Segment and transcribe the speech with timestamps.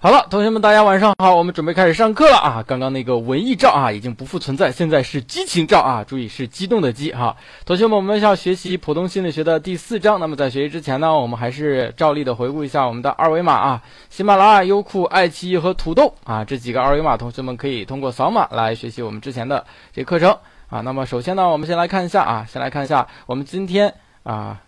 [0.00, 2.64] 好了，同学们，大家晚上好，我们准备开始上课了啊！
[2.64, 6.04] 刚刚那个文艺照啊，已经不复存在，现在是激情照啊！
[6.04, 7.36] 注意是激动的激哈。
[7.66, 10.20] 同学们，我们要学习普通心理学的第四章。
[10.20, 20.38] 那么在学习之前呢，我们还是照例的回顾一下我们的二维码啊，喜马拉雅、优酷、爱奇艺和土豆啊这几个二维码，同学们可以通过扫码来学习我们之前的这课程
[20.68, 20.80] 啊。
[20.82, 23.92] 那么首先呢，我们先来看一下啊，先来看一下我们今天
[24.22, 24.62] 啊，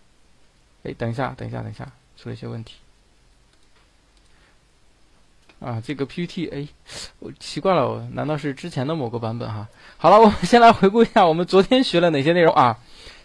[0.83, 1.87] 哎，等一下，等一下，等一下，
[2.21, 2.75] 出了一些问题。
[5.61, 6.67] 啊，这个 PPT，哎，
[7.19, 9.69] 我奇怪了，难道是之前的某个版本哈？
[9.99, 12.79] 好了，我们先来回顾一下我们昨天学了哪些内容啊？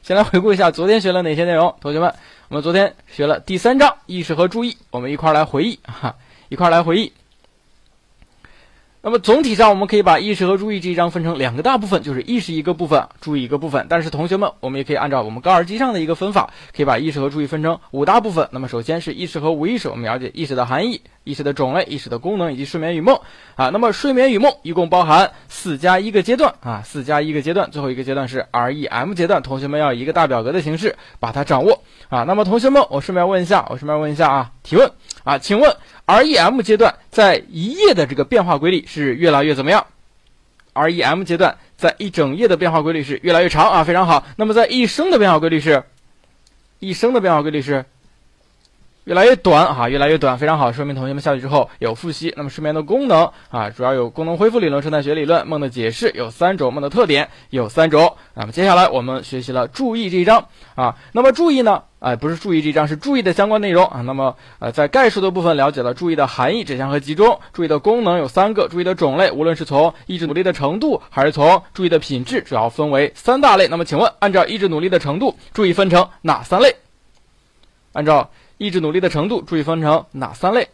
[0.03, 2.13] 先来回顾一下昨天学了哪些内容，同学们，
[2.49, 6.15] 我们昨天学了第三章意识和注意，我们一块儿来回忆哈，
[6.49, 7.13] 一块儿来回忆。
[9.01, 13.85] 那么总体上，我们可以把意识和注意这一章分成两个大部分，就是意识一个部分，注意一个部分。
[13.87, 18.49] 但是同学们，我们也可以按照我们高尔基上的一个分法，可以把意识和注意分成五大部分。
[18.51, 23.19] 那么首先是意识和无意识，我们了解意识的含义、意识的种类、意识的功能以及睡眠与梦
[23.55, 23.69] 啊。
[23.71, 29.43] 那么睡眠与梦一共包含四加一个阶段啊，四加一个阶段，最后一个阶段是 REM 阶段。
[29.43, 32.23] 同学们要以一个大表格的形式把它掌握啊。
[32.23, 34.89] 那么同学们，我顺便问一下，我顺便问一下啊，提问
[35.25, 39.87] 啊，请问？REM 阶段在一夜的这个变化规律是越来越怎么样
[40.75, 44.25] ？REM 阶段在一整夜的变化规律是越来越长啊，非常好。
[44.37, 45.83] 那么在一生的变化规律是，
[46.79, 47.85] 一生的变化规律是。
[49.05, 52.33] 越来越短啊，越来越短，非常好，说明同学们下去之后有复习。
[52.35, 58.17] 那么睡眠的功能啊，主要有功能恢复理论、生态学理论、梦的解释有三种，梦的特点有三种。
[58.33, 60.95] 那么接下来我们学习了注意这一章啊。
[61.11, 64.01] 那么注意呢，哎，不是注意这一章，是注意的相关内容啊。
[64.01, 67.39] 那么呃，在概述的部分了解了注意的含义、指向和集中。
[67.53, 73.67] 注意的功能有三个，注意的种类，无论是从意志努力的程度，还是从注意的品质，主要分为三大类。
[73.67, 76.75] 那么请问，按照意志努力的程度，注意分成哪三类？
[77.93, 80.69] 按照意志努力的程度，注意分成哪三类？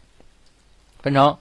[1.02, 1.38] 分成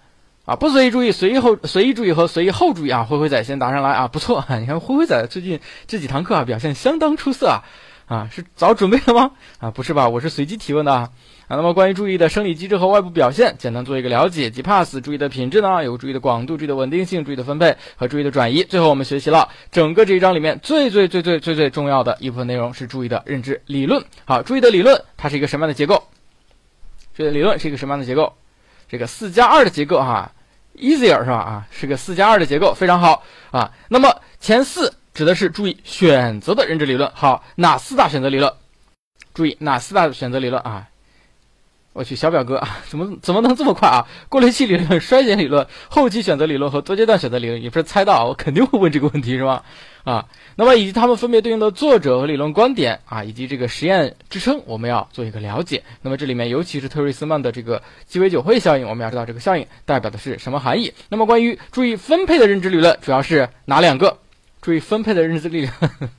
[0.46, 3.04] 啊，不随意注意、随意后、随意注意和随意后注意啊。
[3.04, 7.62] 灰灰仔先答上来啊，不错， 你看灰灰仔最近这几堂课啊，表现相当出色啊。
[8.06, 9.30] 啊，是早准备了吗？
[9.60, 11.10] 啊，不是吧，我是随机提问的啊。
[11.46, 14.50] 啊，那么关于注意的生理机制和外部表现，简单做一个了解。
[14.50, 18.64] G pass 注意的品质呢，有注意的广度、注意的稳定性、注意的分配和注意的转移。
[18.64, 24.04] 最后我们学习了整个这一章里面最最最最最最重要的一部分内容是注意的认知理论。
[24.24, 26.02] 好，注意的理论它是一个什么样的结构？
[27.20, 28.32] 这个理论是一个什么样的结构？
[28.88, 30.32] 这个四加二的结构哈
[30.74, 31.36] ，easier 是吧？
[31.36, 33.70] 啊，是个四加二的结构，非常好啊。
[33.90, 37.12] 那么前四指的是注意选择的认知理论。
[37.14, 38.50] 好，哪四大选择理论？
[39.34, 40.88] 注意哪四大选择理论啊？
[41.92, 44.08] 我去，小表哥啊，怎么怎么能这么快啊？
[44.30, 49.62] 过滤器理论、衰减理论、后期选择理论和多阶段选择理论，也不是猜到啊，我肯定会问这个问题是吧？
[50.04, 55.82] 啊，那么以及他们分别对应的作者和理论观点啊，以及这个实验支撑，我们要做一个了解。
[56.02, 60.92] 那么这里面尤其是特瑞斯曼的这个鸡尾酒会效应，我们要知道这个效应代表的是什么含义。
[61.08, 64.18] 那么关于注意分配的认知理论，主要是哪两个？
[64.60, 66.10] 注意分配的认知理论。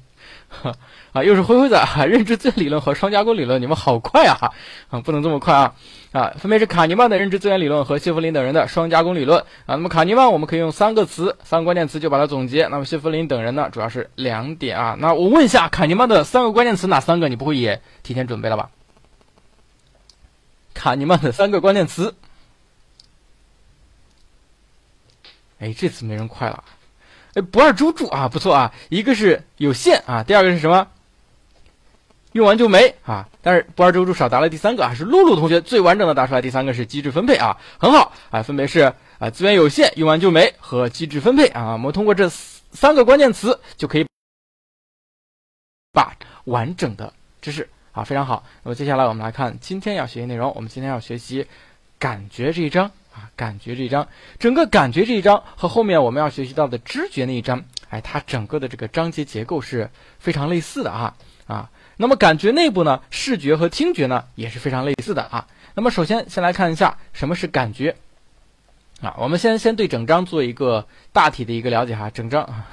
[1.14, 2.06] 啊，又是灰灰仔 啊！
[2.06, 4.54] 认知资源理论和双加工理论，你们好快啊！
[4.90, 5.76] 啊，不能这么快啊！
[6.14, 9.76] 啊，分别是卡尼曼的认知资源理论和谢弗林等人的双加工理论啊。
[9.76, 12.68] 那么卡尼曼我们可以用三个词、三个关键词就把它总结。
[12.68, 14.96] 那么谢弗林等人呢，主要是两点啊。
[15.00, 17.28] 那我问一下，卡尼曼的三个关键词哪三个？
[17.28, 18.70] 你不会也提前准备了吧？
[20.74, 22.16] 卡尼曼的三个关键词，
[25.60, 26.64] 哎，这次没人快了。
[27.34, 28.74] 哎，不二周助啊，不错啊。
[28.90, 30.88] 一个是有限啊，第二个是什么？
[32.34, 36.42] 用完就没啊，但是不二周助少答了第三个啊，是露露同学最完整的答出来。
[36.42, 41.74] 第三个是机制分配啊，很好啊，分别是啊资源有限、用完就没和机制分配啊。
[41.74, 44.08] 我们通过这三个关键词就可以
[45.92, 46.16] 把
[46.46, 47.12] 完整的
[47.42, 48.46] 知识啊，非常好。
[48.64, 51.46] 那么接下来我们来看今天要学习内容，我们今天要学习
[52.00, 54.08] 感觉这一章啊，感觉这一章，
[54.40, 61.14] 整个感觉这一章和后面我们要学习到的知觉那一章，哎，它整个的这个章节结构是非常类似的啊
[61.46, 61.70] 啊。
[61.98, 65.48] 那么感觉内部呢，视觉和听觉呢也是非常类似的啊。
[65.76, 67.96] 那么首先先来看一下什么是感觉
[69.02, 69.16] 啊。
[69.18, 72.10] 我们先先对整张做一个大体的一个了解哈。
[72.10, 72.68] 整张啊，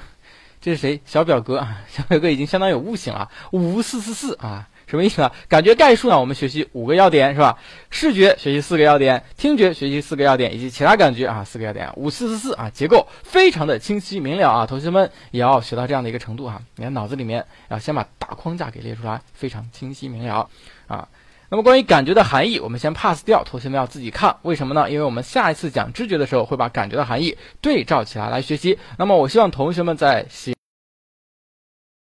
[0.61, 1.01] 这是谁？
[1.05, 3.29] 小表哥啊，小表哥已经相当有悟性了。
[3.51, 4.67] 五四四四啊。
[4.89, 5.31] 什么意思呢？
[5.47, 6.19] 感觉概述呢？
[6.19, 7.55] 我们学习五个要点是吧？
[7.91, 11.87] 视觉学习四个要点，听觉学习四个要点，以及其他感觉啊四个要点。
[11.95, 16.59] 五四四四啊，结构非常的清晰明了啊，同学们也要学到这样的一个程度啊。
[16.75, 20.49] 你看脑子里面要先把大框架给列出来，非常清晰明了
[20.87, 21.07] 啊。
[21.51, 24.35] 那么关于感觉的含义，我们先 pass 掉，同学们要自己看。
[24.41, 24.89] 为什么呢？
[24.89, 28.77] 因为我们下一次讲知觉的时候会把感觉的含义对照起来来学习。
[28.97, 30.58] 那么我希望同学们在写。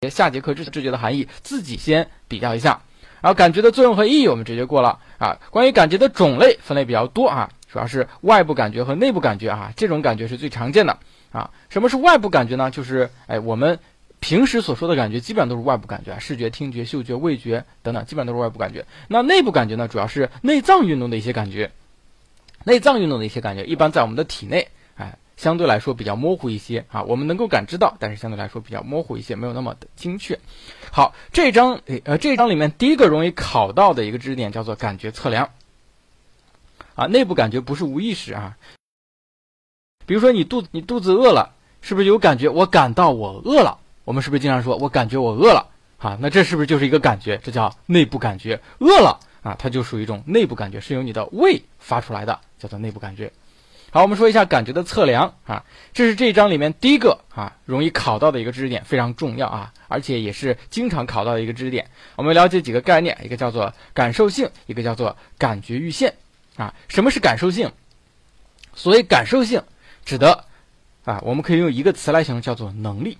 [0.10, 2.82] 下节课知知觉的含义，自己先比较一下。
[3.22, 5.38] 然后感觉的作用和意义，我们直接过了啊。
[5.52, 10.98] 关于感觉的种类分类比较多啊，主要是外部感觉和内部感觉啊，这种感觉是最常见的
[11.32, 11.52] 啊。
[11.70, 12.72] 什么是外部感觉呢？
[12.72, 13.78] 就是哎，我们
[14.20, 18.84] 平时所说的感觉，基本上都是外部感觉啊，视觉、听觉、嗅觉、味觉等等，基本上都是外部感觉。
[19.08, 21.70] 那内部感觉呢，主要是内脏运动的一些感觉，
[22.64, 24.70] 内脏运动的一些感觉，一般在我们的体内，
[25.42, 30.40] 相对来说比较模糊一些啊，我们能够感知到，但是相对来说比较模糊一些，没有那么的精确。
[30.92, 35.50] 好，这章呃，这章里面第一个容易考到的一个知识点叫做感觉测量。
[36.94, 38.56] 啊，内部感觉不是无意识啊。
[40.06, 42.48] 比如说你肚你肚子饿了，是不是有感觉？
[42.48, 43.80] 我感到我饿了。
[44.04, 45.72] 我们是不是经常说我感觉我饿了？
[45.98, 47.40] 啊，那这是不是就是一个感觉？
[47.40, 48.62] 这叫内部感觉。
[48.78, 53.34] 饿了啊，它就属于一种内部感觉，是由你的胃发出来的，叫做内部感觉。
[53.94, 61.90] 好，我们说一下感觉的测量啊，这是这一章里面第一个啊容易考到的一个知识点，非常重要啊，而且也是经常考到的一个知识点。
[62.16, 66.14] 我们了解几个概念，一个叫做感受性，一个叫做感觉阈限。
[66.56, 67.70] 啊，什么是感受性？
[68.74, 69.62] 所谓感受性，
[70.06, 70.46] 指的
[71.04, 73.18] 啊，我们可以用一个词来形容，叫做能力。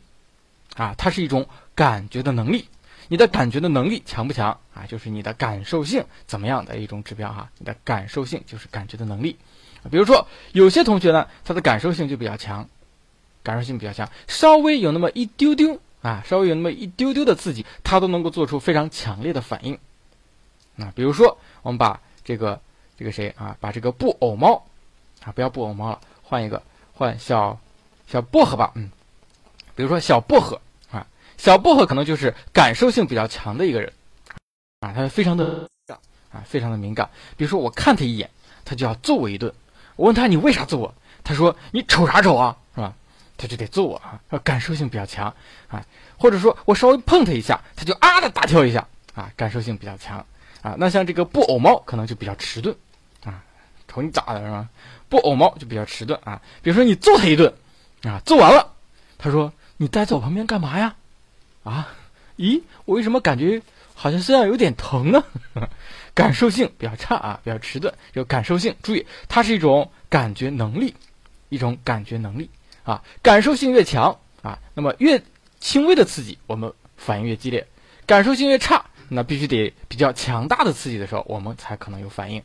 [0.78, 2.70] 啊，它是一种感觉的能力。
[3.10, 4.86] 你的感觉的能力强不强啊？
[4.88, 7.50] 就是你的感受性怎么样的一种指标哈。
[7.58, 9.36] 你的感受性就是感觉的能力。
[9.90, 12.68] 比如说，有些同学呢，他的感受性就比较强，
[13.42, 19.80] 感受性比较强，稍微有那么一丢丢啊，稍微有那么一丢丢的刺激，他都能够做出非常强烈的反应。
[20.78, 22.60] 啊，比如说，我们把这个。
[22.98, 23.58] 这个谁啊？
[23.60, 24.64] 把这个布偶猫，
[25.24, 26.62] 啊，不要布偶猫了，换一个，
[26.94, 27.60] 换小
[28.08, 28.74] 小薄荷吧。
[28.76, 28.92] 嗯，
[29.74, 30.62] 比如说小薄荷
[30.92, 33.92] 啊，小薄荷可能就是感受性比较强的一个人
[34.82, 35.68] 啊，他非常的
[36.30, 37.10] 啊，非常的敏感。
[37.38, 38.30] 比如说我看他一眼，
[38.66, 39.52] 他就要揍我一顿。
[39.96, 40.94] 我问他你为啥揍我？
[41.24, 42.94] 他说你瞅啥瞅啊，是吧？
[43.38, 45.34] 他就得揍我啊，感受性比较强
[45.68, 45.86] 啊。
[46.18, 50.26] 或者说我稍微碰他一下，他就啊的大跳一下啊，感受性比较强
[50.62, 50.76] 啊。
[50.78, 52.76] 那像这个布偶猫可能就比较迟钝
[53.24, 53.44] 啊。
[53.88, 54.68] 瞅你咋的是吧？
[55.10, 56.42] 布偶猫就比较迟钝啊。
[56.62, 57.54] 比如说你揍他一顿，
[58.04, 58.74] 啊，揍完了，
[59.18, 60.96] 他说你待在我旁边干嘛呀？
[61.64, 61.90] 啊，
[62.38, 63.62] 咦，我为什么感觉
[63.94, 65.24] 好像身上有点疼呢？
[66.14, 67.94] 感受性比较差啊，比较迟钝。
[68.14, 70.96] 有感受性，注意，它是一种感觉能力，
[71.50, 72.50] 一种感觉能力
[72.84, 73.04] 啊。
[73.22, 75.22] 感受性越强啊，那么越
[75.60, 77.64] 轻微的刺激，我们反应越激烈；
[78.06, 82.44] 感受性越差，那必须得比较强大的刺激的时候，我们才可能有反应。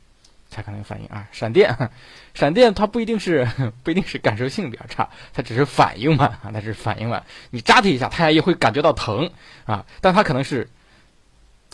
[0.48, 1.26] 才可能有反应啊！
[1.32, 1.76] 闪电，
[2.32, 3.46] 闪电它不一定是
[3.82, 7.24] 不一定是感受性比较差，它只是反应嘛啊，它是反应嘛。
[7.50, 9.28] 你扎它一下，它也会感觉到疼
[9.64, 10.70] 啊，但它可能是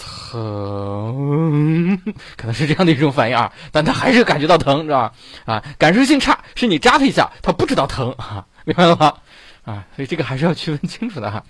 [0.03, 1.97] 疼，
[2.37, 5.13] 可能是这样的一种反应啊，但他还是感觉到疼，是吧？
[5.45, 9.15] 啊，感受性差是你扎他一下，他不知道疼啊， 明白了吗？
[9.65, 11.45] 啊，所以这个还是要区分清楚的哈。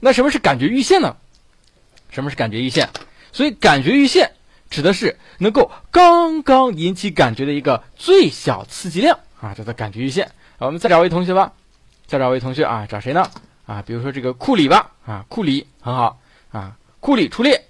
[0.00, 1.16] 那什么是感觉阈限呢？
[2.10, 2.88] 什么是感觉阈限？
[3.32, 4.32] 所以感觉阈限。
[4.70, 10.30] 指的是能够刚刚引起感觉的一个最小刺激量啊，叫做感觉阈限。
[10.56, 11.52] 我们再找位同学吧，
[12.06, 13.28] 再找位同学啊，找谁呢？
[13.66, 16.18] 啊，比如说这个库里吧，啊，库里很好
[16.52, 17.66] 啊，库里出列，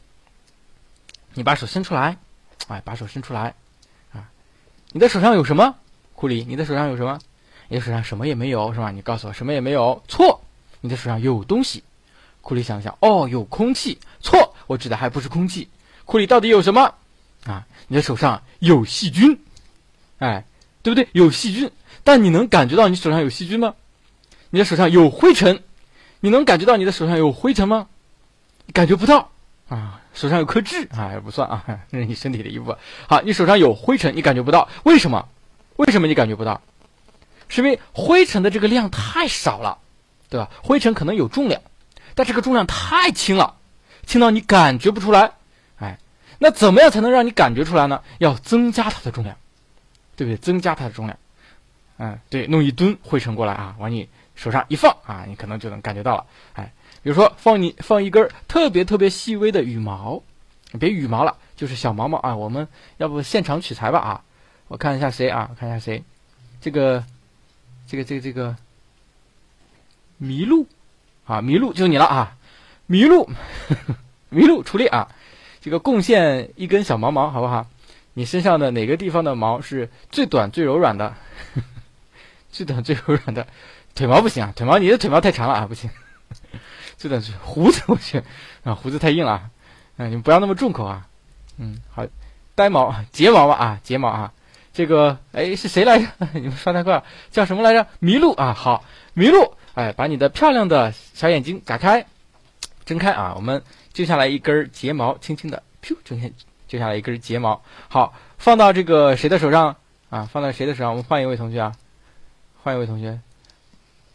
[1.34, 2.16] 你把手伸出来，
[2.68, 3.54] 哎，把手伸出来
[4.12, 4.30] 啊，
[4.92, 5.74] 你的手上有什么？
[6.14, 7.18] 库里，你的手上有什么？
[7.68, 8.90] 你的手上什么也没有是吧？
[8.90, 10.42] 你告诉我什么也没有，错，
[10.80, 11.82] 你的手上有东西。
[12.42, 15.68] 库里想想，哦，有空气，错，我指的还不是空气。
[16.04, 16.94] 库里到底有什么
[17.46, 17.66] 啊？
[17.86, 19.38] 你的手上有细菌，
[20.18, 20.44] 哎，
[20.82, 21.08] 对不对？
[21.12, 21.70] 有细菌，
[22.04, 23.74] 但你能感觉到你手上有细菌吗？
[24.50, 25.62] 你的手上有灰尘，
[26.20, 27.88] 你能感觉到你的手上有灰尘吗？
[28.74, 29.30] 感觉不到
[29.68, 30.01] 啊。
[30.14, 32.76] 手上有颗痣啊，也 不算啊， 那是你身体的一部分。
[33.08, 35.28] 好，你手上有灰尘，你感觉不到，为什么？
[35.76, 36.60] 为什么你感觉不到？
[37.48, 39.78] 是因为灰尘的这个量太少了，
[40.28, 40.48] 对吧？
[40.62, 41.60] 灰尘可能有重量，
[42.14, 43.56] 但这个重量太轻了，
[44.06, 45.32] 轻到你感觉不出来。
[45.76, 45.98] 哎
[46.38, 48.02] 那怎么样才能让你感觉出来呢？
[48.18, 49.36] 要增加它的重量，
[50.16, 50.36] 对不对？
[50.36, 51.16] 增加它的重量，
[51.98, 56.26] 嗯，对，弄一吨灰尘过来啊，往你手上一放啊，你可能就能感觉到了。
[56.54, 56.72] 哎，
[57.02, 60.22] 比如说放你放一根特别特别细微的羽毛，
[60.78, 62.36] 别羽毛了，就是小毛毛啊。
[62.36, 64.24] 我们要不现场取材吧啊？
[64.68, 65.50] 我看一下谁啊？
[65.58, 66.02] 看一下谁？
[66.60, 67.04] 这个，
[67.88, 68.56] 这个，这个，这个，
[70.20, 70.66] 麋鹿
[71.26, 72.36] 啊，麋鹿就你了啊！
[72.88, 73.28] 麋鹿，
[74.30, 75.08] 麋鹿出列啊！
[75.60, 77.66] 这个贡献一根小毛毛，好不好？
[78.14, 81.16] 你身上的哪个地方的毛是最短最柔软的？
[82.52, 83.46] 最短最柔软的
[83.94, 85.90] 腿毛不行啊，腿毛你的腿毛太长了啊，不行。
[87.02, 88.22] 最短最胡子，我去
[88.62, 89.50] 啊，胡子太硬了啊，
[90.06, 91.08] 你们不要那么重口啊。
[91.56, 92.06] 嗯，好，
[92.54, 94.32] 呆毛睫毛吧啊，睫毛啊，
[94.72, 96.06] 这个哎是谁来着？
[96.34, 97.88] 你们刷太快了，叫什么来着？
[98.00, 98.84] 麋鹿啊，好，
[99.16, 102.06] 麋鹿，哎，把你的漂亮的小眼睛打开，
[102.84, 103.60] 睁开啊，我们。
[103.92, 106.30] 揪下来一根睫毛，轻轻的，噗，揪下
[106.66, 107.62] 揪下来一根睫毛。
[107.88, 109.76] 好，放到这个谁的手上
[110.08, 110.90] 啊，放到谁的手上？
[110.92, 111.74] 我们换一位同学啊，
[112.62, 113.20] 换一位同学，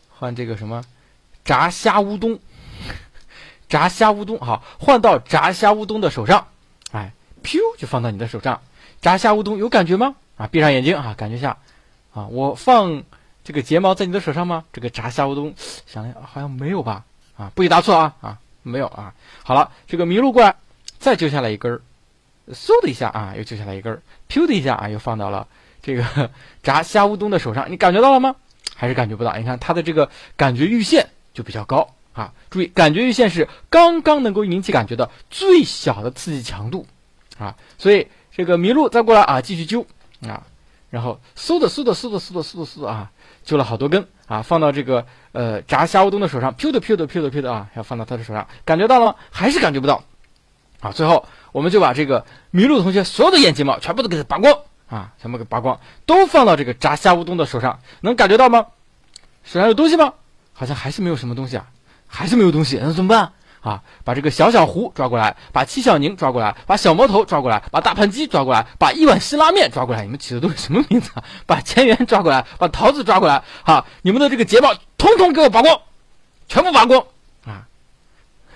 [0.09, 0.83] 换这个什么
[1.45, 2.39] 炸虾乌冬，
[3.69, 6.47] 炸虾乌冬好，换到炸虾乌冬的手上，
[6.91, 7.11] 哎，
[7.43, 8.61] 噗就放到你的手上，
[9.01, 10.15] 炸虾乌冬有感觉吗？
[10.37, 11.57] 啊，闭上眼睛啊，感觉下，
[12.13, 13.03] 啊，我放
[13.43, 14.65] 这个睫毛在你的手上吗？
[14.71, 15.53] 这个炸虾乌冬，
[15.85, 17.03] 想想好像没有吧？
[17.37, 19.13] 啊，不许答错啊啊，没有啊。
[19.43, 20.55] 好了，这个麋鹿过来，
[20.99, 21.81] 再揪下来一根儿，
[22.51, 25.47] 嗖的一下啊，又揪下来一根儿，噗的一下啊，又放到了。
[25.81, 26.31] 这个
[26.63, 28.35] 炸虾乌冬的手上，你感觉到了吗？
[28.75, 29.35] 还是感觉不到？
[29.37, 32.33] 你看它的这个感觉阈限就比较高啊！
[32.49, 36.85] 注意，感觉阈限是刚刚能够引起感觉的最小的刺激强度
[37.37, 37.55] 啊！
[37.77, 39.85] 所以这个麋鹿再过来啊，继续揪
[40.27, 40.41] 啊，
[40.89, 43.11] 然后嗖的嗖的嗖的嗖的嗖的嗖啊，
[43.45, 49.15] 揪了好多根啊，放到这个呃炸虾乌冬的手上，噗的噗的噗的噗的啊，要放到他的手上，感觉到了吗？
[49.31, 50.03] 还是感觉不到
[50.81, 50.91] 啊！
[50.91, 54.57] 最后我们就把这个麋鹿同学所有的眼睫毛全部都给它拔光。
[54.87, 58.67] 啊，全部给拔光，都放到这个炸虾乌冬的手上，能感觉到吗？
[59.43, 60.13] 手上有东西吗？
[60.53, 61.67] 好像还是没有什么东西啊，
[62.07, 63.83] 还是没有东西，那怎么办啊？
[64.03, 70.03] 把这个小小胡抓过来，把戚小宁抓过来，把小魔头抓过来，把大盘鸡抓过来，把一碗辛拉面抓过来。
[70.03, 71.23] 你们起的都是什么名字啊？
[71.45, 75.81] 把钱元抓过来，把桃子抓过来，哈，你们的这个睫毛统统给我拔光，
[76.47, 77.03] 全部拔光
[77.45, 77.67] 啊，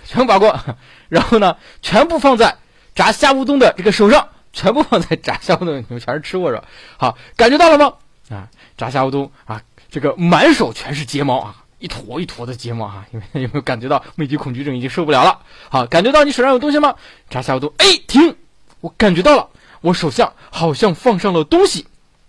[0.05, 0.77] 全部拔光，
[1.09, 2.57] 然后呢，全部放在
[2.95, 4.29] 炸虾乌冬的这个手上。
[4.53, 6.65] 全部放在炸虾乌冬，你们全是吃货是吧？
[6.97, 7.93] 好，感觉到了吗？
[8.29, 15.39] 啊，炸虾乌冬啊，这个满手全是睫毛啊，一坨一坨的睫毛啊，有没有没有感觉到密集恐惧症已经受不了了？
[15.69, 16.95] 好，感觉到你手上有东西吗？
[17.29, 18.35] 炸虾乌冬，哎，停！
[18.79, 19.49] 我感觉到了，
[19.81, 21.85] 我手下好像放上了东西。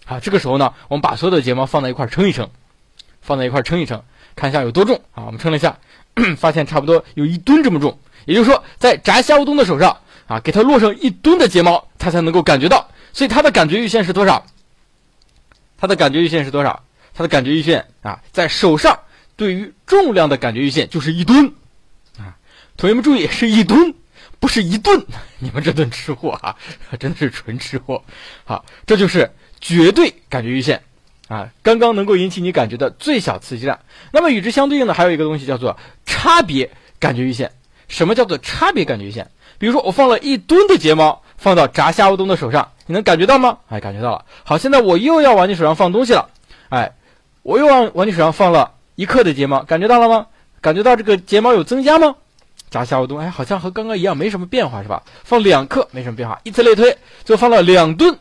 [0.06, 2.48] 啊，这个时候呢，我们把所有的睫毛放在一块称一称，
[3.20, 4.02] 放在一块称一称，
[4.34, 5.24] 看一下有多重啊？
[5.26, 5.78] 我们称了一下，
[6.36, 7.98] 发现差不多有一吨这么重。
[8.24, 9.96] 也就是说，在炸虾乌冬的手上。
[10.28, 12.88] 啊，给它落上一吨的睫毛，它才能够感觉到。
[13.12, 14.46] 所以它的感觉阈限是多少？
[15.76, 16.84] 它的感觉阈限是多少？
[17.12, 18.98] 它的感觉阈限啊，在手上
[19.36, 21.52] 对于重量的感觉阈限就是一吨。
[22.18, 22.36] 啊，
[22.76, 23.94] 同学们注意，是一吨，
[24.40, 25.06] 不是一顿。
[25.38, 26.56] 你们这顿吃货啊，
[27.00, 28.02] 真的是纯吃货。
[28.44, 30.82] 好，这就是绝对感觉阈限
[31.28, 33.78] 啊，刚刚能够引起你感觉的最小刺激量。
[34.12, 37.52] 那么与之相对应的还有一个东西叫做差别感觉阈限。
[37.88, 39.30] 什么叫做差别感觉阈限？
[39.58, 43.58] 比如说，我放了一吨的睫毛放到炸虾乌冬的手上，你能感觉到吗？
[43.68, 44.24] 哎，感觉到了。
[44.44, 46.30] 好，现在我又要往你手上放东西了，
[46.70, 46.92] 哎，
[47.42, 50.26] 我又往往你手上放了一克的睫毛，感觉到了吗？
[50.60, 52.14] 感觉到这个睫毛有增加吗？
[52.70, 55.02] 炸虾乌冬，哎，好像和刚刚一样，没什么变化，是吧？
[55.24, 58.18] 放两克没什么变化，以此类推，就放了两吨，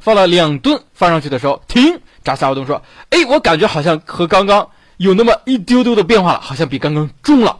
[0.00, 2.00] 放了两吨放上去的时候，停！
[2.24, 7.58] 炸虾乌东说：“哎，我感觉好像和刚刚有那么一丢丢的变化了，好像比刚刚重了，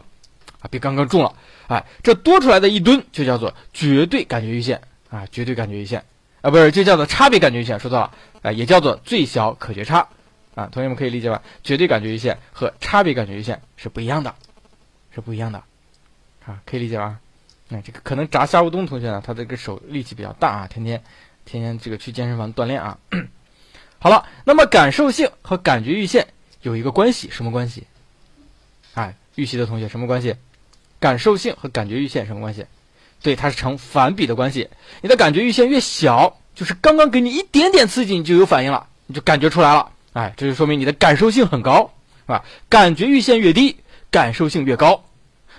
[0.59, 1.31] 啊，比刚刚重了。”
[1.67, 6.03] 哎，这多出来的一吨就叫做绝对感觉阈限啊，绝对感觉阈限
[6.41, 10.07] 啊，不是，就叫做差别感觉阈限，说错了，啊，也叫做最小可觉差
[10.55, 11.43] 啊，同学们可以理解吧？
[11.63, 14.33] 绝对感觉阈限和差别感觉阈限是不一样的，
[15.13, 15.63] 是不一样的，
[16.45, 17.19] 啊，可以理解吧？
[17.67, 21.03] 那这个可能炸虾乌冬同学呢，他这个手力气比较大啊，天天
[21.45, 22.97] 天天这个去健身房锻炼啊。
[23.99, 26.27] 好了，那么感受性和感觉阈限
[26.61, 27.85] 有一个关系，什么关系？
[28.93, 30.35] 哎，预习的同学什么关系？
[30.99, 32.65] 感受性和感觉阈限什么关系？
[33.21, 34.69] 对，它是成反比的关系。
[35.01, 39.91] 你的感觉阈限越小，就是刚刚给你一点点刺激，你就有反应了，你就感觉出来了。
[40.15, 41.91] 哎，这就说明你的感受性很高，
[42.25, 42.45] 是吧？
[42.69, 43.75] 感觉阈限越低，
[44.09, 45.03] 感受性越高。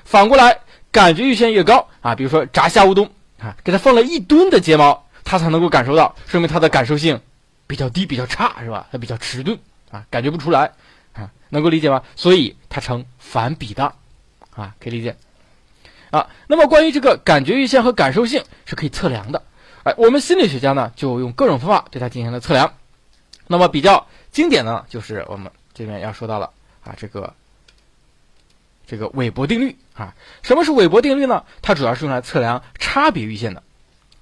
[0.02, 0.60] 反过来，
[0.90, 7.20] 感觉阈限越高啊，比如说炸虾乌冬啊，给它放了一吨的睫毛，它才能够感受到，说明它的感受性
[7.66, 8.86] 比较低，比较差，是吧？
[8.90, 9.58] 它比较迟钝
[9.90, 10.72] 啊，感觉不出来
[11.12, 12.02] 啊，能够理解吗？
[12.16, 13.92] 所以它成反比的
[14.54, 15.14] 啊，可以理解。
[16.10, 19.42] 啊，那么关于这个感觉阈限和感受性是可以测量的，
[19.82, 22.72] 哎，我们心理学家呢就用各种方法对它进行了测量。
[23.48, 24.04] 那么比较
[24.36, 26.52] 经典呢，就是我们这边要说到了
[26.84, 27.32] 啊，这个
[28.86, 30.14] 这个韦伯定律啊。
[30.42, 31.42] 什么是韦伯定律呢？
[31.62, 33.62] 它主要是用来测量差别阈限的，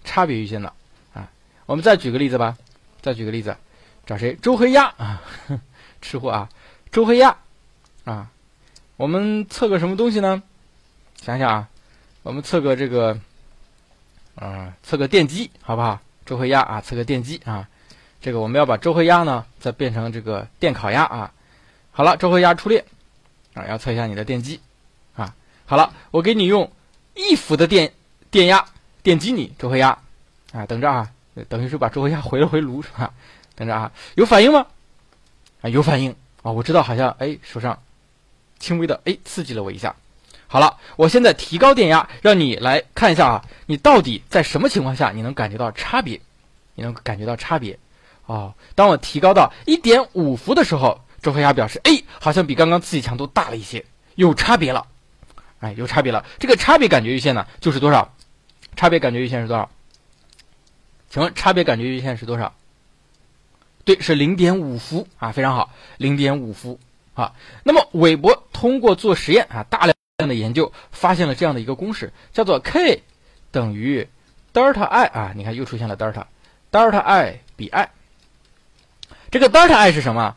[0.04, 0.72] 差别阈限的
[1.14, 1.28] 啊。
[1.66, 2.56] 我们再举个例子吧，
[3.02, 3.56] 再举个例子，
[4.06, 4.38] 找谁？
[4.40, 5.20] 周黑鸭啊，
[6.00, 6.48] 吃货啊，
[6.92, 7.36] 周黑鸭
[8.04, 8.30] 啊，
[8.96, 10.40] 我们测个什么东西呢？
[11.20, 11.68] 想想啊。
[12.22, 13.18] 我们测个这个，
[14.36, 16.00] 啊，测个电机，好不好？
[16.24, 17.68] 周黑鸭啊，测个电机啊。
[18.24, 21.30] 这个我们要把周黑鸭呢，再变成这个电烤鸭啊。
[21.90, 22.82] 好了，周黑鸭出列
[23.52, 24.58] 啊，要测一下你的电机
[25.14, 25.34] 啊。
[25.66, 26.72] 好了，我给你用
[27.12, 27.92] 一伏的电
[28.30, 28.64] 电压
[29.02, 29.98] 电击你周黑鸭
[30.52, 30.64] 啊。
[30.64, 31.10] 等着啊，
[31.50, 33.12] 等于是把周黑鸭回了回炉是吧？
[33.56, 34.68] 等着啊，有反应吗？
[35.60, 36.10] 啊，有反应
[36.42, 37.78] 啊，我知道好像哎手上
[38.58, 39.94] 轻微的哎刺激了我一下。
[40.46, 46.18] 好了，我现在提高电压，让你来看一下啊，你到底在什么情况下你能感觉到差别？
[46.74, 47.78] 你能感觉到差别？
[48.26, 54.86] 哦，当我提高到一点五伏的时候，周黑鸭表示，哎，好像比刚刚刺激强度大了一些，有差别了，
[55.60, 56.24] 哎，有差别了。
[56.38, 58.14] 这个差别感觉阈限呢，就是多少？
[58.76, 59.70] 差别感觉阈限是多少？
[61.10, 62.54] 请问差别感觉阈限是多少？
[63.84, 66.80] 对，是零点五伏啊，非常好，零点五伏
[67.12, 67.34] 啊。
[67.62, 73.02] 那么韦伯通过做实验啊，大量的研究，发现了这样的一个公式，叫做 K
[73.50, 74.08] 等于
[74.52, 76.26] 德尔塔 I 啊，你看又出现了德尔塔，
[76.70, 77.90] 德尔塔 I 比 I。
[79.34, 80.36] 这个德尔塔 I 是什么？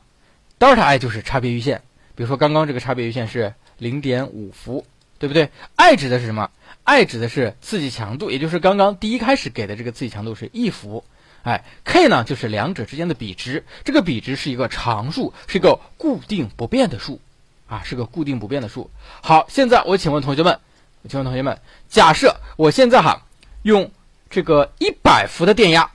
[0.57, 1.83] 德尔塔 I 就是差别阈限。
[2.15, 4.87] 比如说刚刚这个差别阈限是零点五伏，
[5.19, 6.49] 对不对？I 指的是什么
[6.83, 11.03] ？I 指的是刺激强度，也就是刚刚第一开始给的这个刺激强度是一伏。
[11.43, 17.21] 哎，k 呢就是两者之间的比值，这个比值是一个常数，是一个固定不变的数，
[17.67, 18.89] 啊，是个固定不变的数。
[19.21, 20.59] 好，现在我请问同学们，
[21.07, 23.21] 请问同学们，假设我现在哈
[23.61, 23.91] 用
[24.31, 25.91] 这个一百伏的电压，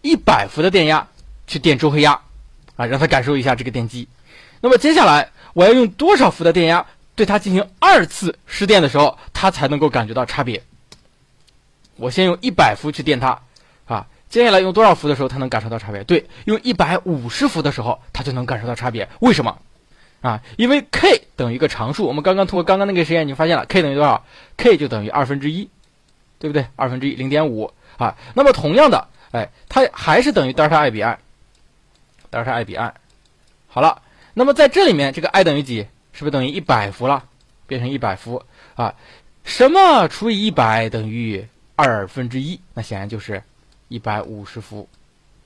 [0.00, 1.06] 一百伏的电压
[1.46, 2.18] 去电周黑鸭，
[2.80, 4.08] 啊，让他感受一下这个电机。
[4.62, 10.62] 那么接下来我要用多少伏的电压对它进行二次失电的时候，它才能够感觉到差别？
[11.96, 13.38] 我先用一百伏去电它。
[13.84, 16.04] 啊接下来用多少伏的时候，它能感受到差别？
[16.04, 19.08] 对，用一百五十伏的时候，它就能感受到差别。
[19.18, 19.58] 为什么？
[20.22, 22.06] 啊，因为 k 等于一个常数。
[22.06, 24.24] 我们刚刚通过刚刚那个实验，你发现了 k 等于多少
[24.56, 25.68] ？k 就等于二分之一，
[26.38, 26.66] 对不对？
[26.76, 28.16] 二分之一，零点五啊。
[28.34, 31.18] 那么同样的，哎，它还是等于德尔塔 I 比 I，
[32.30, 32.94] 德尔塔 I 比 I。
[33.68, 34.02] 好了，
[34.34, 35.86] 那么在这里面，这个 I 等于几？
[36.12, 37.24] 是不是等于一百伏了？
[37.66, 38.44] 变成一百伏
[38.74, 38.94] 啊？
[39.44, 41.46] 什么除以一百等于
[41.76, 42.60] 二分之一？
[42.74, 43.42] 那显然就是。
[43.92, 44.88] 一百五十伏，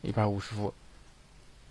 [0.03, 0.75] 一百五十伏，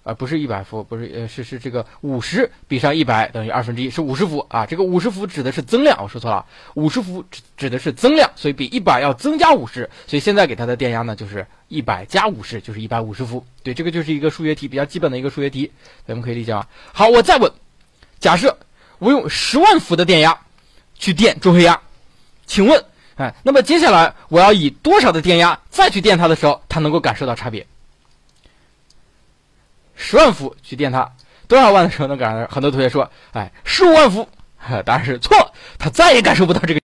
[0.04, 4.66] 啊，不是一百伏，不是，呃，是是这个五十比上一百等于二分之一，是五十伏啊。
[4.66, 13.46] 这个五十伏指的是增量，我说错了，五十伏指指的是增量，所以比一百要增加五十，所以现在给它的电压呢就是一百加五十，就是一百五十伏。
[13.64, 15.72] 对，这个就是一个数学题，比较基本的一个数学题，
[16.06, 16.66] 咱们可以理解吗？
[16.92, 17.50] 好，我再问，
[18.20, 18.58] 假设
[19.00, 20.38] 我用十万伏的电压
[21.00, 21.80] 去电周黑鸭，
[22.46, 22.84] 请问？
[23.16, 27.66] 哎，那么接下来我要以多少的电压再去电它的时候，它能够感受到差别？
[29.96, 31.12] 十万伏去电它，
[31.48, 32.48] 多少万的时候能感受？
[32.48, 34.28] 很多同学说，哎，十五万伏，
[34.86, 36.80] 答案是错，他再也感受不到这个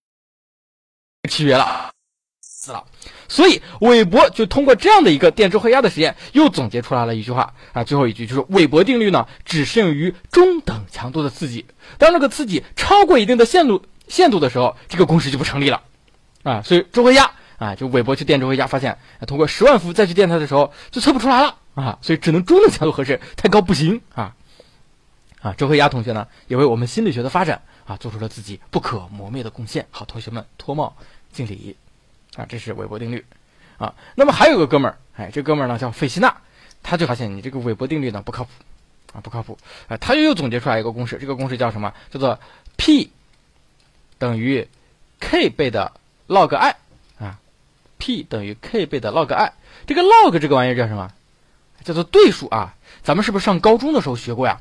[1.29, 1.91] 区别了，
[2.41, 2.83] 死了。
[3.27, 11.65] 所以韦伯就通过这样的一个电周黑压的实验，又总结出来了一句话啊，最后一句就是韦伯定律呢，只适用于中等强度的刺激，
[11.99, 15.83] 当这个刺激超过一定的限度限度的时候，这个公式就不成立了。
[16.41, 24.35] 啊，所以周黑鸭啊，就韦伯去电周黑鸭，发现通过十万伏再去电它的时候，就测不出来了啊，所以只能中等强度合适，太高不行啊。
[25.41, 29.87] 啊，周黑鸭同学呢，也为我们心理学的发展啊，做出了自己不可磨灭的贡献。
[29.91, 30.95] 好，同学们脱帽
[31.31, 31.75] 敬礼
[32.35, 33.25] 啊，这是韦伯定律
[33.77, 33.93] 啊。
[34.15, 36.35] 那么还有个哥们儿，哎，这哥们儿呢叫费希纳，
[36.83, 38.49] 他就发现你这个韦伯定律呢不靠谱
[39.13, 39.57] 啊，不靠谱。
[39.87, 41.93] 哎，他又又总结出来一个公式，这个公式叫什么？
[42.11, 42.39] 叫做
[42.77, 43.11] P
[44.17, 44.67] 等于
[45.19, 45.93] K 倍的。
[46.29, 46.75] log i
[47.17, 47.39] 啊
[47.97, 49.51] ，p 等于 k 倍的 log i，
[49.87, 51.11] 这个 log 这个玩意儿叫什么？
[51.83, 52.75] 叫做对数啊。
[53.03, 54.59] 咱们是不是上高中的时候学过呀？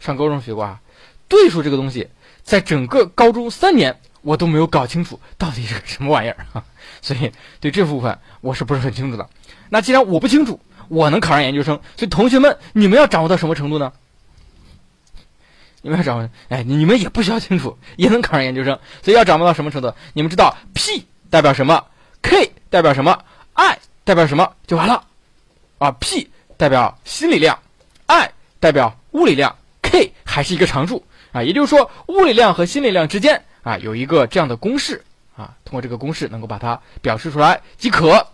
[0.00, 0.80] 上高中学过啊。
[1.28, 2.08] 对数这个东西，
[2.42, 6.64] 在整个高中三年，我都没有搞清楚到底是个什么玩意儿啊。
[7.02, 9.28] 所以对这部分我是不是很清楚的？
[9.68, 13.92] 那既然我不清楚，我能考上研究生，所以同学们，你们要掌握到什么程度呢？
[15.82, 18.78] 你们要掌握，哎，你们也不需要清楚，也能考上研究生。
[19.02, 19.94] 所以要掌握到什么程度？
[20.14, 21.84] 你们知道 P 代表什么
[22.22, 25.04] ，K 代表什么，I 代表什么就完了。
[25.78, 27.58] 啊，P 代表心理量
[28.06, 31.42] ，I 代表物理量，K 还是一个常数啊。
[31.42, 35.04] 也就是说，物理量和心理量之间啊有一个这样的公式
[35.36, 38.26] 啊，通过这个公式能够把它表示出来即可。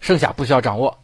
[0.00, 0.98] 剩下不需要掌握，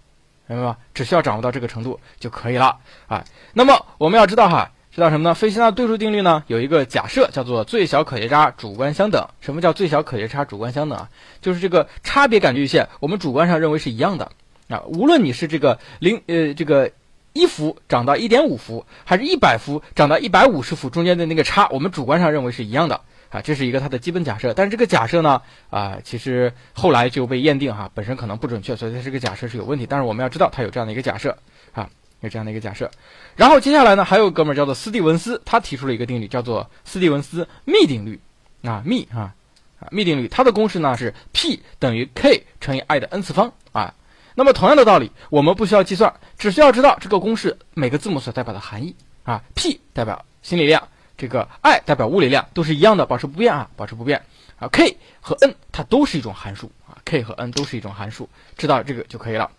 [0.47, 0.77] 明白吗？
[0.95, 2.79] 只需要掌握到这个程度就可以了
[3.09, 3.25] 啊。
[3.53, 4.71] 那么我们要知道哈。
[4.95, 5.35] 知道什么呢？
[5.35, 6.45] 费希纳对数定律呢？
[6.49, 9.27] 有一个假设叫做最小可接差主观相等。
[9.41, 11.09] 什么叫最小可接差主观相等啊？
[11.41, 14.31] 就是这个差别感觉阈限，我们主观上认为是一样的
[14.69, 14.83] 啊。
[14.87, 16.91] 无论你是这个零呃这个
[17.33, 23.41] 一伏涨到一点五伏，还是一百伏涨到一百五十伏，中间的那个差，我们主观上认为是一样的啊。
[23.41, 24.55] 这是一个它的基本假设。
[24.55, 29.87] 但是这个假设呢啊，其实后来就被验定哈，本身可能不准确，所以它这个假设是有问题。
[29.89, 31.37] 但是我们要知道它有这样的一个假设
[31.73, 31.89] 啊。
[32.23, 32.89] 有这样的一个假设，
[33.35, 38.21] 然后接下来呢，还有哥们儿叫做斯蒂文斯，他提出了一个定律，叫做斯蒂文斯幂定律
[38.63, 39.35] 啊，幂啊
[39.81, 43.93] 啊幂定律，它的公式呢是 P 等于 K 乘以 I 的 n 次方啊。
[44.35, 49.43] 那么同样的道理，我们不需要计算，只需要知道这个公式每个字母所代表的含义啊。
[49.55, 54.25] P 代表心理量，这个 I 代表物理量，都是一样的，保持不变啊，保持不变
[54.59, 54.69] 啊。
[54.73, 59.51] K 和 n 它都是一种函数啊，K 和 n 都是一种函数，知道这个就可以了。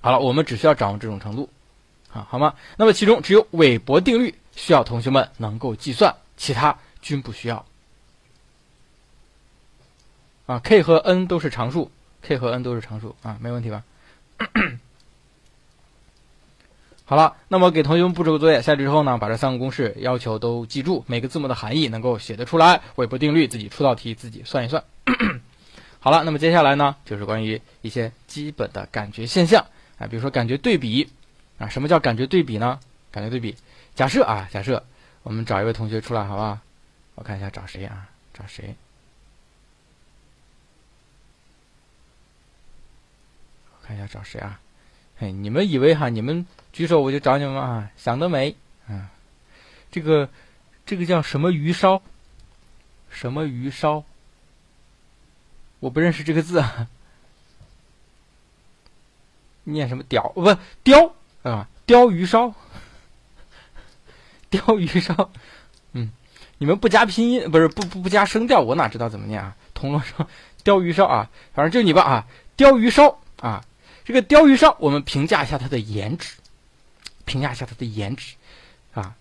[0.00, 1.50] 好了，我们只需要掌握这种程度，
[2.12, 2.54] 啊，好吗？
[2.76, 7.66] 那么其中只有韦伯定律需要同学们能够计算，其他均不需要。
[10.46, 11.90] 啊，k 和 n 都是常数
[12.22, 13.82] ，k 和 n 都是常数啊，没问题吧？
[17.04, 22.80] 好了，那么给同学们布置个作业，下去之后呢，把这三个公式要求都记住，每个字母的含义能够写得出来。
[22.94, 24.84] 韦伯定律自己出道题自己算一算。
[25.98, 29.66] 好了，那么接下来呢，就是关于一些基本的感觉现象
[29.98, 31.10] 啊，比如说感觉对比
[31.58, 32.78] 啊，什么叫感觉对比呢？
[33.10, 33.56] 感觉对比，
[33.96, 34.84] 假设啊，假设
[35.24, 36.58] 我们找一位同学出来，好不好？
[37.16, 38.08] 我看一下找谁啊？
[38.32, 38.76] 找谁？
[43.90, 44.60] 看一下找谁啊？
[45.16, 47.90] 嘿，你们以为哈，你们举手我就找你们啊？
[47.96, 48.54] 想得美
[48.86, 49.10] 啊！
[49.90, 50.28] 这个
[50.86, 52.00] 这个叫什么鱼烧？
[53.08, 54.04] 什么鱼烧？
[55.80, 56.86] 我不认识这个字啊。
[59.64, 60.28] 念什么屌？
[60.36, 61.68] 不雕啊？
[61.84, 62.54] 鲷鱼烧？
[64.50, 65.32] 鲷鱼烧？
[65.94, 66.12] 嗯，
[66.58, 69.56] 你们不加拼音，不是不不不加声调，我哪知道怎么念啊？
[69.74, 70.28] 铜锣烧，
[70.62, 72.26] 鲷鱼烧啊，反正就你吧啊！
[72.56, 73.64] 鲷鱼烧啊！
[74.04, 76.34] 这个鲷鱼烧，我们评价一下它的颜值，
[77.24, 78.34] 评价一下它的颜值，
[78.94, 79.14] 啊，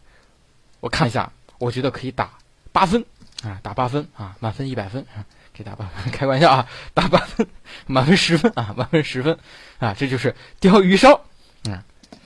[0.79, 2.31] 我看一下，我觉得可以打
[2.71, 3.05] 八分
[3.43, 7.47] 啊，打八分啊，满分一百分啊，给打八分，开玩笑啊， 打八分，
[7.85, 9.37] 满分十分啊，满分十分
[9.79, 11.25] 啊，这就是鲷鱼烧，
[11.65, 11.83] 嗯，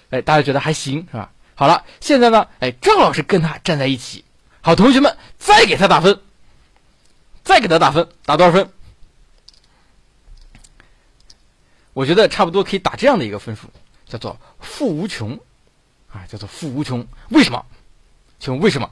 [0.09, 1.31] 哎，大家觉得还行是吧？
[1.55, 4.23] 好了，现在呢，哎，赵老师跟他站在一起，
[4.61, 6.19] 好，同学们再给他打分，
[7.43, 8.69] 再给他打分，打多少分？
[11.93, 13.67] 我觉得差不多可以打这样的一个分数，
[14.06, 15.39] 叫做负无穷，
[16.12, 17.08] 啊，叫做负无穷。
[17.29, 17.63] 为什么？
[18.39, 18.89] 请问为什么？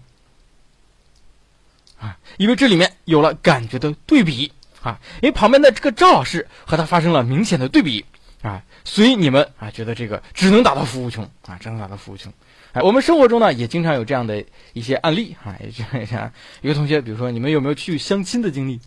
[1.99, 8.05] 啊，因为这里面有了感觉的对比啊，因为旁边的这个赵老师和他发生了明显的对比
[8.41, 12.31] 啊，所以你们啊觉得这个只能打到负无穷啊，只能打到负无穷。
[12.73, 18.79] 哎，我们生活中呢也经常有这样的一些案例啊，也就像一个同学，比如说你们有没有去相亲的经历？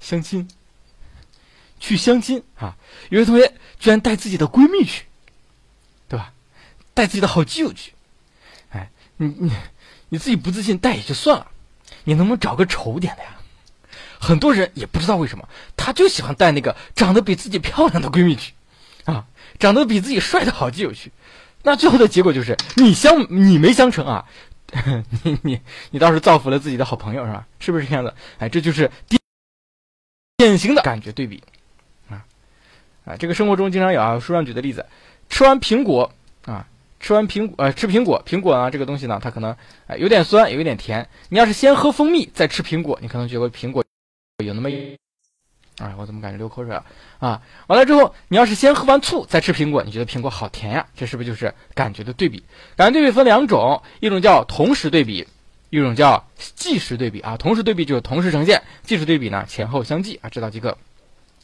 [0.00, 0.48] 相亲。
[1.84, 2.78] 去相亲啊！
[3.10, 5.04] 有些同学居然带自己的闺蜜去，
[6.08, 6.32] 对吧？
[6.94, 7.92] 带自己的好基友去，
[8.70, 9.52] 哎，你你
[10.08, 11.48] 你自己不自信带也就算了，
[12.04, 13.36] 你能不能找个丑点的呀？
[14.18, 18.54] 很多人也不知道为什么，他就喜欢带那个长得比自己漂亮的闺蜜去，
[19.04, 19.26] 啊，
[19.58, 21.12] 长得比自己帅的好基友去，
[21.64, 24.24] 那最后的结果就是你相你没相成啊，
[25.22, 27.46] 你你你倒是造福了自己的好朋友是吧？
[27.58, 28.16] 是不是这样的？
[28.38, 28.90] 哎，这就是
[30.38, 31.42] 典型的感觉对比。
[33.04, 34.86] 啊，这个生活中经常有啊，书上举的例子，
[35.28, 36.10] 吃完苹果
[36.46, 36.66] 啊，
[37.00, 39.54] 吃完苹呃，吃苹果，苹果呢这个东西呢，它可能
[39.98, 41.06] 有点酸，有一点甜。
[41.28, 43.84] 你要是先喝蜂蜜再吃苹果，你可能觉得苹果
[44.44, 44.70] 有那么，
[45.78, 46.84] 哎，我怎么感觉流口水了
[47.18, 47.42] 啊？
[47.66, 50.86] 完了之后，你要是先喝完醋再吃苹果，你觉得苹果好甜呀？
[50.96, 52.42] 这是不是就是感觉的对比？
[52.76, 55.26] 感觉对比分两种，一种叫同时对比，
[55.68, 57.36] 一种叫即时对比啊。
[57.36, 60.78] 同时对比就是同时呈现，即时对比呢前后相继啊，知道即可。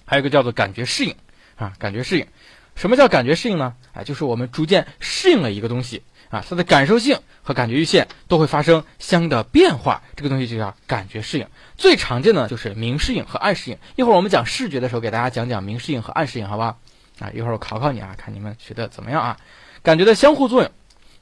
[0.07, 1.15] 还有一个叫做感觉适应。
[1.61, 2.27] 啊，感觉适应，
[2.75, 3.75] 什么叫感觉适应呢？
[3.93, 11.47] 啊，就是我们逐渐适应了一个东西啊，它的感受性和感觉阈限都会发生相应的变化，这个东西就叫感觉适应。
[11.77, 13.77] 最常见的就是明适应和暗适应。
[13.97, 16.77] 一会儿我们讲视觉的时候，给大家讲讲明适应和暗适应，好吧？
[17.19, 19.37] 啊，一会儿我考考你啊，看你们学的怎么样啊？
[19.83, 20.71] 感觉的相互作用，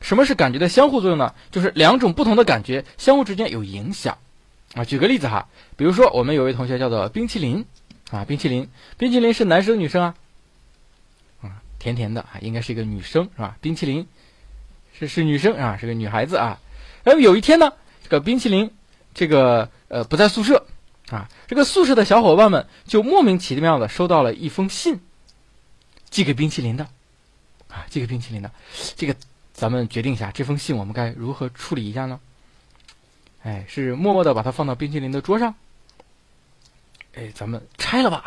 [0.01, 1.35] 什么是感觉的相互作用呢？
[1.51, 4.18] 就是两种不同的感觉相互之间有影响
[4.74, 4.85] 啊。
[4.85, 7.64] 举个例子哈，比如说我们有位同学叫做冰淇淋
[8.11, 10.14] 啊，冰淇淋，冰淇淋是男生女生啊？
[11.79, 13.57] 甜甜的啊，应该是一个女生是吧？
[13.61, 14.07] 冰淇淋
[14.99, 16.59] 是是女生啊，是个女孩子啊。
[17.05, 18.71] 然后有一天呢，这个冰淇淋
[19.14, 20.67] 这个呃不在宿舍
[21.11, 25.01] 啊，这个宿舍的小伙伴们就莫名其妙的收到了一封信，
[26.11, 26.85] 寄给冰淇淋的
[27.69, 28.51] 啊，寄给冰淇淋的。
[28.97, 29.14] 这个
[29.53, 32.21] 咱们决定一下，这封信我们该如何处理一下呢？
[33.43, 35.55] 哎，是默默的把它放到冰淇淋的桌上？
[37.14, 38.25] 哎，咱们拆了吧，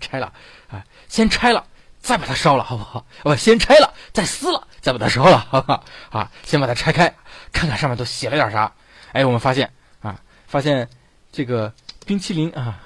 [0.00, 0.32] 拆了
[0.68, 1.66] 啊，先拆了。
[2.04, 3.06] 再把它烧了，好不好？
[3.22, 5.82] 不，先拆了，再撕了，再把它烧了，好不好？
[6.10, 7.16] 啊，先把它拆开，
[7.50, 8.70] 看看上面都写了点啥。
[9.12, 10.86] 哎，我们发现啊，发现
[11.32, 11.72] 这个
[12.04, 12.78] 冰淇淋啊，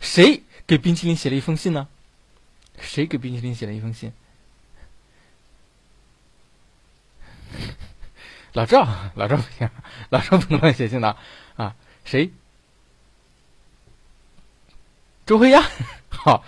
[0.00, 1.86] 谁给冰淇淋写了一封信呢？
[2.80, 4.10] 谁给冰淇淋写了一封信？
[8.54, 9.68] 老赵，老赵不行，
[10.08, 11.14] 老赵不能乱写信的
[11.56, 11.76] 啊。
[12.06, 12.32] 谁？
[15.26, 15.62] 周黑鸭，
[16.08, 16.42] 好。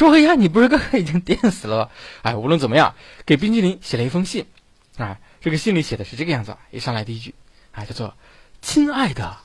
[0.00, 1.90] 周黑鸭，你不是刚刚已经电死了？
[2.22, 2.94] 哎，无论怎么样，
[3.26, 4.46] 给冰淇淋写了一封信，
[4.96, 7.34] 啊，这个信里写的是这个样子，一上来第一句，
[7.72, 8.16] 啊，叫做
[8.62, 9.36] “亲爱的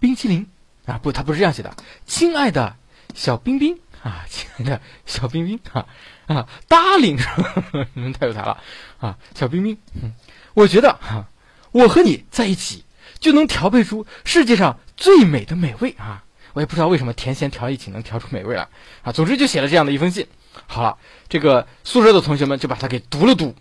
[0.00, 0.48] 冰淇淋”，
[0.84, 1.76] 啊，不，他不是这样写的
[2.06, 2.74] ，“亲爱的
[3.14, 5.86] 小冰冰”，啊，亲爱的小冰冰啊
[6.26, 7.24] 啊，darling，
[7.94, 8.60] 你们太有才了。
[8.98, 10.12] 啊，小冰冰，嗯，
[10.54, 11.28] 我觉得哈，
[11.70, 12.84] 我和你在一起
[13.20, 16.23] 就能调配出世界上最美的美味啊！
[16.54, 18.66] 我也不知道为什么甜咸调一起能调出美味来
[19.02, 19.12] 啊！
[19.12, 20.26] 总之就写了这样的一封信。
[20.66, 20.96] 好了，
[21.28, 23.54] 这个宿舍的同学们就把它给读了读。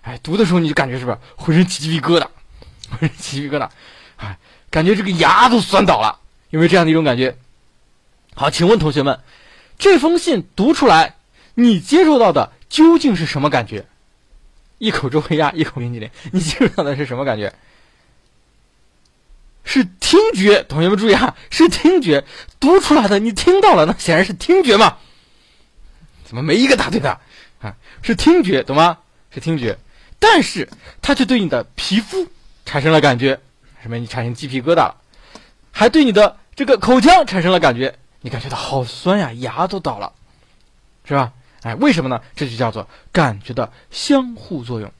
[0.00, 2.26] 哎，读的时候你就感觉是不是浑身起鸡皮疙瘩，
[2.90, 3.68] 浑身起鸡皮疙瘩，
[4.16, 4.38] 哎，
[4.70, 7.36] 感觉这个牙都酸倒了，有没有这样的一种感觉？
[8.34, 9.20] 好，请问同学们，
[9.78, 11.16] 这封信读出来，
[11.54, 13.84] 你接受到的究竟是什么感觉？
[14.78, 17.52] 一口周黑鸭，一口冰淇淋，你接受到的是什么感觉？
[20.10, 22.24] 听觉，同学们注意哈，是听觉
[22.58, 24.96] 读出来的，你听到了，那显然是听觉嘛？
[26.24, 27.20] 怎么没一个答对的
[27.60, 27.76] 啊？
[28.02, 28.98] 是听觉，懂吗？
[29.32, 29.78] 是听觉，
[30.18, 30.68] 但是
[31.00, 32.26] 它却对你的皮肤
[32.66, 33.38] 产生了感觉，
[33.84, 33.98] 什么？
[33.98, 34.96] 你产生鸡皮疙瘩了，
[35.70, 40.12] 还对你的这个口腔产生了感觉，你感觉到好酸呀，牙都倒了，
[41.04, 41.32] 是吧？
[41.62, 42.20] 哎，为什么呢？
[42.34, 44.92] 这就叫做感觉的相互作用，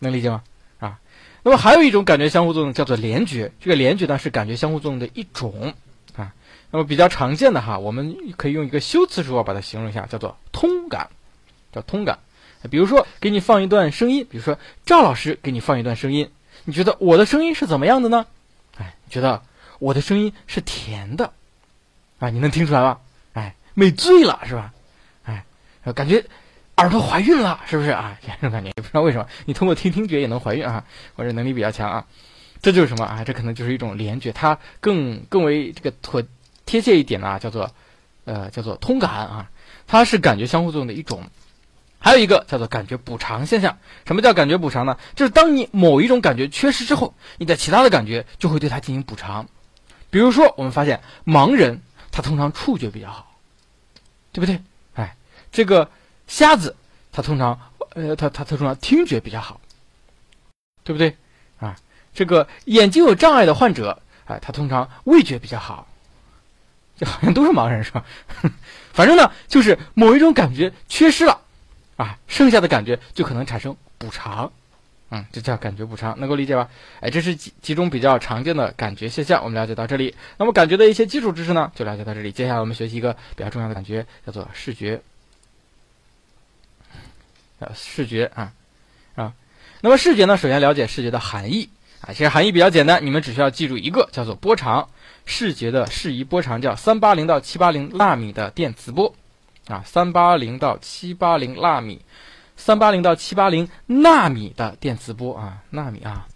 [0.00, 0.42] 能理解吗？
[1.44, 5.74] 那么还有一种感觉相互作用叫做联觉，这个联觉呢是感觉相互作用的一种
[6.16, 6.32] 啊。
[6.70, 11.10] 那么比较常见的哈，我们可以用一个修辞手法把它形容一下，叫做通感，
[11.72, 12.18] 叫通感。
[12.70, 16.30] 比如说给你放一段声音，比如说赵老师给你放一段声音，
[16.64, 18.24] 你觉得我的声音是怎么样的呢？
[18.78, 19.42] 哎，觉得
[19.80, 21.32] 我的声音是甜的
[22.20, 22.98] 啊，你能听出来吗？
[23.32, 24.72] 哎，美醉了是吧？
[25.24, 25.44] 哎，
[25.92, 26.24] 感觉。
[26.76, 28.18] 耳朵怀孕了，是不是啊？
[28.24, 30.84] 这种感觉也不知道为什么，你通过听听觉也能怀孕啊？
[31.16, 32.06] 或者能力比较强啊？
[32.62, 33.24] 这就是什么啊？
[33.24, 36.22] 这可能就是一种联觉，它更更为这个妥
[36.64, 37.70] 贴切一点呢，叫做
[38.24, 39.50] 呃叫做通感啊，
[39.86, 41.24] 它是感觉相互作用的一种。
[41.98, 43.78] 还有一个叫做感觉补偿现象。
[44.06, 44.96] 什么叫感觉补偿呢？
[45.14, 49.48] 就是当你某一种感觉缺失之后，你的其他的感觉就会对它进行补偿。
[50.10, 51.80] 比如说，我们发现盲人
[52.10, 53.36] 他通常触觉比较好，
[54.32, 54.60] 对不对？
[54.94, 55.16] 哎，
[55.52, 55.90] 这个。
[56.32, 56.74] 瞎子，
[57.12, 59.60] 他通常，呃，他他他通常听觉比较好，
[60.82, 61.14] 对不对？
[61.60, 61.76] 啊，
[62.14, 65.86] 这个眼睛有障碍的患者，哎，他通常味觉比较好，
[66.96, 68.02] 就好像都是盲人是吧？
[68.94, 71.38] 反正呢，就是某一种感觉缺失了，
[71.98, 74.50] 啊，剩下的感觉就可能产生补偿，
[75.10, 76.66] 嗯，这叫感觉补偿，能够理解吧？
[77.00, 80.14] 哎，这是几几种比较常见的感觉现象，我们了解到这里。
[80.38, 82.32] 那么感觉的一些基础知识呢，就了解到这里。
[82.32, 85.02] 接下来我们学习一个比较重要的感觉，叫做视觉。
[87.74, 88.52] 视觉啊，
[89.14, 89.32] 啊，
[89.80, 90.36] 那么视觉呢？
[90.36, 91.68] 首先了解视觉的含义
[92.00, 94.88] 啊，其实含义比较简单，你们只需要记住一个，叫做波长。
[95.24, 99.14] 视觉的适宜波长叫三八零到七八零纳米的电磁波，
[99.68, 102.00] 啊，三八零到七八零纳米，
[102.56, 106.26] 三八零到七八零纳米的电磁波啊，纳米啊，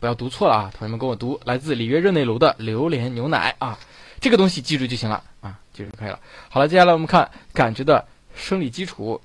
[0.00, 3.78] 不要读错了啊，同学们跟我读，来自里约热内卢的榴莲牛奶啊，
[4.20, 6.20] 这个东西记住就行了啊，记住就可以了。
[6.50, 9.18] 好了，接下来我们看感觉的生理基础。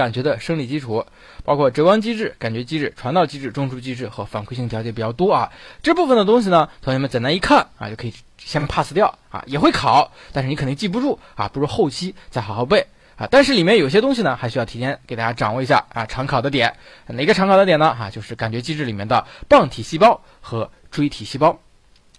[0.00, 1.04] 感觉的生理基础
[1.44, 5.52] 包括折光机制、感觉机制、传导机制、中枢机制和反馈性调节比较多啊。
[5.82, 12.86] 这部分的东西呢，同学们简单一看啊，就可以先 pass 掉啊，也会考，但是你肯定记不住啊，不如后期再好好背
[13.16, 13.28] 啊。
[13.30, 16.06] 但是里面有些东西呢，还需要提前给大家掌握一下啊。
[16.06, 16.74] 常考的点，
[17.06, 17.94] 哪个常考的点呢？
[17.94, 21.58] 哈，就是感觉机制里面的棒体细胞和锥体细胞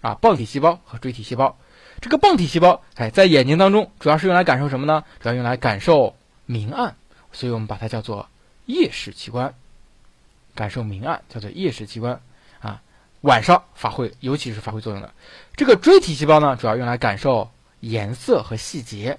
[0.02, 1.58] 啊，棒体细胞和锥体细胞。
[2.00, 5.02] 这个棒体细胞，哎，在眼睛当中主要是用来感受什么呢？
[5.20, 6.14] 主要用来感受
[6.46, 6.96] 明暗。
[7.32, 8.28] 所以我们把它叫做
[8.66, 9.54] 夜视器官，
[10.54, 12.20] 感受明暗叫做夜视器官
[12.60, 12.82] 啊，
[13.22, 15.12] 晚上发挥，尤其是发挥作用的。
[15.56, 19.18] 这个锥体细胞呢，主要用来感受颜色和细节。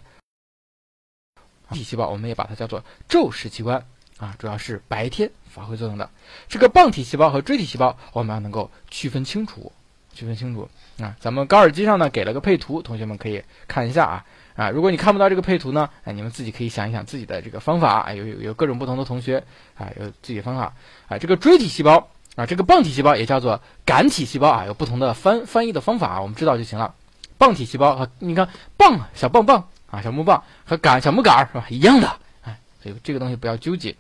[1.72, 3.84] 体细胞我们也把它叫做昼视器官
[4.18, 6.10] 啊，主要是白天发挥作用的。
[6.48, 9.72] 这个棒体细胞和锥体细胞我们要能够区分清楚，
[10.14, 11.18] 区分清楚啊。
[11.20, 14.26] 咱们高尔基上呢给了个配图，同学们可以看一下啊。
[14.56, 19.44] 啊，如果你看不到这个配图呢，哎，你们自己可以想一想自己的这个方法啊，有有有各种不同的同学
[19.76, 20.74] 啊，有自己的方法
[21.08, 21.18] 啊。
[21.18, 26.94] 这个锥体细胞啊，这个棒体细胞也叫做杆体细胞啊，有不同的翻翻译的方法，我们知道就行了。
[27.40, 32.08] 棒体细胞和你看棒小棒棒啊，小木棒和杆小木杆是吧，一样的，
[32.44, 33.96] 哎，所以这个东西不要纠结。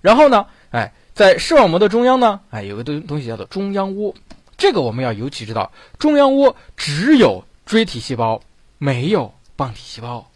[0.00, 4.14] 然后呢，哎，在视网膜的中央呢，哎，有个东东西叫做中央窝，
[4.56, 8.40] 这个我们要尤其知道，中央窝只有锥体细胞。
[8.78, 10.30] 没有棒体细胞，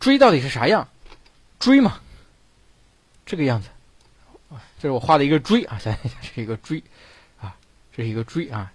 [0.00, 0.88] 锥到底是啥样？
[1.58, 2.00] 锥嘛，
[3.24, 3.68] 这个样子，
[4.78, 6.82] 这是我画的一个锥啊，想一想，是一个锥。
[7.40, 7.56] 啊，
[7.94, 8.72] 这是一个锥啊，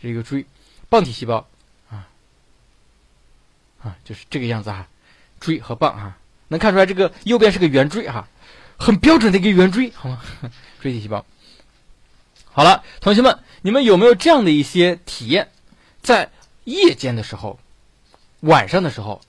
[0.00, 0.44] 这是一个锥，
[0.88, 1.46] 棒体细胞
[1.90, 2.08] 啊。
[3.82, 4.88] 啊，就是这个样子啊，
[5.40, 6.16] 锥和棒啊，
[6.48, 8.26] 能看出来这个右边是个圆锥哈，
[8.78, 10.22] 很标准的一个圆锥，好吗？
[10.80, 11.24] 锥体细胞。
[12.52, 15.50] 好了，同学们，你们有没有这样的一些体验？
[16.02, 16.30] 在
[16.64, 17.58] 夜间的时候，
[18.40, 19.20] 晚上的时候，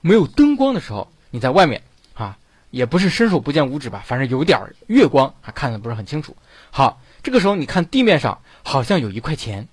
[0.00, 1.82] 没有灯光的时候，你在外面
[2.14, 2.36] 啊，
[2.70, 6.36] 也不是伸手不见五指吧，反正有点月光，还看的不是很清楚。
[6.70, 9.68] 好，这个时候你看地面上好像有一块钱，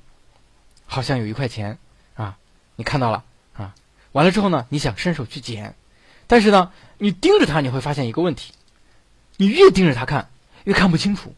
[0.86, 1.77] 好像有一块钱
[2.15, 2.38] 啊，
[2.75, 3.75] 你看到了啊。
[4.12, 5.75] 完了之后呢，你想伸手去捡，
[6.27, 8.53] 但是呢，你盯着它，你会发现一个问题，
[9.38, 10.29] 你越盯着它看，
[10.63, 11.36] 越看不清楚，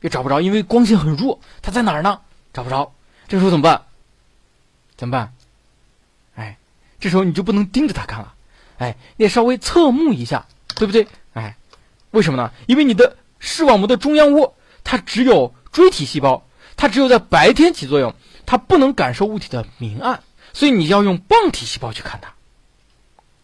[0.00, 2.20] 越找不着，因为光线很弱，它在哪儿呢？
[2.52, 2.92] 找不着。
[3.28, 3.82] 这时候怎么办？
[5.00, 5.32] 怎么办？
[6.34, 6.58] 哎，
[7.00, 8.34] 这时候你就不能盯着它看了，
[8.76, 11.08] 哎，你得稍微侧目一下，对不对？
[11.32, 11.56] 哎，
[12.10, 12.52] 为什么呢？
[12.66, 22.34] 因为你的视网膜的中央窝，它只有锥体细胞，它只有在白天起作用，它不能感受物体的明暗，所以你要用棒体细胞去看它，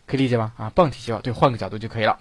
[0.06, 0.52] 可以理解吗？
[0.58, 2.20] 啊，棒体细胞，对，换个角度就可以了。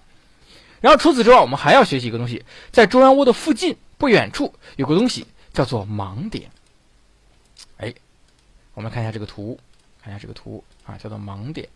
[0.80, 6.50] 然后除此之外，我们还要学习一个东西，在中央窝的附近不远处有个东西叫做盲点。
[7.76, 7.92] 哎，
[8.76, 9.58] 我们看一下这个图，
[10.02, 11.66] 看一下这个图啊，叫做盲点。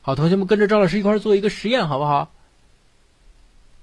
[0.00, 2.30] 好，同学们跟着赵老师一块做一个实验，好不好？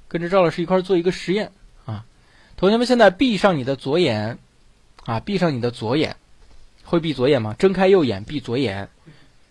[0.07, 1.51] 跟着赵老师一块做一个实验
[1.85, 2.03] 啊！
[2.57, 4.39] 同学们现在闭上你的左眼
[5.05, 6.15] 啊，闭上你的左眼，
[6.83, 7.55] 会闭左眼吗？
[7.59, 8.89] 睁开右眼，闭左眼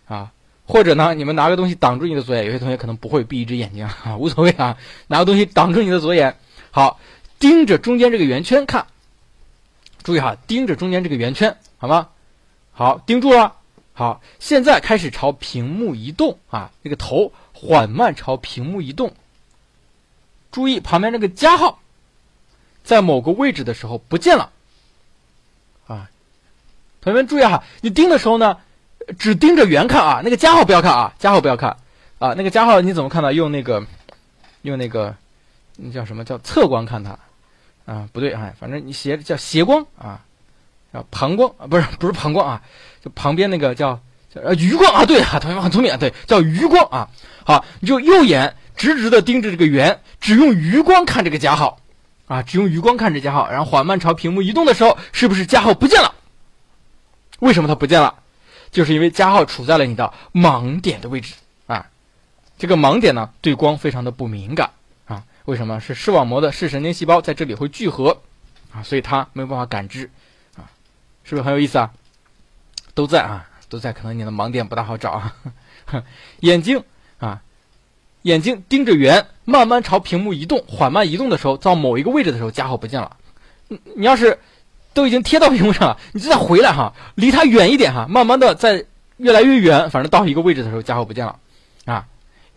[0.05, 0.33] 啊！
[0.65, 6.35] 或者呢，你们拿个东西挡住你的左眼，有些同学可能不会闭一只眼睛 啊，无所谓啊，拿个东西挡住你的左眼。
[6.71, 6.99] 好，
[7.39, 8.87] 盯着中间这个圆圈看，
[10.03, 12.09] 注意哈，盯着中间这个圆圈，好吗？
[12.73, 13.55] 好，盯住了。
[13.93, 19.13] 好，现在开始朝屏幕移动啊，这个头缓慢朝屏幕移动。
[20.51, 21.79] 注意旁边那个加号，
[22.83, 24.51] 在某个位置的时候不见了，
[25.87, 26.09] 啊，
[27.01, 28.57] 同学们注意哈，你盯的时候呢，
[29.19, 31.77] 只盯着圆看啊，那个加号不要看啊，加号不要看
[32.17, 33.33] 啊，那个加号你怎么看呢？
[33.33, 33.85] 用那个，
[34.63, 35.15] 用那个，
[35.75, 37.19] 那叫什么叫侧光看它
[37.85, 38.09] 啊？
[38.11, 40.25] 不对啊，反正你斜叫斜光啊，
[40.93, 42.61] 啊旁光啊，不是不是旁光啊，
[43.03, 43.99] 就旁边那个叫
[44.33, 47.09] 叫呃余光啊，对啊，同学们很聪明啊，对，叫余光啊，
[47.45, 48.55] 好，你就右眼。
[48.75, 51.77] 直直的盯着这个圆，只用余光看这个加号，
[52.25, 56.15] 啊，只用余光看这加号，然后缓慢朝屏幕移动的时候，是不是加号不见了？
[57.37, 58.15] 为什么它不见了？
[58.71, 61.35] 就是因为加号处在了你的盲点的位置
[61.67, 61.85] 啊。
[62.57, 64.71] 这个盲点呢，对光非常的不敏感
[65.05, 65.23] 啊。
[65.45, 65.79] 为什么？
[65.79, 68.21] 是视网膜的视神经细胞在这里会聚合
[68.73, 70.09] 啊，所以它没有办法感知，
[71.23, 71.91] 是不是很有意思啊？
[72.93, 75.35] 都在啊，都在，可能你的盲点不大好找啊。
[76.41, 76.83] 眼睛
[77.19, 77.41] 啊。
[78.23, 83.17] 眼睛盯着圆，慢慢朝屏幕移动，缓慢移动的时候，到某一个位置的时候，加号不见了。
[83.67, 84.39] 你要是
[84.93, 88.85] 都已经贴到屏幕上了，你就再回来哈，离它远一点哈，慢慢的在
[89.17, 91.37] 越来越远，反正到一个位置的时候，加号不见了
[91.83, 92.07] 啊。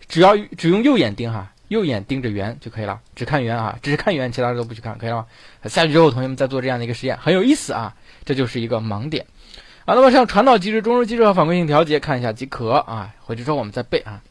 [0.07, 5.27] 只要只用右眼盯哈，右眼盯着圆就可以了，只看圆啊，只是看圆，其他的都不去看，可以了吗？
[5.65, 9.25] 下去之后，同学们再做这样的一个实验，很有意思啊，这就是一个盲点
[9.87, 9.95] 啊。
[9.95, 13.15] 那么像传导机制、中枢机制和反馈性调节，看一下即可啊。
[13.21, 14.23] 回去之后我们再背啊。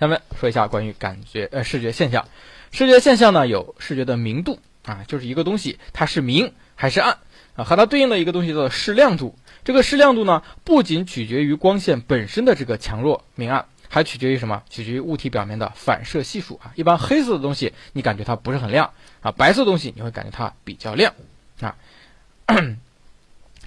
[0.00, 2.26] 下面说一下关于感觉呃视觉现象，
[2.72, 7.18] 视觉现象呢有视觉的明度啊，就是一个东西它是明还是暗
[7.54, 9.36] 啊，和它对应的一个东西叫做视亮度。
[9.62, 14.62] 这个视亮度呢不仅取决于光线本身的这个强弱明暗，还取决于什么？
[14.70, 16.72] 取决于物体表面的反射系数啊。
[16.76, 21.12] 一般黑色的东西你感觉它不是很亮啊，白色东西你会感觉它比较亮
[21.60, 21.76] 啊。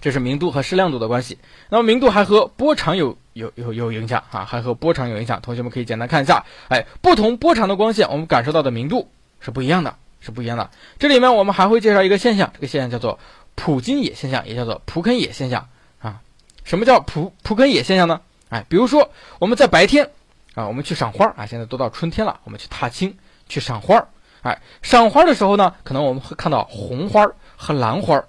[0.01, 1.37] 这是明度和视亮度的关系。
[1.69, 5.41] 那么明度还和波长有有有有影响啊，还和波长有影响。
[5.41, 10.69] 同学们可以简单看一下，哎，不同波长的光线，我们感受到的明度是不一样的，是不一样的。
[10.99, 13.17] 这里面我们还会介绍一个现象，这个现象叫做
[13.55, 15.69] 普金野现象，也叫做普肯野现象
[16.01, 16.19] 啊。
[16.65, 18.19] 什么叫普普肯野现象呢？
[18.49, 20.11] 哎，比如说我们在白天
[20.53, 23.17] 啊，我们去赏花啊，现在都到春天了，我们去踏青
[23.47, 24.05] 去赏花，
[24.41, 28.25] 哎，赏花的时候呢，可能我们会看到红花和蓝花。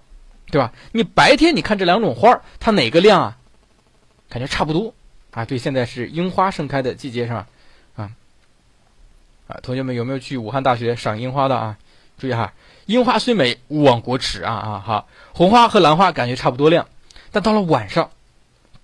[0.55, 0.73] 对吧？
[0.93, 3.37] 你白天你看这两种花它哪个亮啊？
[4.29, 4.95] 感觉差不多
[5.33, 5.45] 啊。
[5.45, 7.49] 对，现在是樱花盛开的季节，是吧？
[7.97, 8.13] 啊
[9.49, 11.77] 啊，同学们有没有去武汉大学赏樱花的啊？
[12.19, 12.53] 注意哈，
[12.87, 14.79] 樱花虽美，勿忘国耻啊啊！
[14.79, 16.87] 哈，红花和兰花感觉差不多亮，
[17.33, 18.13] 但到了晚上，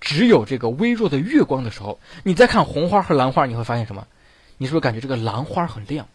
[0.01, 4.09] 只有这个微弱的月光的时候，你再看红花和兰花，你会发现什么？
[4.57, 6.09] 你是不是感觉这个兰花很亮？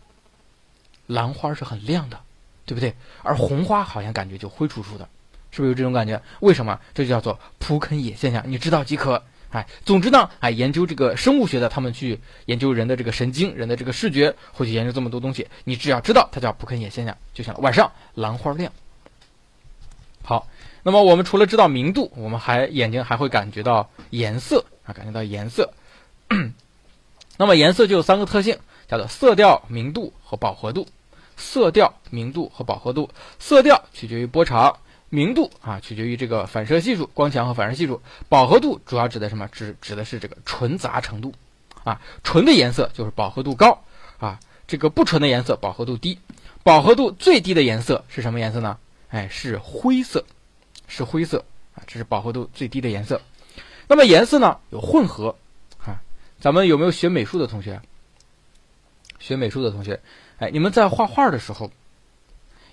[1.08, 2.20] 兰花是很亮的，
[2.66, 2.94] 对不对？
[3.24, 5.08] 而红花好像感觉就灰楚楚的。
[5.56, 6.22] 是不是有这种感觉？
[6.42, 6.78] 为什么？
[6.94, 9.24] 这就叫做普肯野现象，你知道即可。
[9.52, 15.48] 哎，总之呢，哎，研究这个生物学的，他们去研究人的这个神经、人的这个视觉，会去研究这么多东西。
[15.64, 17.60] 你只要知道它叫普肯野现象就行了。
[17.62, 18.70] 晚上兰花亮。
[20.24, 20.50] 好，
[20.84, 25.72] 那么我们除了知道明度，我们还眼睛还会感觉到颜色啊，感觉到颜色。
[27.38, 28.58] 那么颜色就有三个特性，
[28.90, 30.86] 叫做色调、明度和饱和度。
[31.38, 33.10] 色调、明度和饱和度。
[33.40, 34.76] 色调取决于波长。
[35.10, 38.02] 明度啊，取决于这个反射系数、光强和反射系数。
[38.28, 39.48] 饱和度主要指的什么？
[39.48, 41.34] 指指的是这个纯杂程度
[41.84, 42.02] 啊。
[42.24, 43.84] 纯的颜色就是饱和度高
[44.20, 46.20] 啊，这个不纯的颜色饱和度低。
[46.64, 48.78] 饱和度最低的颜色是什么颜色呢？
[49.10, 50.26] 哎，是灰色，
[50.88, 51.46] 是灰色
[51.76, 53.22] 啊，这是饱和度最低的颜色。
[53.88, 55.36] 那么颜色呢有混合
[55.86, 56.02] 啊，
[56.40, 57.82] 咱们有没有学美术的同学？
[59.20, 60.02] 学美术的同学，
[60.38, 61.72] 哎，你们在画画的时候，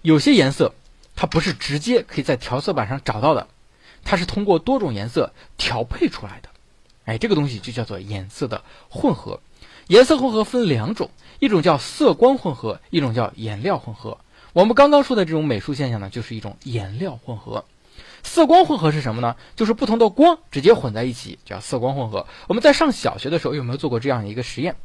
[0.03, 0.75] 有些颜色
[1.15, 3.49] 它不是直接可以在调色板上找到的，
[4.05, 6.49] 它是通过多种颜色调配出来的。
[7.05, 9.41] 哎，这个东西就叫做颜色的混合。
[9.89, 11.11] 颜色混合分两种，
[11.41, 14.19] 一种叫色光混合，一种叫颜料混合。
[14.53, 17.65] 我们刚刚说的这种美术现象呢，就是一种颜料混合。
[18.23, 19.35] 色光混合是什么呢？
[19.57, 22.27] 就是不同的光直接混在一起，叫色光混合。
[22.47, 24.77] 我们在上小学的时候有没有做过这样一个实验？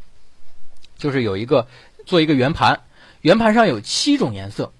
[0.97, 1.67] 就是有一个
[2.07, 2.81] 做一个圆盘，
[3.21, 4.73] 圆盘上有七种颜色，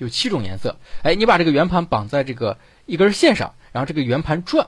[0.00, 0.76] 有七种颜色。
[1.02, 4.66] 哎，你把这个圆盘绑在这个一根线上，然后这个圆盘转，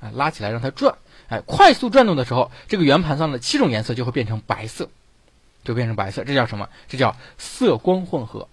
[0.00, 0.94] 哎，拉起来让它转，
[1.28, 4.88] 哎，快速转动的时候，这个圆盘上的七种颜色就会变成白色，
[5.64, 6.24] 就变成白色。
[6.24, 6.68] 这叫什么？
[6.88, 8.48] 这叫色光混合，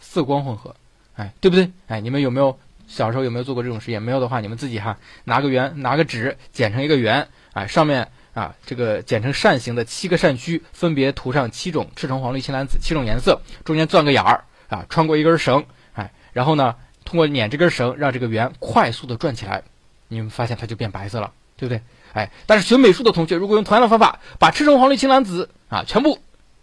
[0.00, 0.74] 色光混合，
[1.14, 1.70] 哎，对不对？
[1.86, 2.58] 哎，你们有没有
[2.88, 4.02] 小时候有没有做过这种实验？
[4.02, 8.08] 没有的话，你们自己哈拿个圆，拿个纸剪成一个圆，哎，上面。
[8.36, 15.64] 啊，这个剪成扇形的七个扇区，分别涂上七种赤橙黄绿青蓝紫七种颜色，中间钻个眼儿啊，穿过一根绳，
[15.94, 19.62] 哎，然后呢，通过捻这根绳，让这个圆快速的转起来，
[20.08, 21.80] 你们发现它就变白色了，对不对？
[22.12, 26.18] 哎，但是学美术的同学，如果用同样的方法，把赤橙黄绿青蓝紫啊全部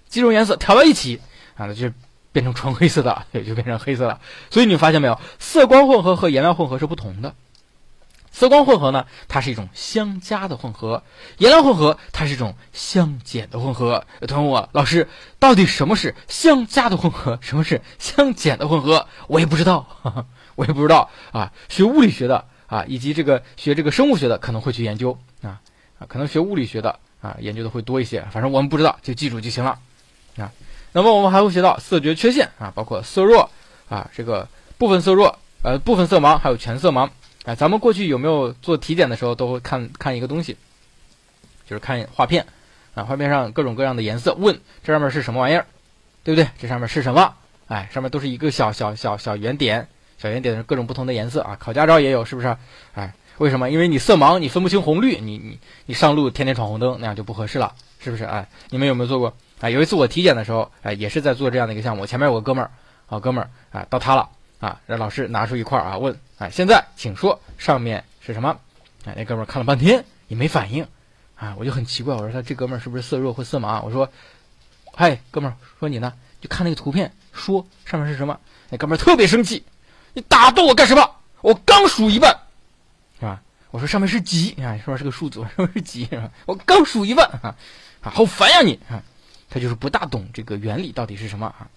[0.07, 1.21] 几种颜色调到一起
[1.55, 1.91] 啊，那就
[2.31, 4.19] 变成纯黑色的， 也就变成黑色了。
[4.49, 7.35] 所以你发现没有，色光混合和颜料混合是不同的。
[8.33, 11.03] 色光混合呢，它是一种相加的混合；
[11.37, 14.05] 颜料混合，它是一种相减的混合。
[14.27, 15.07] 同学问我，老师，
[15.37, 19.07] 到底什么是相加的混合， 什么是相减的混合？
[19.27, 19.85] 我也不知道，
[20.55, 21.53] 我也不知道啊。
[21.69, 25.61] 学物理学的啊，以及这个学这个生物学的，可能会去研究啊
[25.99, 28.25] 啊，可能学物理学的啊，研究的会多一些。
[28.31, 29.77] 反正我们不知道，就记住就行了
[30.37, 30.51] 啊。
[30.91, 33.51] 那么我们还会学到色觉缺陷啊，包括色弱
[33.89, 34.47] 啊，这个
[34.79, 37.09] 部分色弱，呃，部分色盲，还有全色盲。
[37.45, 40.57] 哎，咱们过去有没有做体检的时候都会看看一个东西，
[41.69, 42.45] 就是看画片，
[42.95, 45.65] 啊，画片上各种各样的颜色，问这上面是什么玩意儿，
[46.23, 46.49] 对不对？
[46.57, 47.35] 这上面是什么？
[47.67, 49.87] 哎，上面都是一个小小小小圆点，
[50.17, 51.57] 小圆点是各种不同的颜色啊。
[51.59, 52.55] 考驾照也有，是不是？
[52.93, 53.69] 哎，为什么？
[53.69, 58.23] 因为你色盲，你分不清红绿，你你你上路天天闯红灯，那样就不合适了，是不是？
[58.23, 59.33] 哎，你们有没有做过？
[59.59, 62.71] 哎，有一次我体检的时候，哎，也是在做这样的一个项目，前面有个哥们儿，
[63.05, 64.29] 好哥们儿，哎，到他了。
[64.63, 68.57] 啊，让老师拿出一块啊，问，哎，现在请说上面是什么？
[69.03, 70.87] 哎，那哥们看了半天也没反应，
[71.35, 73.81] 啊，我就很奇怪，我说他这哥们是不是色弱或色盲？
[73.83, 74.09] 我说，
[74.93, 78.39] 嗨，哥们说你呢，就看那个图片，说上面是什么？
[78.69, 79.65] 那哥们特别生气，
[80.13, 81.17] 你打断我干什么？
[81.41, 82.33] 我刚数一半，
[83.19, 83.41] 是吧？
[83.69, 84.51] 我说上面是几？
[84.61, 86.05] 啊，上面是个数字，上面是几？
[86.05, 86.31] 是吧？
[86.45, 87.53] 我刚数一半，啊，
[87.99, 88.79] 好烦呀你！
[88.89, 89.03] 啊，
[89.49, 91.67] 他就是不大懂这个原理到底是什么啊。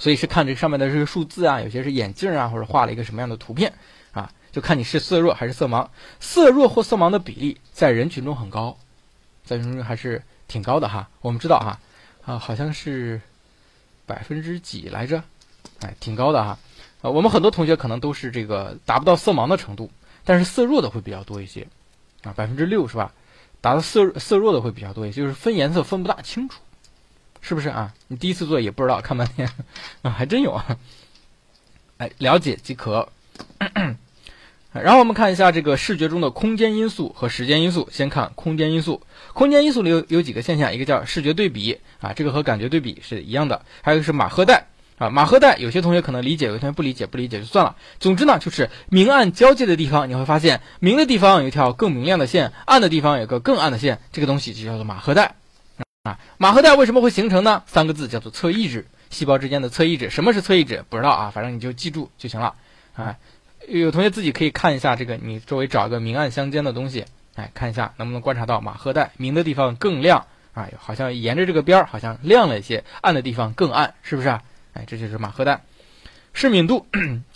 [0.00, 3.70] 所以是看这上面的这个数字啊，有些是眼镜啊，或者画了一个什么样的图片
[4.12, 5.86] 啊，就看你是色弱还是色盲。
[6.20, 8.78] 色弱或色盲的比例在人群中很高，
[9.44, 11.10] 在人群中还是挺高的哈。
[11.20, 11.78] 我们知道哈，
[12.24, 13.20] 啊，好像是
[14.06, 15.22] 百分之几来着？
[15.80, 16.58] 哎，挺高的哈。
[17.02, 19.90] 啊，我们很多同学可能都是这个达不到色盲的程度，
[20.24, 21.66] 但是色弱的会比较多一些
[22.22, 23.12] 啊，百分之六是吧？
[23.60, 26.62] 达到色色弱的会比较多一些，就是分颜色分不大清楚。
[27.40, 27.92] 是不是啊？
[28.08, 29.48] 你第一次做也不知道，看半天
[30.02, 30.76] 啊，还真有啊！
[31.98, 33.08] 哎，了解即可。
[34.72, 37.88] 然后我们看一下这个视觉中的空间因素和时间因素。
[37.90, 43.64] 先看空间因素，空间因素里有有几个现象，一个叫视觉对比啊，这个和感觉对比是一样的。
[43.82, 44.66] 还有一个是马赫带
[44.98, 47.74] 啊，马赫带有些同学可能理解，有些同学不理解，不理解就算了。
[47.98, 55.34] 总之呢，就是明暗交界的地方，你会发现明的地方有一条更明亮的线，暗的地方有个更暗的线，这个东西就叫做马赫带。
[56.02, 57.62] 啊，马赫带为什么会形成呢？
[57.66, 60.08] 三个字叫做侧抑制，细胞之间的侧抑制。
[60.08, 60.82] 什么是侧抑制？
[60.88, 62.54] 不知道啊，反正你就记住就行了。
[62.94, 63.18] 啊，
[63.68, 70.24] 有同学自己可以看一下这个，你周围找一个明暗相间的东西，哎，看一下能不能观察到马赫带，明的地方更亮，
[70.54, 74.30] 啊，好像沿着这个边儿好像亮了一些，暗的地方更暗，是不是？
[74.72, 75.60] 哎，这就是马赫带。
[76.32, 76.86] 视敏度，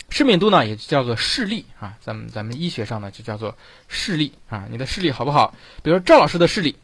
[0.08, 3.58] 视敏度呢也叫做视力啊，咱们咱们医学上呢就叫做
[3.88, 5.52] 视力啊，你的视力好不好？
[5.82, 6.76] 比如说赵老师的视力。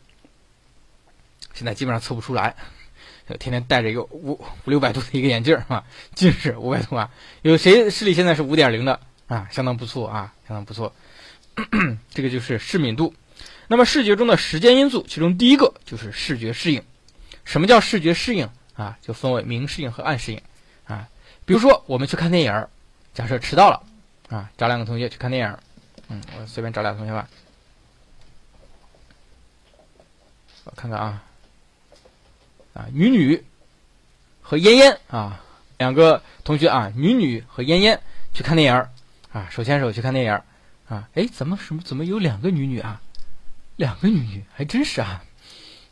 [1.61, 2.57] 现在基本上测不出来，
[3.39, 5.85] 天天戴着一个五五六百度的一个眼镜儿啊，
[6.15, 7.11] 近视五百度啊。
[7.43, 9.47] 有谁视力现在是五点零的啊？
[9.51, 10.91] 相当不错啊，相当不错。
[12.09, 13.13] 这个就是视敏度。
[13.69, 16.83] 那么视觉中的时间因素，其中第一个就是视觉适应。
[17.45, 18.97] 什么叫视觉适应啊？
[19.03, 20.41] 就分为明适应和暗适应
[20.87, 21.07] 啊。
[21.45, 22.69] 比如说我们去看电影，
[23.13, 23.83] 假设迟到了
[24.31, 25.59] 啊，找两个同学去看电影。
[26.09, 27.29] 嗯，我随便找俩同学吧。
[30.65, 31.23] 我看看啊，
[32.75, 33.43] 啊，女女
[34.43, 35.43] 和嫣嫣啊，
[35.79, 38.01] 两个同学啊，女女和嫣嫣
[38.33, 38.87] 去看电影
[39.33, 40.41] 啊，手牵手去看电影
[40.89, 41.09] 啊。
[41.15, 43.01] 哎，怎么什么怎么有两个女女啊？
[43.77, 45.23] 两个女女还真是啊。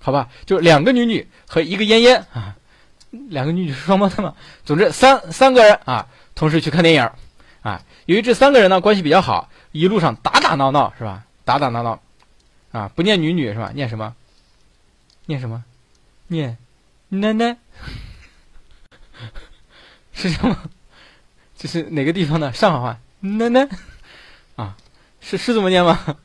[0.00, 2.56] 好吧，就两个女女和一个嫣嫣啊，
[3.10, 4.34] 两个女女是双胞胎嘛。
[4.64, 7.10] 总之三三个人啊，同时去看电影
[7.62, 7.82] 啊。
[8.06, 11.24] 由于这三个人呢关系比较好，一路上打打闹闹是吧？
[11.44, 12.00] 打打闹闹
[12.70, 13.72] 啊，不念女女是吧？
[13.74, 14.14] 念什么？
[15.26, 15.64] 念什么？
[16.28, 16.56] 念
[17.08, 17.56] 奶奶？
[20.12, 20.56] 是什么？
[21.56, 22.98] 这是哪个地方的上海话？
[23.20, 23.68] 奶奶
[24.56, 24.76] 啊，
[25.20, 26.16] 是是这么念吗？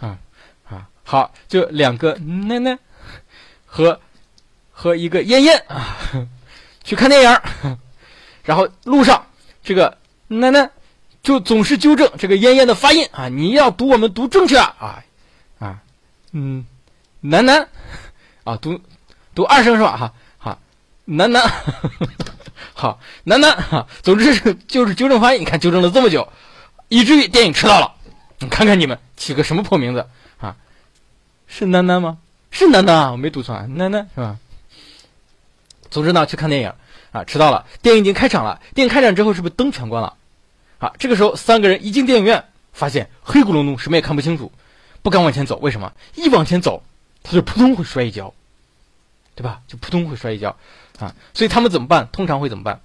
[0.00, 0.18] 啊
[0.68, 2.78] 啊，好，就两个奶奶。
[3.66, 4.00] 和
[4.70, 5.98] 和一个燕燕啊
[6.84, 7.76] 去看电影，
[8.44, 9.26] 然后路上
[9.64, 9.98] 这个
[10.28, 10.70] 奶奶
[11.24, 15.02] 就总是纠正这个燕燕的发音啊，你要读我们读正确啊
[15.58, 15.82] 啊
[16.30, 16.64] 嗯
[17.20, 17.68] 楠楠
[18.44, 18.80] 啊读
[19.34, 20.58] 读二声是吧哈好
[21.04, 21.42] 楠楠
[22.72, 26.28] 好楠楠哈总之就是纠正发音，你看纠正了这么久，
[26.88, 27.94] 以至于电影迟到了，
[28.38, 30.06] 你看看你们起个什么破名字
[30.38, 30.56] 啊？
[31.46, 32.18] 是楠楠吗？
[32.50, 34.38] 是楠楠啊，我没读错，楠楠是吧？
[35.90, 36.72] 总之呢，去看电影
[37.12, 37.66] 啊，迟到了。
[37.82, 40.14] 电影已经开场了，电影开场之后是不是灯全关了？
[40.78, 44.50] 啊，这个时候三个人一进电影院，发现黑咕隆咚，什么也看不清楚，
[45.02, 45.58] 不敢往前走。
[45.58, 45.92] 为什么？
[46.16, 46.82] 一往前走，
[47.22, 48.34] 他就扑通会摔一跤，
[49.34, 49.60] 对吧？
[49.66, 50.56] 就扑通会摔一跤
[50.98, 51.14] 啊！
[51.32, 52.08] 所以他们怎么办？
[52.12, 52.80] 通常会怎么办？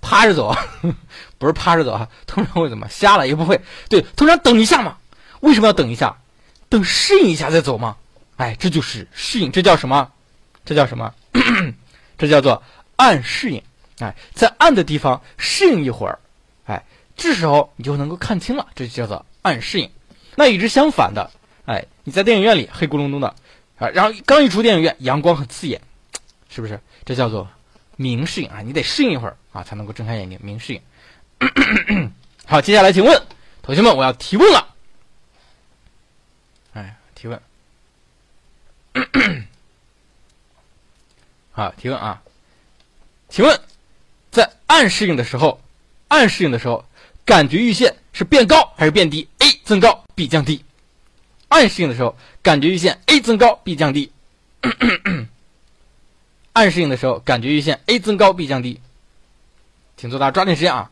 [0.00, 0.54] 趴着走，
[1.38, 2.88] 不是趴着走啊，通常会怎么？
[2.88, 3.60] 瞎了也不会。
[3.88, 4.98] 对，通常等一下嘛。
[5.40, 6.18] 为什么要等一下？
[6.68, 7.96] 等适应一下再走吗？
[8.36, 10.10] 哎，这就是适应，这叫什么？
[10.64, 11.14] 这叫什么？
[12.18, 12.62] 这叫做
[12.96, 13.62] 暗适应。
[14.00, 16.18] 哎，在暗的地方适应一会儿，
[16.66, 16.84] 哎，
[17.16, 19.90] 这时候你就能够看清了，这就叫做暗适应。
[20.34, 21.30] 那与之相反的，
[21.66, 23.28] 哎，你在电影院里黑咕隆咚的，
[23.78, 25.80] 啊，然后刚一出电影院，阳光很刺眼，
[26.50, 26.78] 是不是？
[27.04, 27.48] 这叫做
[27.96, 30.80] 明适应啊，你得适应一会儿啊，才能够睁开眼睛，明适应。
[32.46, 33.22] 好，接下来请问
[33.62, 34.74] 同学们，我要提问了。
[36.74, 37.40] 哎提问，
[41.52, 42.20] 好，提问啊，
[43.28, 43.60] 请问，
[44.30, 45.60] 在暗适应的时候，
[46.08, 46.84] 暗适应的时候，
[47.24, 50.62] 感觉阈限是变高还是变低？A 增高，B 降低。
[51.54, 54.10] 暗适应的时候，感觉阈限 A 增高，B 降低。
[56.52, 58.80] 暗适应的时候，感觉阈限 A 增高，B 降低。
[59.96, 60.90] 请作答，抓紧时间啊，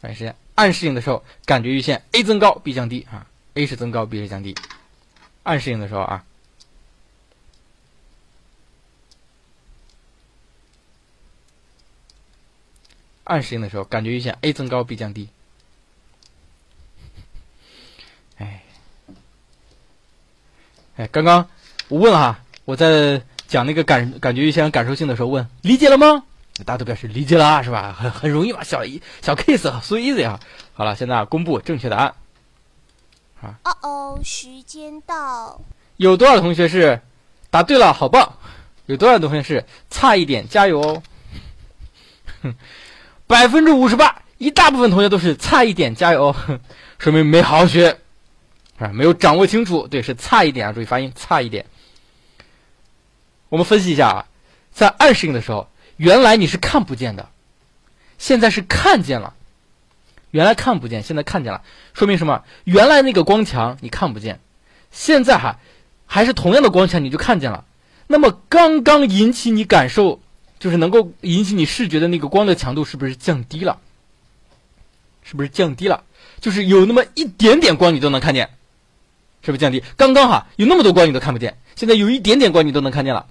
[0.00, 0.36] 抓紧时间。
[0.54, 4.54] 暗适应的时候，感觉阈限 A 增高，B 降低啊，A 是增高，B 是降低。
[5.42, 6.24] 暗适应的时候啊，
[13.24, 15.28] 暗适应的时候，感觉阈限 A 增高 B 降低。
[20.96, 21.48] 哎，刚刚
[21.88, 26.22] 我问了哈，我在讲那个感感觉一些感受性的时候问，理解了吗？
[26.64, 27.92] 大家都表示理解了，是吧？
[27.98, 30.38] 很很容易嘛，小一小 case，so easy 啊。
[30.72, 32.14] 好了，现在公布正确答案。
[33.42, 35.60] 啊哦哦，时间到。
[35.96, 37.00] 有多少同学是
[37.50, 37.92] 答对了？
[37.92, 38.34] 好棒！
[38.86, 40.48] 有多少同学是差一点？
[40.48, 41.02] 加油哦！
[43.26, 46.34] 百分之五十八，一大部分同学都是差一点，加油！
[46.98, 47.98] 说明没好好学，
[48.92, 49.86] 没有掌握清楚。
[49.88, 50.72] 对，是差一点啊！
[50.72, 51.66] 注意发音，差一点。
[53.48, 54.26] 我们分析一下啊，
[54.72, 57.28] 在暗适应的时候，原来你是看不见的，
[58.18, 59.34] 现在是看见了。
[60.30, 61.62] 原来看不见，现在看见了，
[61.92, 62.42] 说明什么？
[62.64, 64.40] 原来那个光强你看不见，
[64.90, 65.58] 现在哈。
[66.06, 67.64] 还是同样的光强，你就看见了。
[68.06, 70.20] 那么刚刚引起你感受，
[70.58, 73.80] 就是能够引起你视觉的那个光的强度，是不是降低了？
[75.22, 76.04] 是不是降低了？
[76.40, 78.50] 就是有那么一点点光你都能看见，
[79.44, 79.82] 是不是降低？
[79.96, 83.26] 刚刚哈有那么多光你都看不见，现在有一点点光你都能看见了，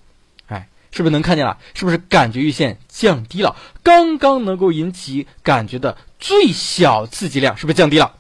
[0.48, 1.58] 哎，是不是能看见了？
[1.74, 3.56] 是不是感觉阈限降低了？
[3.82, 8.14] 刚刚能够引起感觉的最小刺激量是不是降低了？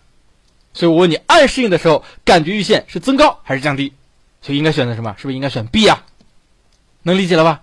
[0.73, 3.93] 所以我问你，暗适应的时候，感觉阈限是增高还是降低？
[4.41, 5.13] 所以应该选择什么？
[5.17, 6.03] 是不是应该选 B 呀？
[7.03, 7.61] 能理解了吧？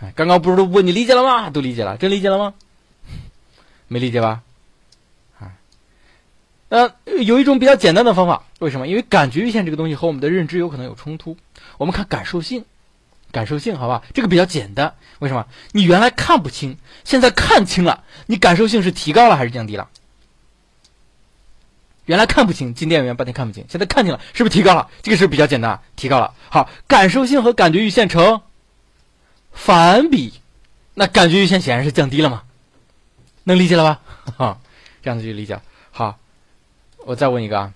[0.00, 1.50] 哎，刚刚不是都问你理解了吗？
[1.50, 2.54] 都理解了，真理解了吗？
[3.88, 4.40] 没理解吧？
[6.68, 6.92] 呃，
[7.22, 8.86] 有一种比较简单的方法，为什么？
[8.86, 11.36] 因为感觉阈限这个东西和我们的认知有可能有冲突。
[11.78, 12.64] 我们看感受性，
[13.32, 14.02] 感受性，好吧？
[14.12, 14.94] 这个比较简单。
[15.20, 15.46] 为什么？
[15.72, 19.88] 你原来看不清，现在看清了，你感受性是提高了还是降低了？
[22.04, 24.88] 原来看不清，进电影院半天看不清，现在看清了，是不是提高了？
[25.02, 26.34] 这个是比较简单，提高了。
[26.50, 28.40] 好，感受性和感觉阈限成
[29.52, 30.34] 反比，
[30.94, 32.44] 那感觉阈限显然是降低了嘛？
[33.44, 34.00] 能理解了吧？
[34.36, 34.58] 哈，
[35.02, 35.60] 这样子就理解。
[35.90, 36.18] 好，
[37.08, 37.72] 我再问一个啊，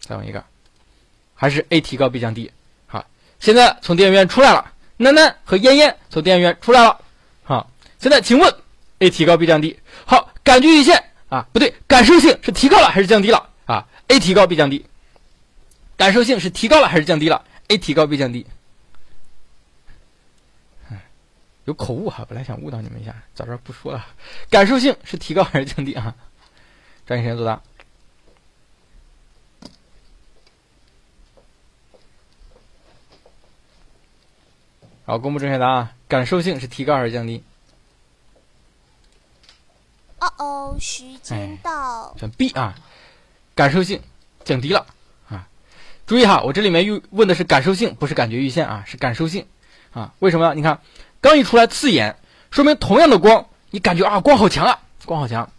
[0.00, 0.42] 再问一个，
[1.34, 2.50] 还是 A 提高 B 降低。
[2.86, 3.04] 好，
[3.38, 6.98] 现在从电影院出来了，楠楠和燕燕从电影院出来了。
[7.44, 8.54] 好，现在请问
[9.00, 9.78] A 提高 B 降低。
[10.06, 14.86] 好，感觉阈限啊，不对，感受性是提高了还是降低了啊？A 提高 B 降低，
[15.98, 18.46] 感受性是提高了还是降低了？A 提高 B 降低。
[21.66, 24.06] 有口误哈，本来想误导你们一下，早知道不说了。
[24.48, 26.14] 感受性是提高还是降低啊？
[27.04, 27.60] 抓紧时间作答。
[35.06, 35.90] 好，公布正确答案。
[36.08, 37.44] 感受性是提高还是降低？
[40.18, 42.16] 哦哦，时间到。
[42.18, 42.74] 选 B 啊，
[43.54, 44.02] 感受性
[44.44, 44.84] 降低了
[45.28, 45.46] 啊。
[46.06, 49.46] 注意哈，我这里面又问的是感受性，不是感觉阈限啊，是感受性
[49.92, 50.12] 啊。
[50.18, 50.54] 为什么？
[50.54, 50.80] 你看。
[51.20, 52.16] 刚一出来刺眼，
[52.50, 55.50] 说明同样的光，你感觉啊光好强啊，光好强。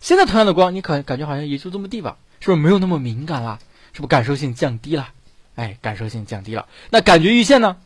[0.00, 3.58] 现在同样的光，你可感觉好像也就这么地吧，是不是没有那么敏感了？
[3.92, 5.08] 是不是感受性降低了？
[5.56, 6.66] 哎，感受性降低了。
[6.90, 7.76] 那感觉阈限呢？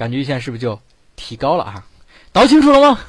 [0.00, 0.80] 感觉阈限是不是就
[1.14, 1.86] 提高了啊？
[2.32, 3.00] 倒清楚了吗？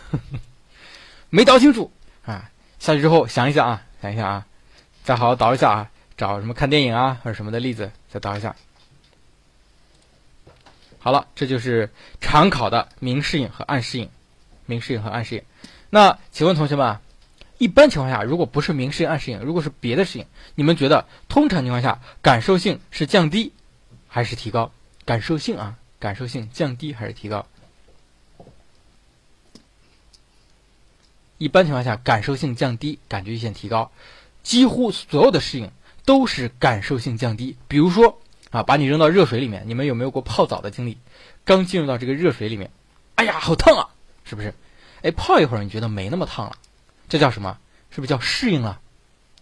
[1.31, 1.89] 没倒清楚
[2.25, 2.51] 啊？
[2.79, 4.45] 下去之后想一想啊，想一想啊，
[5.01, 8.57] 再好好倒一下啊，找什么看电影啊或者什么的例子再倒一下。
[10.99, 11.89] 好了，这就是
[12.19, 14.09] 常考的明示影和暗示影，
[14.65, 15.43] 明示影和暗示影。
[15.89, 16.97] 那请问同学们，
[17.57, 20.25] 一般情况下，如果不是明示影、暗示影，如果是别的适应，
[20.55, 23.53] 你们觉得通常情况下感受性是降低
[24.09, 24.73] 还是提高？
[25.05, 27.47] 感受性啊，感受性降低还是提高？
[31.37, 33.89] 一般情况下，感受性降低，感觉阈限提高。
[34.43, 35.71] 几乎所有的适应
[36.05, 38.19] 都是感受性降低，比如说。
[38.51, 40.97] 啊，把你扔到热水里面，你们有没有过泡澡的经历？
[41.45, 42.69] 刚进入到这个热水里面，
[43.15, 43.87] 哎呀，好烫啊，
[44.25, 44.53] 是不是？
[45.03, 46.57] 哎，泡一会儿你觉得没那么烫了，
[47.07, 47.57] 这叫什么？
[47.91, 48.81] 是不是叫适应了？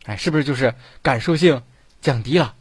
[0.06, 1.64] 哎，是不是就是感受性
[2.02, 2.54] 降低了？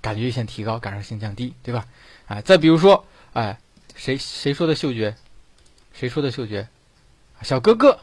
[0.00, 1.86] 感觉线提高，感受性降低，对吧？
[2.26, 3.06] 哎，再比如说，
[3.36, 3.58] 哎，
[3.94, 5.14] 谁谁说的嗅觉？
[5.92, 6.66] 谁说的嗅觉？
[7.42, 8.00] 小哥哥。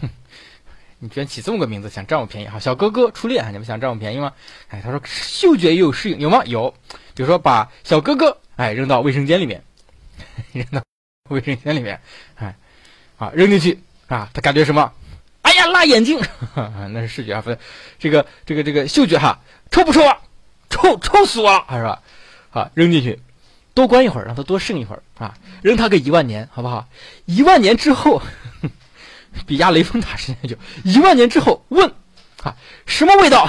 [1.00, 2.58] 你居然起这么个名字，想占我便宜哈？
[2.58, 4.32] 小哥哥初恋，你们想占我便宜吗？
[4.68, 6.42] 哎，他说嗅觉也有适应，有吗？
[6.46, 6.74] 有，
[7.14, 9.62] 比如说把小哥哥哎扔到卫生间里面，
[10.52, 10.82] 扔到
[11.28, 12.00] 卫生间里面，
[12.36, 12.56] 哎，
[13.18, 13.78] 啊扔进去
[14.08, 14.90] 啊，他感觉什么？
[15.42, 16.18] 哎呀，辣眼睛，
[16.90, 17.58] 那是视觉啊，不是
[17.98, 20.22] 这个这个这个嗅觉哈，臭不臭啊？
[20.70, 22.02] 臭臭死我了，是吧？
[22.52, 23.20] 啊，扔进去，
[23.74, 26.86] 多关一会儿，让他多适应一会儿啊，扔他个一万年，好不好？
[27.24, 28.22] 一万年之后。
[29.46, 31.94] 比压雷峰塔时间久，一万年之后问，
[32.42, 33.48] 啊，什么味道？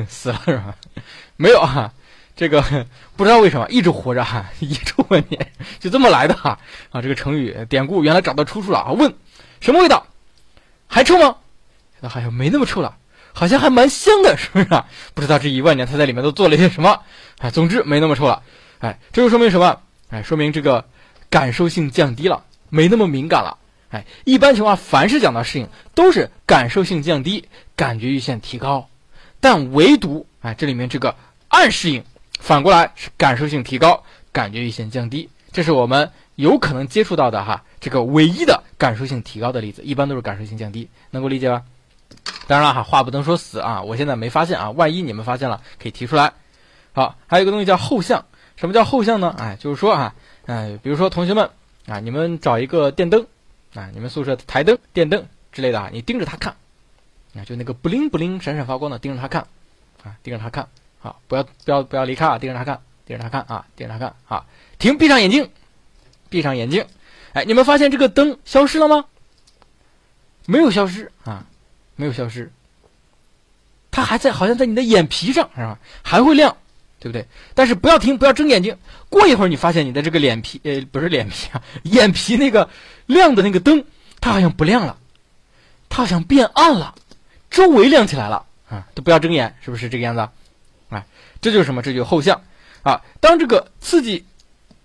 [0.08, 0.74] 死了是吧？
[1.36, 1.92] 没有啊，
[2.34, 2.62] 这个
[3.16, 4.78] 不知道为什么一直活着哈， 一
[5.08, 6.58] 万年，就这么来的哈
[6.90, 7.02] 啊！
[7.02, 8.92] 这个成语典故原来找到出处了啊！
[8.92, 9.14] 问
[9.60, 10.06] 什么味道？
[10.86, 11.36] 还臭吗？
[12.00, 12.96] 那好像没那么臭了，
[13.34, 14.86] 好像还蛮香的，是不是啊？
[15.12, 17.02] 不知道这一万年他在里面都做了些什么？
[17.40, 18.42] 哎，总之没那么臭了。
[18.80, 19.80] 哎，这就说明什么？
[20.10, 20.84] 哎，说明这个
[21.28, 23.56] 感受性降低了，没那么敏感了。
[23.90, 28.88] 哎，一般情况，凡是讲到适应，都是感受性降低，感觉阈限提高。
[29.40, 31.14] 但唯独哎，这里面这个
[31.48, 32.04] 暗适应，
[32.38, 34.02] 反过来是感受性提高，
[34.32, 35.28] 感觉阈限降低。
[35.52, 41.62] 这是我们有可能接触到的哈，这个唯一的感受性提高的例子，一般都是感受性降低，能够理解吧？
[42.46, 46.32] 当然了哈，话不能说死啊，我现在没发现啊，万一你们发现了，可以提出来。
[46.92, 48.24] 好，还有一个东西叫后向，
[48.60, 49.34] 什么叫后向呢？
[49.38, 50.14] 哎，就是说啊，
[50.46, 51.50] 哎，比如说同学们
[51.86, 53.26] 啊，你们找一个电灯。
[53.72, 56.56] 啊，你们宿舍的台灯、电灯之类的啊，你盯着它看，
[57.36, 59.46] 啊，就那个不灵不灵、闪闪发光的，盯着它看，
[60.02, 60.66] 啊，盯着它看，
[60.98, 64.44] 好，不要不要不要离开啊，盯着它看，盯着它看啊，盯着它看，啊，
[64.80, 65.48] 停，闭上眼睛，
[66.28, 66.84] 闭上眼睛，
[67.32, 69.04] 哎，你们发现这个灯消失了吗？
[70.46, 71.46] 没有消失啊，
[71.94, 72.50] 没有消失，
[73.92, 75.78] 它还在，好像在你的眼皮上是吧？
[76.02, 76.56] 还会亮。
[77.00, 77.26] 对不对？
[77.54, 78.76] 但是不要停，不要睁眼睛。
[79.08, 82.68] 过一会儿，你发现你的这个脸皮，呃，不是脸皮啊， 眼皮那个
[83.06, 83.82] 亮的那个灯，
[84.20, 84.96] 它好像不亮了，
[85.88, 86.94] 它好像变暗了，
[87.50, 88.86] 周围亮起来了啊！
[88.94, 90.28] 都不要睁眼，是不是这个样子？
[90.90, 91.04] 哎，
[91.40, 91.82] 这就是什么？
[91.82, 92.40] 这就是后向
[92.82, 93.00] 啊！
[93.18, 94.24] 当这个刺激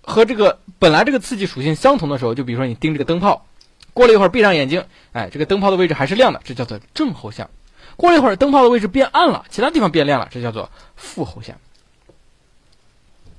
[0.00, 3.46] 和这个本来这个刺激属性相同的时候，就比如说你盯这个灯泡，
[3.92, 7.48] 过了一会儿闭上眼睛，哎，这个灯泡的位置还是亮的，这叫做正后向。
[7.96, 11.56] 过了一会儿，灯泡的位置变暗了，其他地方变亮了，这叫做负后向。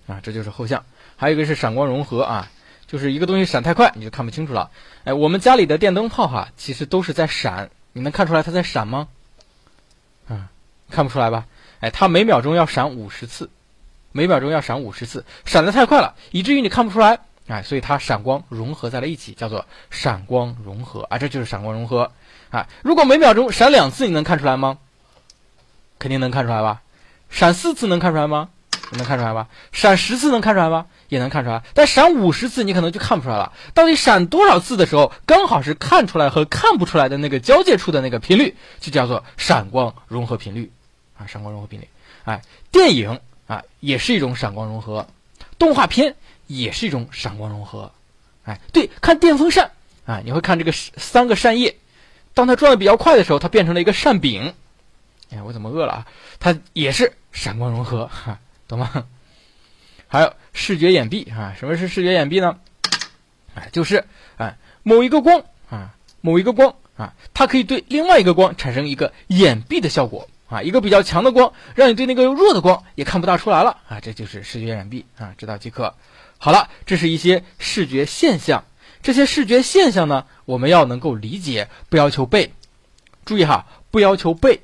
[0.08, 0.84] 啊，这就是后向，
[1.16, 2.50] 还有一个是闪光融合啊，
[2.88, 4.72] 就是一个东西闪太快你就看不清楚了。
[5.04, 9.08] 哎，我们家里的电灯泡哈，其实都是在闪，你能看出来它在闪吗？
[10.28, 10.50] 啊，
[10.90, 11.46] 看不出来吧？
[11.82, 13.50] 哎，它每秒钟要闪五十次，
[14.12, 22.12] 每秒钟要闪五十次，闪的太快了，以至于你看不出来哎，所以它闪光融合在了一起，叫做闪光融合啊，这就是闪光融合
[22.50, 22.68] 啊。
[22.82, 24.78] 如果每秒钟闪两次，你能看出来吗？
[26.00, 26.82] 肯定能看出来吧？
[27.30, 28.50] 闪四次能看出来吗？
[28.92, 29.48] 能看出来吧？
[29.72, 30.86] 闪十次能看出来吗？
[31.10, 31.64] 也能看出来。
[31.74, 33.52] 但闪五十次你可能就看不出来了。
[33.74, 40.72] 到底闪多少次的时候，刚好是看出来和看不出来的那个交界处的那个频率，就叫做闪光融合频率
[41.18, 41.88] 啊，闪光融合频率。
[42.24, 45.08] 哎，电影啊也是一种闪光融合，
[45.58, 46.16] 动画片
[46.48, 47.92] 也是一种闪光融合。
[48.46, 49.72] 哎，对，看电风扇
[50.06, 51.76] 啊，你会看这个三个扇叶，
[52.34, 54.54] 当它转的比较快的时候，它变成了一个扇柄。
[55.30, 56.08] 哎，我怎么饿了啊？
[56.40, 59.06] 它也是闪光融合，哈，懂吗？
[60.10, 61.56] 还有视觉掩蔽啊？
[61.60, 62.58] 什么是视觉掩蔽呢？
[63.56, 64.06] 哎，就是
[64.38, 70.62] 哎某一个光啊，某一个光啊，它可以对另外一个光产生一个掩蔽的效果啊。
[70.62, 74.00] 一个比较强的光，让你对那个弱的光也看不大出来了啊。
[74.00, 75.94] 这就是视觉掩蔽啊，知道即可。
[76.38, 78.64] 好了，这是一些视觉现象。
[79.02, 82.54] 这些视觉现象呢，我们要能够理解，不要求背。
[83.26, 84.62] 注意哈，不要求背。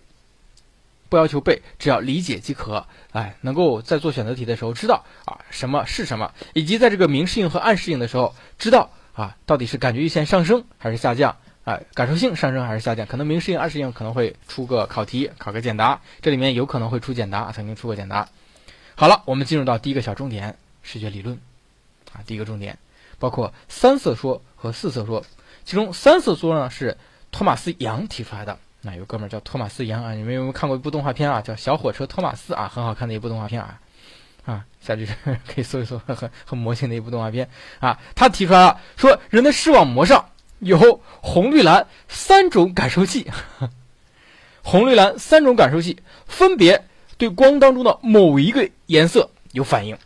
[1.09, 2.87] 不要求背，只要理解即可。
[3.13, 13.05] 哎，能够在做选择题的时候知道啊什么是什么，以及在这个明适应和暗适应的时候知道啊到底是感觉阈限上升还是下降，哎，感受性上升还是下降？
[13.05, 18.27] 可能明适应、暗适应可能会出个考题，考个简答，这里面有可能会出简答，曾经出过简答。
[18.95, 21.39] 好了，我们进入到第一个小重点，视觉理论。
[22.13, 22.77] 啊，第一个重点
[23.17, 25.23] 包括三色说和四色说，
[25.65, 26.97] 其中三色说呢是
[27.31, 28.57] 托马斯杨提出来的。
[28.85, 31.39] 那有个哥们儿叫托马斯杨啊，你们有没有看过一部动画片啊？
[31.39, 33.79] 叫《小火车托马斯》啊，很好看的一部动画片啊，
[34.45, 35.07] 啊，下去
[35.47, 37.97] 可以搜一搜，很很魔性的一部动画片啊。
[38.13, 40.25] 他提出来了，说人的视网膜上
[40.59, 43.31] 有红、绿、蓝三种感受器，
[44.63, 46.83] 红、绿、蓝三种感受器分别
[47.17, 49.97] 对光当中的某一个颜色有反应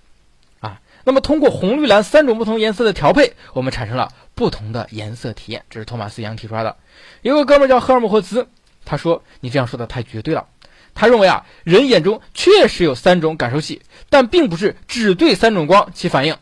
[0.60, 0.80] 啊。
[1.04, 5.66] 那么通过红、绿、蓝三种不同颜色的调配，我们产生了不同的颜色体验。
[5.68, 6.78] 这是托马斯杨提出来的。
[7.24, 8.48] 有个哥们儿叫赫尔姆霍兹。
[8.88, 10.48] 他说：“你这样说的太绝对了。”
[10.96, 16.38] 他认为啊，人眼中确实有三种感受器，但并不是只对三种光起反应，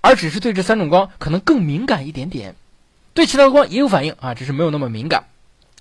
[0.00, 2.54] 而只是对这三种光可能更敏感一点点，
[3.12, 5.24] 对其他的光也有反应啊，只是没有那么敏感。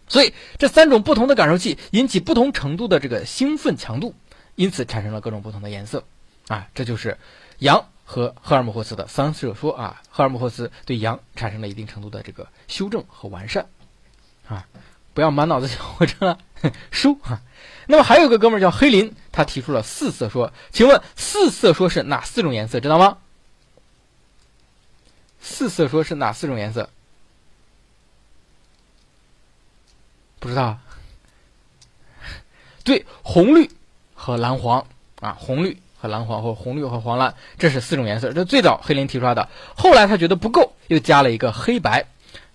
[0.10, 4.16] 所以这三种不同的感受器引起不同程度的这个兴奋强度，
[4.56, 6.04] 因此产生了各种不同的颜色
[6.48, 6.68] 啊。
[6.74, 7.18] 这就是
[7.60, 10.02] 杨和赫尔姆霍斯的三色说啊。
[10.10, 13.68] 赫尔姆霍斯对杨产生了一定程度的这个修正和完善
[14.48, 14.66] 啊。
[15.18, 16.38] 不要满脑子想活成
[16.92, 17.42] 书哈。
[17.88, 20.54] 那么还有个哥们儿叫黑林，他提出了四色说。
[20.72, 22.80] 请问四色说是哪四种颜色？
[22.80, 23.18] 知道吗？
[25.42, 26.92] 四色说是哪四种颜色？
[30.38, 30.78] 不知道。
[32.86, 33.72] 对，红绿
[34.14, 34.86] 和蓝黄
[35.20, 38.32] 啊，红绿和蓝黄或红绿和黄蓝，这是四种颜色。
[38.34, 42.06] 这最早黑林提出来的，后来他觉得不够，又加了一个黑白。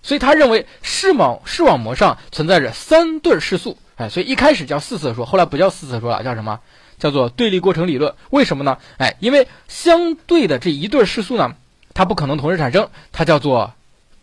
[0.03, 6.59] 所以他认为视网视网膜上存在着三对视素，哎，所以一开始叫四色说，后来不叫四色说了，叫什么？
[6.99, 8.13] 叫做对立过程理论。
[8.29, 8.77] 为什么呢？
[8.97, 11.55] 哎，因为相对的这一对视素呢，
[11.93, 13.73] 它不可能同时产生，它叫做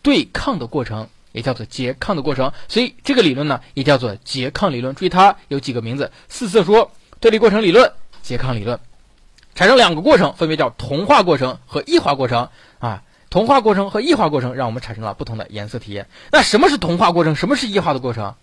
[0.01, 2.53] 对抗的过程，也叫做拮抗的过程。
[2.67, 4.95] 所以这个理论呢，也叫做拮抗理论。
[4.95, 7.91] 注意它有几个名字：四色说、对立过程理论、
[8.23, 8.79] 拮抗理论。
[9.53, 13.03] 产生两个过程，分别叫同化过程和异化过程啊。
[13.31, 16.07] 同化过程和异化过程让我们产生了不同的颜色体验。
[16.31, 17.35] 那什么是同化过程？
[17.35, 18.35] 什么是异化的过程？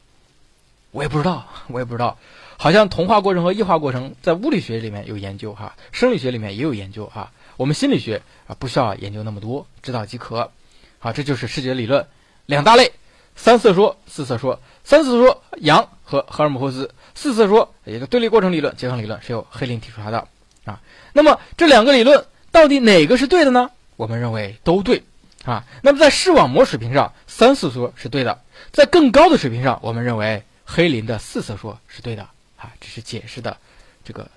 [0.93, 2.16] 我也不知道，我也不知道。
[2.57, 7.30] 好像同化过程和异化过程在物理学里面有研究哈，生理学里面也有研究哈。
[7.59, 10.51] 我们心理学啊不需要研究那么多，知道即可。
[10.99, 12.07] 好，这就是视觉理论
[12.47, 12.93] 两大类：
[13.36, 14.59] 三色说、四色说。
[14.84, 20.26] 三色说，杨和赫尔姆霍斯；四色说，一个对立过程理论、拮抗理论是由黑林提出来的
[20.64, 20.80] 啊。
[21.12, 23.70] 那么这两个理论到底哪个是对的呢？
[23.99, 25.03] 我们认为都对，
[25.44, 28.38] 啊，那么在视网膜水平上，三色说是对的；
[28.72, 32.22] 在更高的水平上，我们认为黑林的四色说是对的，
[32.57, 33.57] 啊，只是解释的
[34.05, 34.30] 这个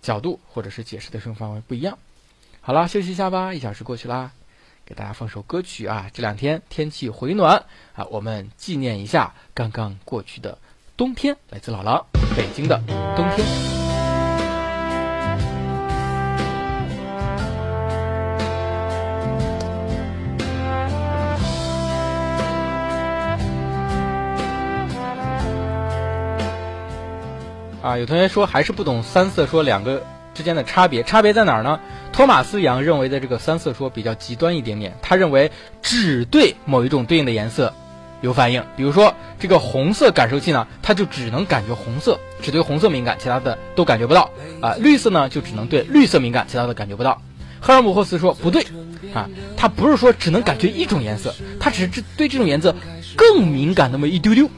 [0.00, 1.98] 角度或者是解释的适用范围不一样。
[2.60, 4.30] 好了，休息一下吧，一小时过去啦，
[4.86, 7.64] 给大家放首歌曲啊，这两天天气回暖
[7.96, 10.56] 啊，我们纪念一下刚刚过去的
[10.96, 12.06] 冬天，来自老狼，
[12.36, 12.80] 北京的
[13.16, 13.79] 冬天。
[27.90, 30.00] 啊，有同学说还是不懂三色说两个
[30.32, 31.80] 之间的差别，差别在哪儿呢？
[32.12, 35.50] 托马斯杨认为的这个三色说比较极端一点点，他认为
[35.82, 37.74] 只对某一种对应的颜色
[38.20, 44.30] 有反应，比如说这个红色感受器呢，它就只能感觉红色，只对红色敏感，其他的都感觉不到。
[44.60, 47.20] 啊，绿色呢就只能对绿色敏感，其他的感觉不到。
[47.58, 48.64] 赫尔姆霍斯说不对
[49.12, 52.72] 啊，他不是说只能感觉一种颜色，他只是对这种颜色
[53.16, 54.48] 更敏感那么一丢丢，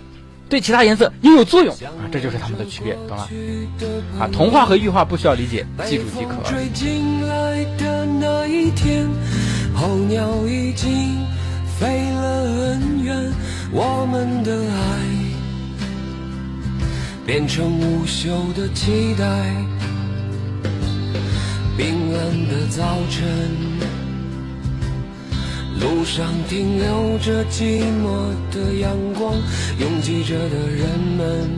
[0.52, 3.26] 对其他颜色也有作用啊，这就是他们的区别，懂了？
[4.20, 6.42] 啊，童话和寓话不需要理解，记住即可。
[6.46, 9.08] 追进来的那一天
[9.74, 11.24] 候鸟已经
[11.80, 13.32] 飞了很远，
[13.72, 14.84] 我们的爱
[17.24, 19.24] 变成无休的期待。
[21.78, 23.24] 冰冷的早晨，
[25.80, 29.34] 路上停留着寂寞的阳光，
[29.78, 31.48] 拥挤着的人们，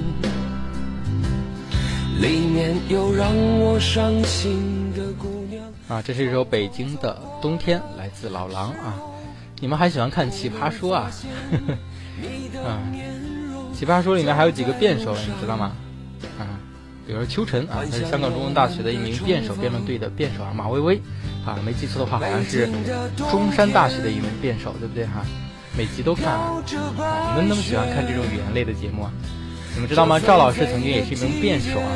[2.21, 3.29] 里面有让
[3.61, 5.65] 我伤心的姑娘。
[5.89, 8.95] 啊，这是一首《北京的冬天》，来自老狼啊。
[9.61, 11.11] 你们还喜欢看《奇葩说》啊？
[12.65, 12.79] 啊，
[13.79, 15.73] 《奇葩说》里面还有几个辩手，你知道吗？
[16.39, 16.61] 啊。
[17.07, 20.55] 比如说秋晨啊，他是香港中文大学的一名辩手，辩论队的辩手啊。
[20.55, 21.03] 马薇薇
[21.45, 22.69] 啊，没记错的话，好像是
[23.31, 25.25] 中山大学的一名辩手，对不对哈？
[25.77, 26.63] 每集都看啊。
[26.67, 29.13] 你们那么喜欢看这种语言类的节目啊？
[29.75, 30.19] 你们知道吗？
[30.19, 31.91] 赵老师曾经也是一名辩手啊。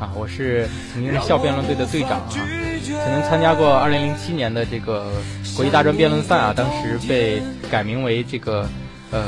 [0.00, 5.12] 啊，我是曾经是校辩论队的队长啊，曾经参加过2007年的这个
[5.56, 8.68] 国际大专辩论赛啊，当时被改名为这个。
[9.10, 9.22] 呃，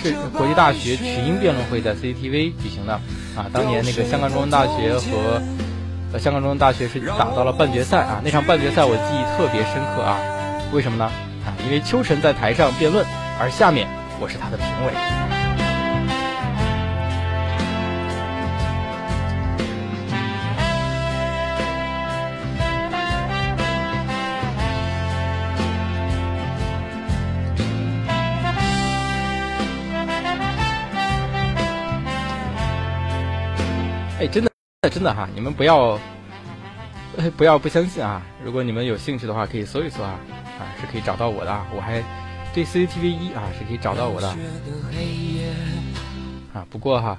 [0.00, 2.92] 是国际大学群英辩论会在 CCTV 举行的
[3.34, 3.50] 啊。
[3.52, 5.42] 当年那个香港中文大学和
[6.12, 8.20] 呃香港中文大学是打到了半决赛啊。
[8.24, 10.18] 那场半决赛我记忆特别深刻啊。
[10.72, 11.04] 为什么呢？
[11.44, 13.04] 啊，因为秋晨在台上辩论，
[13.40, 13.88] 而下面
[14.20, 15.29] 我是他的评委。
[34.88, 35.28] 真的，哈！
[35.34, 36.00] 你们不要，
[37.36, 38.22] 不要不相信啊！
[38.42, 40.18] 如果你们有兴趣的话，可以搜一搜啊，
[40.58, 41.60] 啊，是可以找到我的。
[41.76, 42.02] 我还
[42.54, 44.28] 对 CCTV 一啊是可以找到我的。
[46.54, 47.18] 啊，不过哈，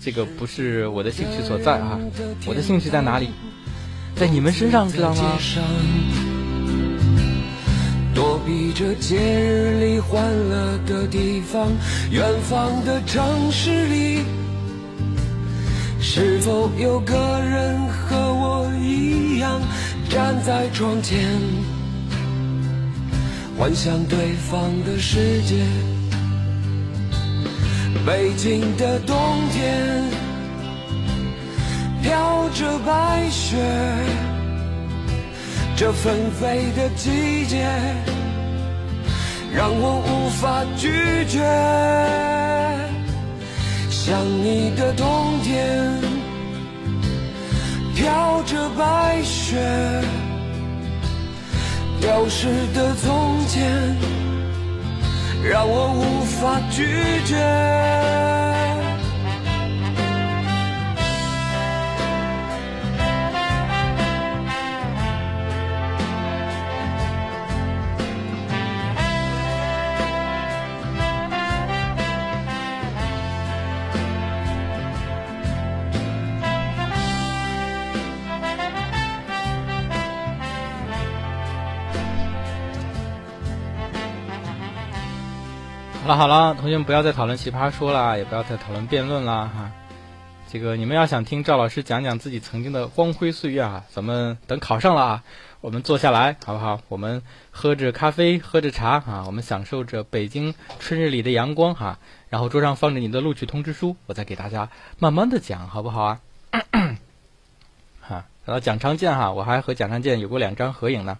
[0.00, 1.96] 这个不是我的兴趣所在啊！
[2.44, 3.30] 我的兴趣在哪里？
[4.16, 5.38] 在你们身上，知道吗？
[8.16, 11.68] 躲避着节日里欢乐的地方，
[12.10, 14.24] 远方的城市里。
[16.08, 19.60] 是否有个人和我一样
[20.08, 21.18] 站在窗前，
[23.58, 25.56] 幻想对方的世界？
[28.06, 29.16] 北京的冬
[29.50, 30.04] 天
[32.02, 33.56] 飘着白雪，
[35.76, 37.66] 这纷飞的季节
[39.52, 40.88] 让我无法拒
[41.28, 42.65] 绝。
[44.06, 46.00] 想你的冬天，
[47.92, 49.56] 飘着白雪，
[52.00, 53.68] 丢失的从前，
[55.42, 56.86] 让我无法拒
[57.24, 58.25] 绝。
[86.06, 89.72] 好了好了，同学们不要再讨论奇葩说了，也不要再讨论辩论了哈。
[90.48, 95.24] 这个你们要想听赵老师讲讲自己曾经的光辉岁月啊，咱们等考上了啊，
[95.60, 96.80] 我们坐下来好不好？
[96.86, 101.98] 我们喝着咖啡，喝着茶啊，我们享受着北京春日里的阳光哈。
[102.28, 104.68] 然后桌上放着你的录取通知书，我再给大家
[105.00, 106.20] 慢慢的讲，好不好啊？
[108.00, 111.18] 哈，等到蒋昌建哈，我还和蒋昌建有过两张合影呢。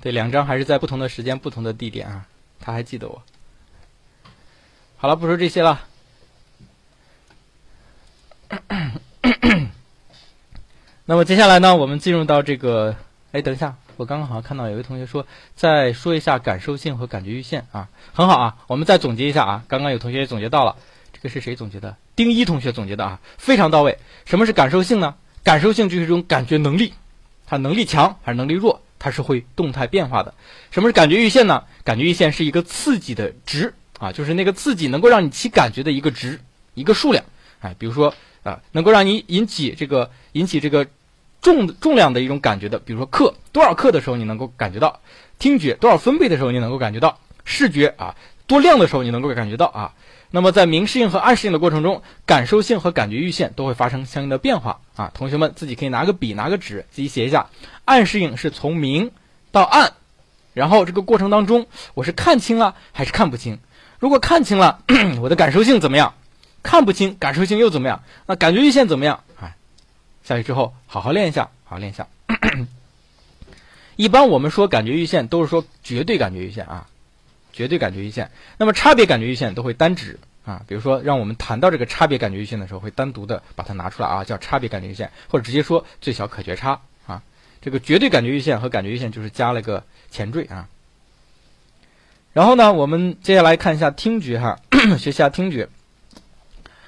[0.00, 2.26] 对，两张还是在不同的时间、不同的地点啊，
[2.60, 3.22] 他还记得我。
[4.96, 5.80] 好了，不说这些了。
[11.04, 12.94] 那么接下来呢，我们进入到这个，
[13.32, 15.26] 哎，等一下，我刚刚好像看到有位同学说，
[15.56, 20.76] 再说一下感受性和感觉阈限啊，很好啊，我们再总结一下啊，刚刚有同学也总结到了，
[21.12, 21.96] 这个是谁总结的？
[22.14, 23.98] 丁一同学总结的啊，非常到位。
[24.26, 25.14] 什么是感受性呢？
[25.42, 26.94] 感受性就是一种感觉能力，
[27.46, 28.82] 它能力强还是能力弱？
[28.98, 30.34] 它是会动态变化的。
[30.70, 31.64] 什么是感觉阈限呢？
[31.84, 36.40] 感觉阈限是一个刺激的值啊，就是那个刺激能够让你起感觉的一个值，
[36.74, 37.24] 一个数量。
[37.60, 40.86] 哎，比如说啊，能够让你引起这个引起这个
[41.40, 45.00] 重重量的一种感觉的，比如说克多少克的时候你能够感觉到；
[45.38, 48.14] 听觉多少分贝的时候你能够感觉到；视觉啊
[48.46, 49.94] 多亮的时候你能够感觉到啊。
[50.30, 55.10] 那么在明示应和暗示应的过程中，感受性和感觉阈限都会发生相应的变化啊。
[55.14, 57.48] 同学们自己可以拿个笔，拿个纸，自己写一下。
[57.84, 59.10] 暗示应是从明
[59.50, 59.94] 到暗，
[60.52, 63.58] 然后这个过程当中，我是看清了还是看不清？
[63.98, 64.82] 如果看清了，
[65.22, 66.14] 我的感受性怎么样？
[66.62, 68.02] 看不清，感受性又怎么样？
[68.26, 69.24] 那感觉阈限怎么样？
[69.40, 69.56] 哎，
[70.24, 72.06] 下去之后好好练一下，好好练一下。
[73.96, 76.86] 一般我们说感觉阈限都是说绝对感觉阈限啊。
[77.52, 87.22] 绝对感觉阈限，那么差别感觉阈限都会单指啊，比如说让我们谈到这个差别感觉阈限的时候，会单独的把它拿出来啊，叫差别感觉阈限，或者直接说最小可觉差啊。
[87.60, 90.68] 这个绝对感觉阈限和感觉阈限就是加了个前缀啊。
[92.32, 94.60] 然后呢，我们接下来看一下听觉哈，
[94.98, 95.68] 学习下听觉。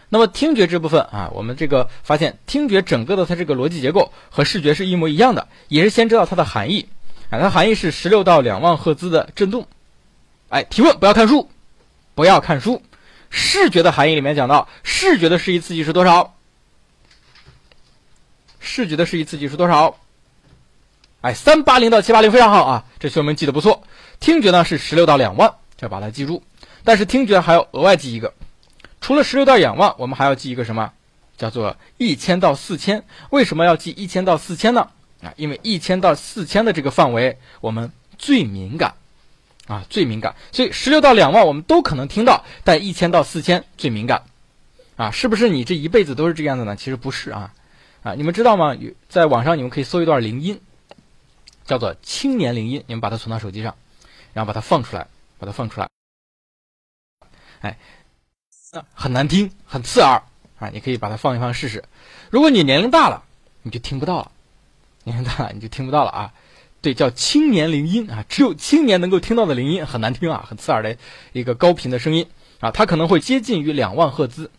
[0.09, 6.89] 那么听觉这部分啊，我们这个发现听觉整个的它这个逻辑结构和视觉是一模一样的，也是先知道它的含义
[7.31, 9.67] 啊，它含义是十六到两万赫兹的振动。
[10.51, 11.51] 哎，提问不要看书，
[12.14, 12.82] 不要看书。
[13.30, 16.36] 视觉的含义里面讲到，视觉的示意刺激是多少？
[18.59, 19.96] 视觉的示意刺激是多少？
[21.20, 23.84] 哎，三八零到七八零非常好啊，这学们记得不错。
[24.18, 26.42] 听觉呢是十六到两万，要把它记住。
[26.82, 28.34] 但是听觉还要额外记一个，
[29.01, 30.92] 除了十六到两万，我们还要记一个什么？
[31.38, 33.05] 叫做一千到四千。
[33.30, 34.88] 为什么要记一千到四千呢？
[35.22, 38.92] 啊，因为一千到四千的这个范围我们最敏感。
[39.71, 44.25] 啊，最敏感，所以十六到两万我们都可能听到，但一千到四千最敏感，
[44.97, 46.75] 啊，是不是你这一辈子都是这样的呢？
[46.75, 47.55] 其实不是啊，
[48.03, 48.75] 啊，你们知道吗？
[48.75, 50.61] 有在网上你们可以搜一段铃音，
[51.64, 53.77] 叫做青年铃音，你们把它存到手机上，
[54.33, 55.07] 然后把它放出来，
[55.39, 55.89] 把它放出来，
[57.61, 57.79] 哎，
[58.93, 60.21] 很难听，很刺耳
[60.59, 61.85] 啊，你可以把它放一放试试。
[62.29, 63.23] 如果你年龄大了，
[63.62, 64.33] 你就听不到了，
[65.05, 66.35] 年龄大了你就听不到了啊。
[66.83, 70.97] 对，叫青年铃音啊，只有青年能够听到的铃音，很难听啊，很刺耳的
[71.33, 72.26] 一个高频的声音
[72.61, 74.51] 啊，它可能会接近于两万赫兹。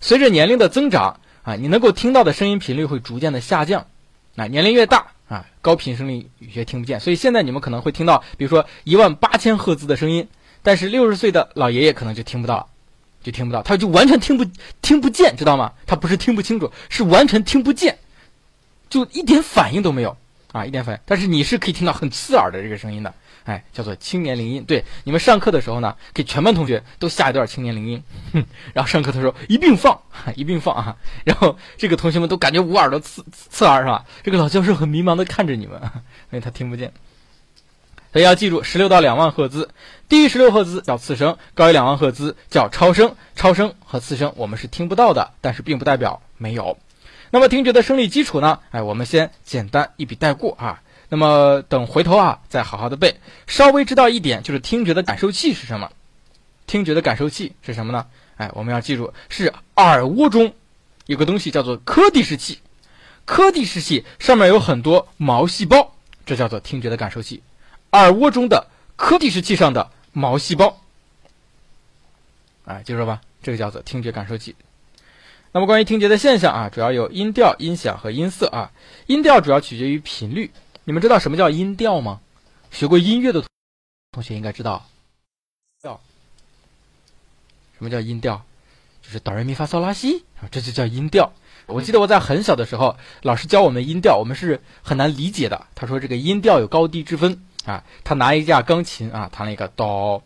[0.00, 3.86] 随着年龄的增长啊，你能够听到的声音频率会逐渐的下降。
[4.36, 7.00] 啊，年龄越大啊，高频声音越听不见。
[7.00, 10.26] 所以现在你们可能会听到，比如说一万八千赫兹的声音，
[10.62, 12.66] 但是六十岁的老爷爷可能就听不到了，
[13.22, 14.44] 就听不到，他就完全听不
[14.80, 15.72] 听不见，知道吗？
[15.86, 17.98] 他不是听不清楚，是完全听不见，
[18.88, 20.16] 就一点反应都没有。
[20.52, 24.64] 啊，一点反应，但是你是可以听到很刺耳的这个声音的，哎，叫做青年铃音。
[24.64, 28.44] 对，你们上课的时候呢，给全班同学都下一段青年铃音，哼
[28.74, 30.00] 然后上课的时候一并放，
[30.36, 34.04] 一并放啊，然后这个同学们都感觉捂耳朵刺刺耳是吧？
[34.22, 35.90] 这个老教授很迷茫的看着你们，因
[36.30, 36.92] 为他听不见。
[38.12, 39.70] 所以要记住，十六到两万赫兹，
[40.06, 43.16] 低于十六赫兹叫次声，高于两万赫兹叫超声。
[43.34, 46.76] 超声和次声我们是听不到的，但是并不代表没有。
[47.34, 48.60] 那么听觉的生理基础呢？
[48.72, 50.82] 哎，我们先简单一笔带过啊。
[51.08, 53.16] 那么等回头啊，再好好的背。
[53.46, 55.90] 稍微知道一点，就是听觉的感受器是什么？
[56.66, 58.06] 听觉的感受器是什么呢？
[58.36, 60.52] 哎，我们要记住，是耳蜗中
[61.06, 62.60] 有个东西叫做柯蒂氏器。
[63.24, 65.94] 柯蒂氏器上面有很多毛细胞，
[66.26, 67.42] 这叫做听觉的感受器。
[67.92, 68.66] 耳蜗中的
[68.96, 70.78] 柯蒂氏器上的毛细胞，
[72.66, 73.22] 哎，记住吧？
[73.42, 74.54] 这个叫做听觉感受器。
[75.54, 78.72] 那么关于听觉的现象啊，主要有音调、音响和音色啊。
[79.06, 80.50] 音调主要取决于频率。
[80.84, 82.20] 你们知道什么叫音调吗？
[82.70, 83.44] 学过音乐的
[84.12, 84.86] 同学应该知道。
[85.82, 86.00] 调。
[87.76, 88.42] 什么叫音调？
[89.02, 91.34] 就是哆来咪发嗦拉西，这就叫音调。
[91.66, 95.66] 我记得我在很小的时候，老师教我们音调，我们是很难理解的。
[95.74, 97.84] 他说这个音调有高低之分啊。
[98.04, 100.22] 他拿一架钢琴啊，弹了一个哆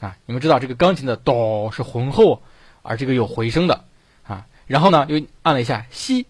[0.00, 0.18] 啊。
[0.26, 2.42] 你们知道这个钢琴的哆是浑厚，
[2.82, 3.84] 而这个有回声的。
[4.72, 6.24] 然后呢，又按了一下西，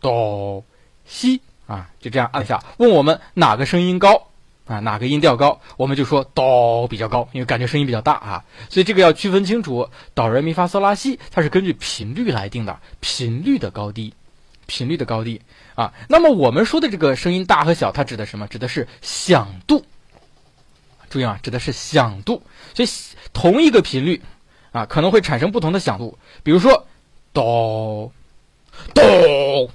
[0.00, 0.64] 哆，
[1.04, 4.26] 西啊，就这样按一下，问我们哪个声音高
[4.66, 8.44] 啊，哪个音调高，我们就说哆比较高，因为感觉声音比较大啊。
[8.68, 14.12] 所以这个要区分清楚，哆来咪发嗦拉西，它是根据频率来定的，频率的高低，
[14.66, 15.40] 频率的高低
[15.76, 15.94] 啊。
[16.08, 18.48] 那么我们说的这个声音大和小，它指的什么？
[18.48, 19.84] 指的是响度。
[21.10, 22.42] 注意啊，指的是响度。
[22.74, 22.88] 所以
[23.32, 24.20] 同一个频率
[24.72, 26.88] 啊，可能会产生不同的响度，比如说。
[27.36, 28.12] 哆，
[28.94, 29.70] 哆，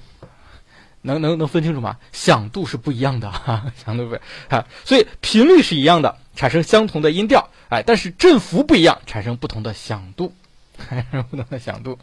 [1.03, 1.99] 能能能分清楚吗？
[2.11, 10.33] 响度是不一样的哈，响度不一样啊，所以频率是一样的，产生相同的音调，哎，但是振幅不一样，产生不同的响度，
[10.75, 11.99] 产生不同的响度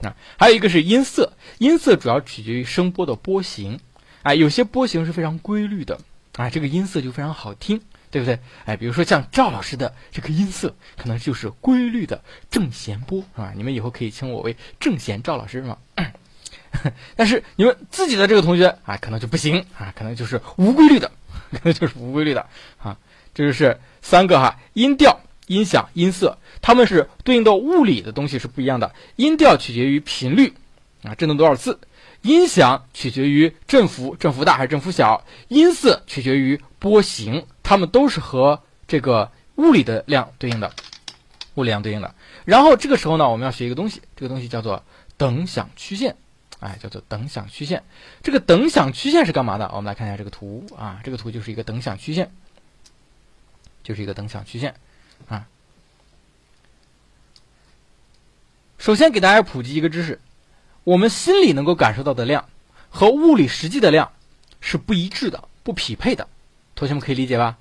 [0.00, 0.16] 啊。
[0.38, 3.80] 还有一个是音色，音色主要取决于声波的波形，
[4.22, 6.00] 哎，有些波形是非常规律的，
[6.36, 7.82] 啊，这个音色就非常好听。
[8.14, 8.38] 对不对？
[8.64, 13.52] 哎，比如说像赵老师的这个音色，可能就是规律的正弦波，是吧？
[13.56, 15.78] 你们以后可以称我为正弦赵老师，是吗？
[17.16, 21.10] 但是你们自己的这个同学啊，可能就不行啊，可能就是无规律的，
[21.50, 22.46] 可能就是无规律的
[22.78, 22.96] 啊。
[23.34, 28.94] 这就是三个哈：音调、音响、音色，它们是对应的物理的东西是不一样的。
[29.16, 30.52] 音调取决于频率
[31.02, 31.80] 啊，振动多少次；
[32.22, 40.72] 音响取决于振幅，振幅大还是振幅小；音色取决于波形，它们都是和这个物理的量对应的，
[41.54, 42.14] 物理量对应的。
[42.44, 44.84] 然后这个时候呢，我们要学一个东西，这个东西叫做
[45.16, 46.14] 等响曲线，
[46.60, 47.82] 哎，叫做等响曲线。
[48.22, 49.68] 这个等响曲线是干嘛的？
[49.74, 52.30] 我们来看一下这个图啊，这个图就是一个等响曲线，
[53.82, 54.74] 就是一个等响曲线
[55.26, 55.48] 啊。
[58.76, 60.20] 首先给大家普及一个知识，
[60.84, 62.46] 我们心里能够感受到的量
[62.90, 64.12] 和物理实际的量
[64.60, 66.28] 是不一致的、不匹配的。
[66.74, 67.56] 同学们可以理解吧？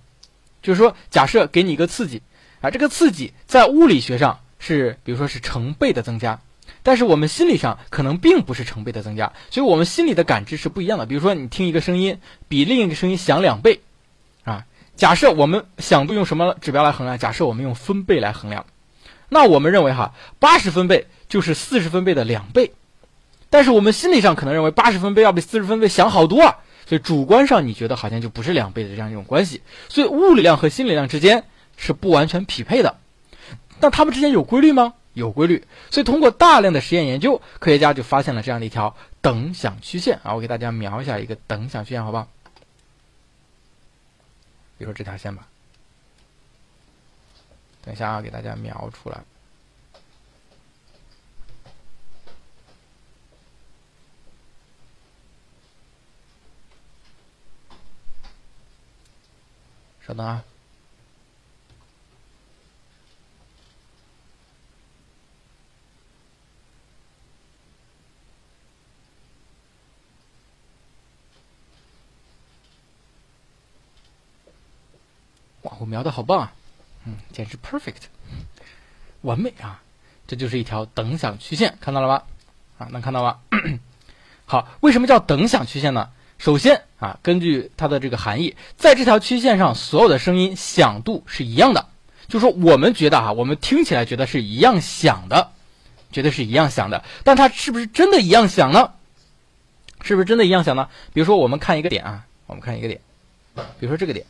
[0.62, 2.22] 就是说，假设给你一个刺激
[2.62, 4.40] 啊，这个刺激在物理学上。
[4.66, 6.40] 是，比如说是成倍的增加，
[6.84, 11.06] 但是我们心理上可能并不是成倍的增加，所以我们心里的感知是不一样的。
[11.06, 13.82] 比如说你听一个声音比另一个声音响两倍，
[14.46, 14.64] 啊，
[14.96, 17.20] 假设我们响度用什么指标来衡量？
[17.20, 18.66] 假设我们用分贝来衡量，
[19.28, 22.72] 那我们认为哈，八十分贝就是四十分贝的两倍，
[23.50, 26.60] 但是我们心理上可能认为八十分贝要比四十分贝响好多啊，
[26.94, 31.44] 所以主观上你觉得好像就不是两倍的这样一种关系，所以物理量和心理量之间
[31.76, 32.98] 是不完全匹配的。
[33.80, 34.94] 那它们之间有规律吗？
[35.16, 40.36] 有规律，所以通过大量的实验研究，科学家就发现了这样的一条等响曲线啊！
[40.36, 42.28] 我给大家描一下一个等响曲线，好不好？
[44.78, 45.48] 比如说这条线吧，
[47.84, 49.24] 等一下啊，给大家描出来。
[60.06, 60.44] 稍等啊。
[75.62, 76.54] 哇，我描的好棒啊，
[77.06, 78.02] 嗯，简直 perfect，
[79.22, 79.82] 完美啊！
[80.28, 82.26] 这就是一条等响曲线，看到了吧？
[82.78, 83.40] 啊，能看到吗？
[84.46, 86.12] 好，为什么叫等响曲线呢？
[86.44, 91.88] 首先啊，根据它的这个含义，在这条曲线上，所有的声音响度是一样的，
[92.28, 95.54] 就说我们觉得哈，我们听起来觉得是一样响的，
[96.12, 98.92] 觉得是一样响的，但它是不是真的一样响呢？
[100.02, 100.90] 是不是真的一样响呢？
[101.14, 103.00] 比如说，我们看一个点啊，我们看一个点，
[103.56, 104.26] 比如说这个点。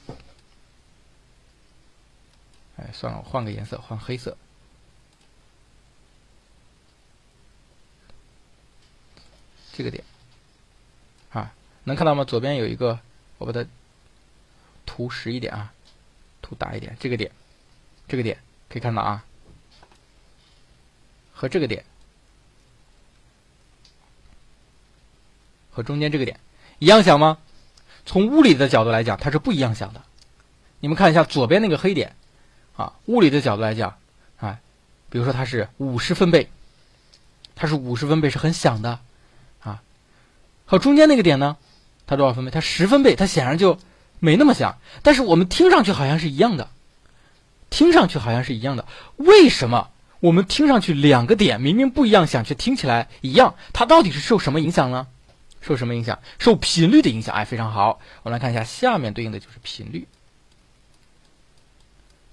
[2.76, 4.38] 哎，算了，我换个颜色，换黑色。
[9.76, 10.03] 这个点，
[11.84, 12.23] 能看到吗？
[12.23, 12.99] 左边有一个，
[13.38, 13.65] 我把它
[14.86, 15.73] 涂实一点啊，
[16.41, 16.95] 涂大一点。
[16.99, 17.31] 这个点，
[18.07, 18.38] 这个点
[18.69, 19.25] 可以看到啊，
[21.34, 21.84] 和这个点，
[25.71, 26.39] 和中间这个点
[26.79, 27.38] 一样响吗？
[28.05, 30.01] 从物理的角度来讲，它是不一样响的。
[30.79, 32.15] 你们看一下左边那个黑点。
[32.75, 33.99] 啊，物理的角度来讲，
[34.38, 34.59] 啊，
[35.11, 36.49] 比如说它是五十分贝，
[37.53, 38.99] 它是五十分贝是很响的，
[39.59, 39.84] 啊，
[40.65, 41.55] 和中间那个点呢，
[42.05, 42.51] 它多少分贝？
[42.51, 43.77] 它十分贝，它显然就
[44.19, 44.77] 没那么响。
[45.01, 46.69] 但是我们听上去好像是一样的，
[47.69, 48.85] 听上去好像是一样的。
[49.17, 49.89] 为什么
[50.19, 53.55] 我们听上去两个点明明不一样响，却听起来一样？
[53.73, 55.07] 它到底是受什么影响呢？
[55.61, 56.19] 受什么影响？
[56.39, 57.33] 受频率的影响。
[57.33, 60.07] 哎，非常好，我们来看一下下面对应的就是频率。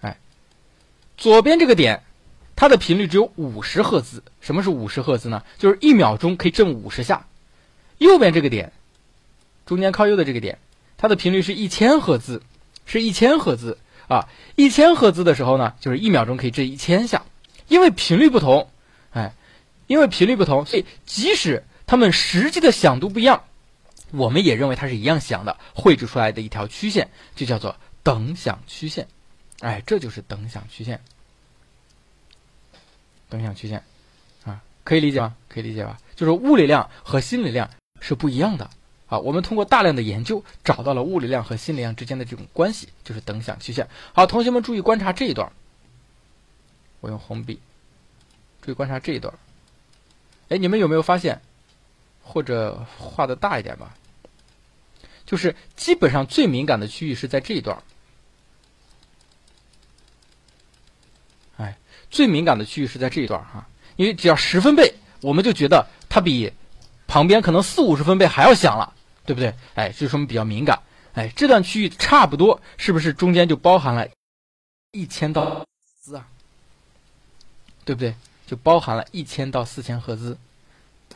[0.00, 0.16] 哎
[1.16, 2.02] 左边这个点，
[2.56, 4.24] 它的频率只有五十赫兹。
[4.40, 5.44] 什么是五十赫兹呢？
[5.58, 7.26] 就是一秒钟可以震五十下。
[7.98, 8.72] 右边这个点，
[9.70, 10.58] 中间靠右的这个点，
[10.96, 12.42] 它的频率是一千赫兹，
[12.86, 13.78] 是一千赫兹
[14.08, 14.28] 啊！
[14.56, 17.22] 一千赫兹的时候呢，就是一秒钟可以震一千下。
[17.68, 18.68] 因为频率不同，
[19.12, 19.32] 哎，
[19.86, 23.44] 因为频率不同，所以即使它们实际的响度不一样，
[24.10, 25.56] 我们也认为它是一样响的。
[25.72, 29.06] 绘制出来的一条曲线就叫做等响曲线。
[29.60, 31.00] 哎，这就是等响曲线。
[33.28, 33.84] 等响曲线，
[34.44, 35.36] 啊，可以理解吗？
[35.48, 35.96] 可以理解吧？
[36.16, 37.70] 就是物理量和心理量
[38.00, 38.68] 是不一样的
[39.10, 39.18] 啊。
[39.18, 43.86] 我们通过大量的研究，找到了物理量和心理量之间的这种关系，就是等响曲线。
[44.14, 45.52] 好，同学们注意观察这一段。
[47.00, 47.60] 我用红笔，
[48.62, 49.34] 注意观察这一段。
[50.48, 51.42] 哎，你们有没有发现？
[52.22, 53.94] 或者画的大一点吧。
[55.26, 57.82] 就是基本上最敏感的区域是在这一段。
[61.56, 61.76] 哎
[62.10, 66.52] 最敏感的区域是在这一段哈，因为只要十分贝，我们就觉得它比
[67.06, 68.92] 旁边可能四五十分贝还要响了，
[69.24, 69.54] 对不对？
[69.74, 70.80] 哎，就说明比较敏感。
[71.14, 74.08] 哎，这段区域差不多是不是中间就包含了
[74.92, 75.66] 一千到
[76.00, 76.26] 兹啊？
[77.84, 78.14] 对不对？
[78.46, 80.36] 就包含了一千到四千赫兹。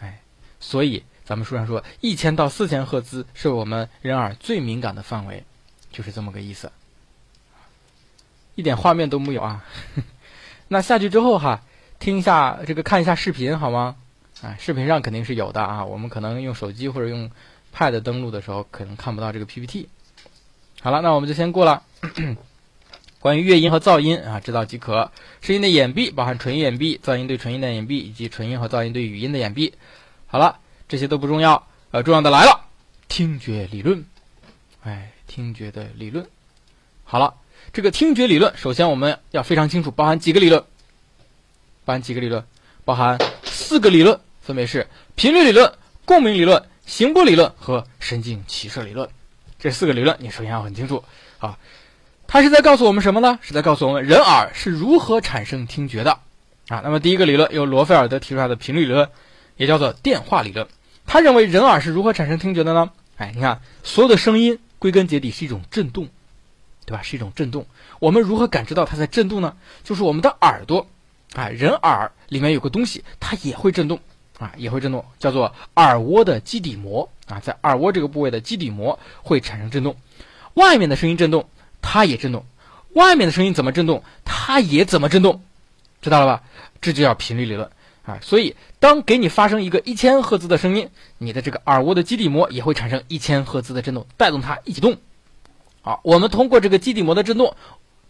[0.00, 0.20] 哎，
[0.60, 5.44] 所以咱们书上说一千到四千赫兹是我们人耳最敏感的范围，
[5.90, 6.70] 就是这么个意思。
[8.56, 9.64] 一点画面都没有啊。
[10.68, 11.62] 那下去之后哈，
[11.98, 13.96] 听一下这个，看一下视频好吗？
[14.42, 15.84] 啊，视频上肯定是有的啊。
[15.84, 17.30] 我们可能用手机或者用
[17.74, 19.88] Pad 登录的时候，可能看不到这个 PPT。
[20.80, 21.82] 好了，那我们就先过了。
[23.18, 25.10] 关于乐音和噪音啊，知道即可。
[25.40, 29.72] 声音的掩蔽包含纯音掩蔽、噪音对纯音的掩蔽以及纯音和噪音对语音的掩蔽。
[30.26, 32.66] 好了，这些都不重要，呃，重要的来了，
[33.08, 34.04] 听觉理论。
[34.82, 36.26] 哎，听觉的理论。
[37.02, 37.34] 好了，
[37.72, 40.62] 这个听觉理论，首先我们要非常清楚，包含几个理论？
[41.86, 42.44] 包含几个理论？
[42.84, 45.72] 包含四个理论，分别是频率理论、
[46.04, 49.08] 共鸣理论、行波理论和神经骑射理论。
[49.58, 51.04] 这四个理论，你首先要很清楚
[51.38, 51.58] 啊。
[52.26, 53.38] 它是在告诉我们什么呢？
[53.42, 56.18] 是在告诉我们人耳是如何产生听觉的
[56.68, 56.80] 啊。
[56.82, 59.10] 那么第一个理论由罗菲尔德提出来的频率理论，
[59.56, 60.66] 也叫做电话理论。
[61.06, 62.90] 他认为人耳是如何产生听觉的呢？
[63.16, 66.08] 哎，你看所有的声音归根结底是一种震动，
[66.84, 67.02] 对吧？
[67.02, 67.66] 是一种震动。
[68.00, 69.56] 我们如何感知到它在震动呢？
[69.84, 70.86] 就是我们的耳朵
[71.34, 74.00] 啊，人耳里面有个东西，它也会震动
[74.44, 79.96] 啊，也会震动，叫做耳蜗的基底膜啊，在耳蜗这个部位的基底膜会产生震动，
[80.54, 81.48] 外面的声音震动。
[81.86, 82.46] 它也震动，
[82.94, 85.42] 外面的声音怎么震动，它也怎么震动，
[86.00, 86.42] 知道了吧？
[86.80, 87.70] 这就叫频率理论
[88.06, 88.18] 啊。
[88.22, 90.88] 所以，当给你发生一个一千赫兹的声音，
[91.18, 94.96] 你的这个耳蜗的基底膜也会产生一千赫兹的震动，带动它一起动。
[95.82, 97.54] 好，我们通过这个基底膜的震动，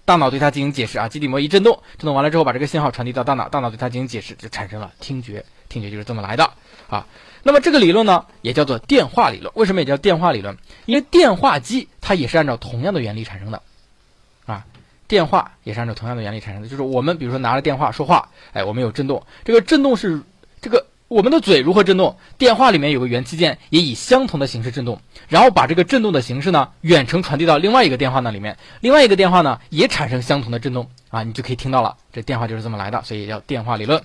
[0.04, 1.08] 大脑对它进行解释啊。
[1.08, 5.44] 基底膜一震动，震动完了之后，把这个信号传递到大脑，大脑对它进行解释，就产生了听觉。
[5.74, 6.50] 听觉就是这么来的
[6.88, 7.06] 啊。
[7.42, 9.52] 那么这个理论呢，也叫做电话理论。
[9.54, 10.56] 为什么也叫电话理论？
[10.86, 13.60] 因为电话机它也是按照同样的原理产生的，
[14.46, 14.64] 啊，
[15.08, 16.68] 电话也是按照同样的原理产生的。
[16.68, 20.22] 就是我们比如说拿着电话说话，哎，我们有震动，这个震动是
[20.62, 24.98] 这个我们的嘴如何震动，电话里面有个元器件也以相同的形式震动，
[25.28, 31.98] 然后把这个震动的形式呢远程传递到另外一个电话那里面，另外一个电话呢也产生相同的震动啊，你就可以听到了。
[32.10, 34.02] 这电话就是这么来的，所以叫电话理论。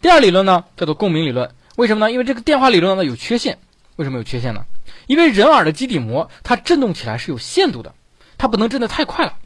[0.00, 1.50] 第二理论呢叫做共鸣理论。
[1.76, 2.12] 为什么呢？
[2.12, 3.58] 因为这个电话理论呢有缺陷。
[3.96, 4.64] 为什么有缺陷呢？
[5.06, 7.94] 因为人耳的基底膜它振动起来是有限度的，
[8.36, 9.36] 它不能震得太快了，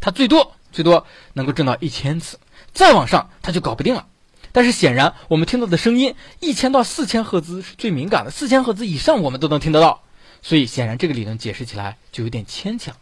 [0.00, 2.38] 它最多最多能够震到一千次，
[2.72, 4.06] 再往上它就搞不定了。
[4.52, 10.02] 但是显然我们听到的声音一千到四千赫兹是最敏感的，四千赫兹以上我们都能听得到，
[10.40, 12.96] 所以显然这个理论解释起来就有点牵强，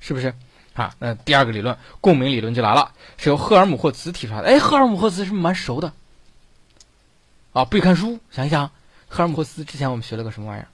[0.00, 0.34] 是不是？
[0.74, 4.48] 啊，那第二个理论共鸣理论就来了，是由赫尔姆霍茨提出来的。
[4.48, 5.92] 哎，赫尔姆霍茨是不是蛮熟的？
[7.52, 8.70] 啊，不许看书，想一想，
[9.08, 10.68] 赫尔姆霍茨之前我们学了个什么玩意儿？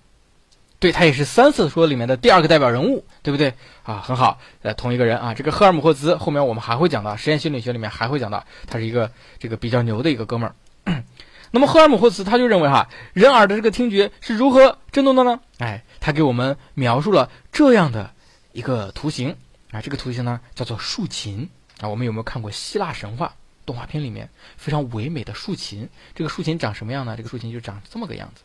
[0.78, 3.54] 对他也是三色说里面的第二个代表人物，对不对？
[3.82, 5.32] 啊，很好，呃，同一个人啊。
[5.32, 10.54] 这个赫尔姆霍斯后面我们还会讲到，实验心理学里面还会讲到，他是一个这个比较牛的一个哥们儿。
[11.50, 15.40] 那么赫尔姆霍斯他就认为哈，人耳的这个听觉是如何振动的呢？
[15.58, 18.10] 哎，他给我们描述了这样的
[18.52, 19.34] 一个图形
[19.70, 21.48] 啊，这个图形呢叫做竖琴
[21.80, 21.88] 啊。
[21.88, 23.34] 我们有没有看过希腊神话？
[23.64, 27.16] 动画片里面非常唯美的竖琴，这个竖琴长什么样呢？
[27.16, 28.42] 这个竖琴就长这么个样子。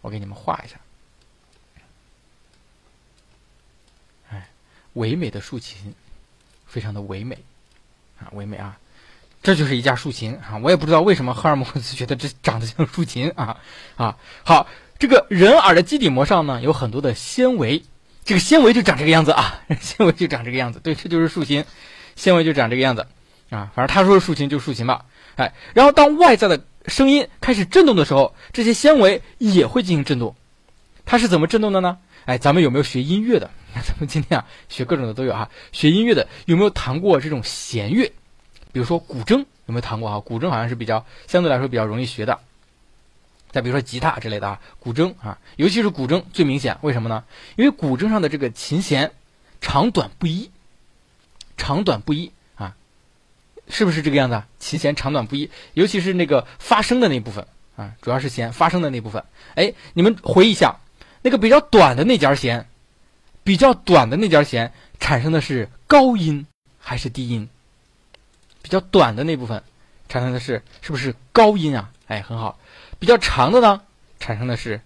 [0.00, 0.80] 我给你们画一下。
[4.30, 4.48] 哎，
[4.94, 5.94] 唯美的竖琴，
[6.66, 7.38] 非常的唯美
[8.18, 8.78] 啊，唯美啊！
[9.42, 10.56] 这就是一架竖琴啊！
[10.62, 13.60] 我也不知道为什么赫尔墨斯 觉得这长得像竖琴啊
[13.96, 14.16] 啊！
[14.42, 14.66] 好，
[14.98, 17.84] 这个人耳的基底膜上呢有很多的纤维，
[18.24, 20.80] 这个纤维就长这个样子啊， 纤维就长这个样子。
[20.80, 21.64] 对，这就是竖琴，
[22.16, 23.06] 纤维就长这个样子。
[23.50, 25.04] 啊，反正他说竖琴就竖琴吧，
[25.36, 30.34] 哎，然后当外在的声音开始震动的时候，这些纤维也会进行震动。
[31.04, 31.98] 它是怎么震动的呢？
[32.24, 33.50] 哎，咱们有没有学音乐的？
[33.74, 35.50] 咱们今天啊学各种的都有哈。
[35.72, 38.10] 学音乐的有没有弹过这种弦乐？
[38.72, 40.18] 比如说古筝有没有弹过啊？
[40.20, 42.40] 古筝好像是比较相对来说比较容易学的。
[43.54, 47.22] 再比如说吉他之类的啊，古筝啊，尤其是古筝最明显，为什么呢？
[47.54, 49.12] 因为古筝上的这个琴弦
[49.60, 50.50] 长短不一，
[51.56, 52.74] 长短不一啊。
[53.68, 54.48] 是不是这个样子啊？
[54.58, 59.22] 琴弦长短不一，尤其是那个发声的那部分啊，主要是弦发声的那部分。
[59.54, 60.74] 哎，你们回忆一下，
[61.22, 62.66] 那个比较短的那节弦，
[63.44, 66.44] 比较短的那节弦产生的是高音
[66.80, 67.48] 还是低音？
[68.62, 69.62] 比较短的那部分
[70.08, 71.92] 产生的是是不是高音啊？
[72.06, 72.58] 哎，很好。
[72.98, 73.82] 比较长的呢，
[74.20, 74.80] 产生的是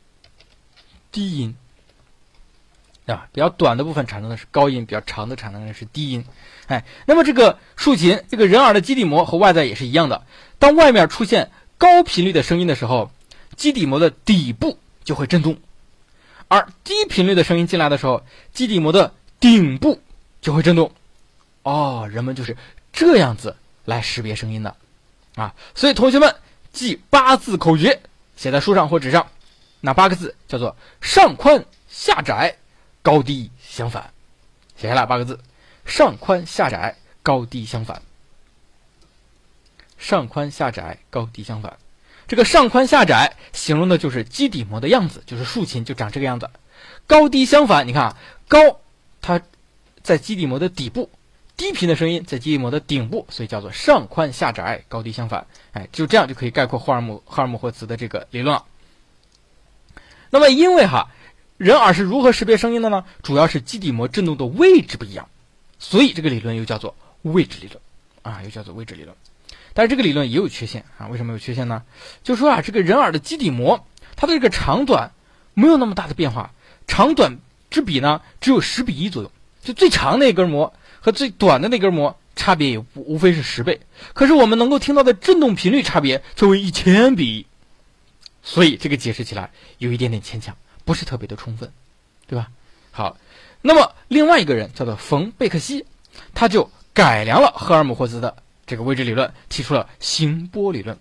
[1.10, 1.56] 低音。
[3.06, 6.26] 啊，比较短的部分产生的是高音，比较长的产生的是低音。
[6.66, 10.26] 哎，那么这个竖琴，这个人耳的基底膜和外在也是一样的。
[10.58, 13.10] 当外面出现高频率的声音的时候，
[13.56, 15.54] 基底膜的底部就会震动；
[16.48, 18.22] 而低频率的声音进来的时候，
[18.52, 20.02] 基底膜的顶部
[20.42, 20.92] 就会震动。
[21.62, 22.58] 哦，人们就是
[22.92, 24.76] 这样子来识别声音的
[25.34, 25.54] 啊。
[25.74, 26.36] 所以同学们
[26.72, 28.00] 记八字口诀，
[28.36, 29.28] 写在书上或纸上。
[29.80, 32.56] 那八个字叫做上宽下窄。
[33.00, 34.12] 高低相反，
[34.76, 35.40] 写下来八个字：
[35.86, 38.02] 上宽下窄，高低相反。
[39.96, 41.78] 上宽下窄，高低相反。
[42.26, 46.50] 这个上宽下窄形容的就是基底膜的样子，就是竖琴就长这个样子。
[47.06, 48.16] 高低相反，你看啊，
[48.46, 48.80] 高
[49.22, 49.40] 它
[50.02, 51.08] 在基底膜的底部，
[51.58, 55.48] 低频的声音在基底膜的顶部，所以叫做上宽下窄，高低相反。
[55.72, 58.64] 哎，就这样就可以概括霍尔姆赫尔姆霍兹的这个理论了。
[60.30, 61.10] 那么，因为哈，
[61.56, 63.04] 人耳是如何识别声音的呢？
[63.24, 65.28] 主要是基底膜振动的位置不一样，
[65.80, 67.80] 所以这个理论又叫做位置理论
[68.22, 69.16] 啊，又叫做位置理论。
[69.74, 71.82] 但是这个理论也有缺陷啊，为什么有缺陷呢？
[72.22, 75.10] 就说啊，这个人耳的基底膜，它的这个长短
[75.54, 76.52] 没有那么大的变化，
[76.86, 79.32] 长短之比呢只有十比一左右，
[79.64, 83.80] 就最长那根膜和最短的那根膜差别也无无非是十倍，
[84.14, 87.46] 可是我们能够听到的振动频率差别却为一千比一，
[88.42, 91.72] 所以这个解释起来有一点点牵强，不是特别的充分，
[92.26, 92.48] 对吧？
[92.90, 93.16] 好，
[93.62, 95.84] 那么另外一个人叫做冯贝克西，
[96.34, 98.36] 他就改良了赫尔姆霍兹的。
[98.66, 100.98] 这个位置理论提出了行波理论，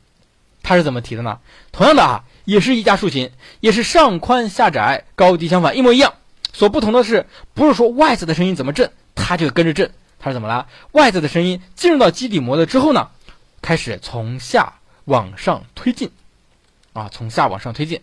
[0.63, 1.39] 他是怎么提的呢？
[1.71, 6.13] 同样的啊，也是一架竖琴，也是上宽下窄，高低相反，一模一样。
[6.57, 9.91] 所不同的是，不是说外在的声音怎么震，它就跟着震。
[10.17, 10.67] 它是怎么了？
[10.93, 13.11] 外在的声音进入到基底膜了之后呢，
[13.61, 14.73] 开始从下
[15.05, 16.09] 往上推进，
[16.93, 18.01] 啊，从下往上推进。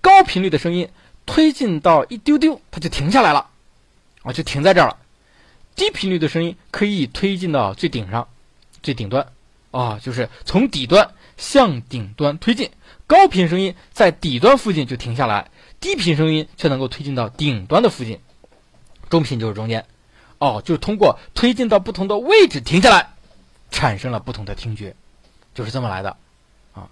[0.00, 0.88] 高频率的声音
[1.26, 3.48] 推进到一丢丢，它就停下来了，
[4.22, 4.96] 啊，就停在这儿了。
[5.76, 8.28] 低频率的声音可以推进到最顶上。
[8.82, 9.26] 最顶端，
[9.72, 12.70] 啊，就是从底端向顶端推进，
[13.06, 15.50] 高频声音在底端附近就停下来，
[15.80, 18.20] 低频声音却能够推进到顶端的附近，
[19.08, 19.86] 中频就是中间，
[20.38, 23.14] 哦，就是通过推进到不同的位置停下来，
[23.70, 24.94] 产生了不同的听觉，
[25.54, 26.16] 就是这么来的，
[26.74, 26.88] 啊，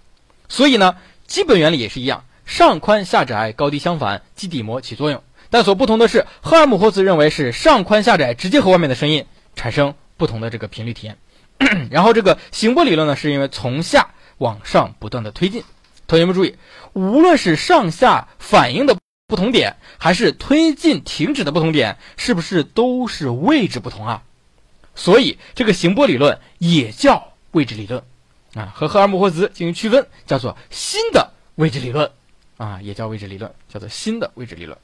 [0.49, 0.97] 所以呢，
[1.27, 11.19] 基本原理也是一样，上宽下窄，高低相反，基底膜起作用，但所不同的是，赫尔姆霍兹认为是上宽下窄直接和外面的声音产生不同的这个频率体验。
[11.91, 15.65] 然后这个行波理论呢，是因为从下往上不断的推进。
[16.09, 16.57] 同学们注意，
[16.95, 24.23] 无论是上下反应的不同点，还是推进停止的不同点，是不是都是位置不同啊？
[24.95, 28.03] 所以这个行波理论也叫位置理论
[28.55, 32.11] 啊，和赫尔姆霍兹进行区分，叫做新的位置理论
[32.57, 34.79] 啊，也叫位置理论，叫做新的位置理论。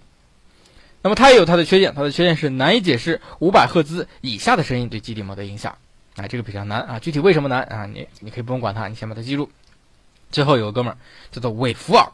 [1.01, 5.79] 那么它也有它的缺陷，它的缺陷是难以解释五百赫兹以下的声音对基底膜的影响。
[6.17, 7.87] 啊，这个比较难啊，具体为什么难啊？
[7.87, 9.51] 你你可以不用管它，你先把它记住。
[10.35, 10.99] 最后有个哥们儿
[11.31, 12.05] 叫做韦弗尔，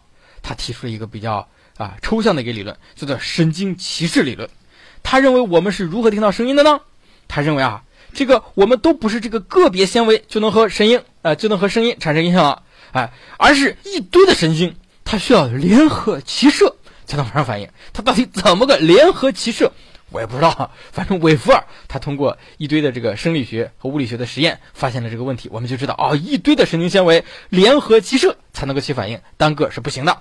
[0.42, 1.48] 他提出了一个比较
[1.78, 4.46] 啊抽象的一个理论，叫做神经歧视理论。
[5.02, 6.80] 他认为我们是如何听到声音的呢？
[7.28, 7.82] 他认为啊，
[8.12, 16.76] 这个我们都不是这个个别纤维就能和声音啊就能和声音产生影响了，哎，而是一堆的神经，它需要联合齐射
[17.06, 17.70] 才能发生反应。
[17.94, 19.72] 它到底怎么个联合齐射？
[20.10, 30.12] 我也不知道，反正韦弗尔他通过一堆的这个生理学和物理学的实验发现了这个问题，我们就知道啊，一堆的神经纤维联合齐射才能够起反应，单个是不行的。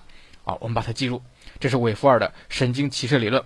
[0.45, 1.21] 啊，我们把它记住，
[1.59, 3.43] 这是韦弗尔的神经骑射理论。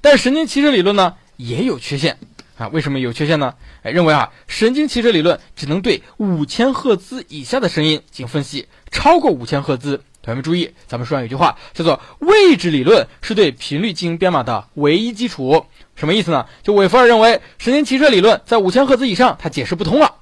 [0.00, 2.18] 但神经骑射理论呢也有缺陷
[2.56, 2.68] 啊？
[2.68, 3.54] 为什么有缺陷呢？
[3.82, 10.02] 哎，认为啊，神经骑射理论只能对五千赫兹以下的声音进行分析，超过五千赫兹。
[10.22, 15.64] 同学们注意，咱们书上有句话叫做“位置理论是对频率进行编码的唯一基础”，
[16.00, 16.46] 什么意思呢？
[16.62, 20.14] 就韦弗尔认为神经骑射理论在五千赫兹以上，它解释不通了。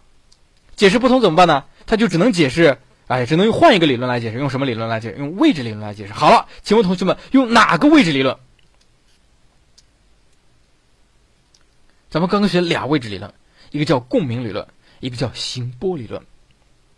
[0.74, 1.64] 解释不通怎么办呢？
[1.86, 4.38] 他就只能解释，哎，只能用换一个理论来解释。
[4.38, 5.18] 用什么理论来解释？
[5.18, 6.12] 用位置理论来解释。
[6.12, 8.36] 好了，请问同学们，用哪个位置理论？
[12.10, 13.32] 咱们刚刚学俩位置理论，
[13.70, 14.66] 一个叫共鸣理论，
[14.98, 16.20] 一个叫行波理论。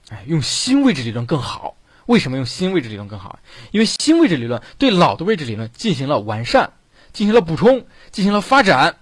[0.09, 1.77] 哎，用新位置理论更好。
[2.07, 3.39] 为什么用新位置理论更好？
[3.73, 6.73] 因为新位置理论对老的位置理论进行了完善，
[7.13, 8.97] 进行了补充，进行了发展，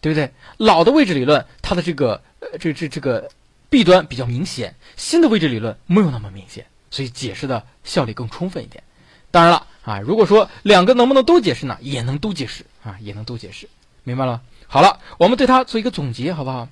[0.00, 0.32] 对不对？
[0.56, 3.30] 老的位置理论它的这个呃这这这个
[3.68, 8.82] 弊端比较明显，新的位置理论没有那么明显，所以解释的效力更充分一点。
[9.30, 11.78] 当然了啊，如果说两个能不能都解释呢？
[11.80, 13.68] 也能都解释啊，也能都解释，
[14.04, 14.42] 明白了吗？
[14.66, 16.68] 好了，我们对它做一个总结，好不好？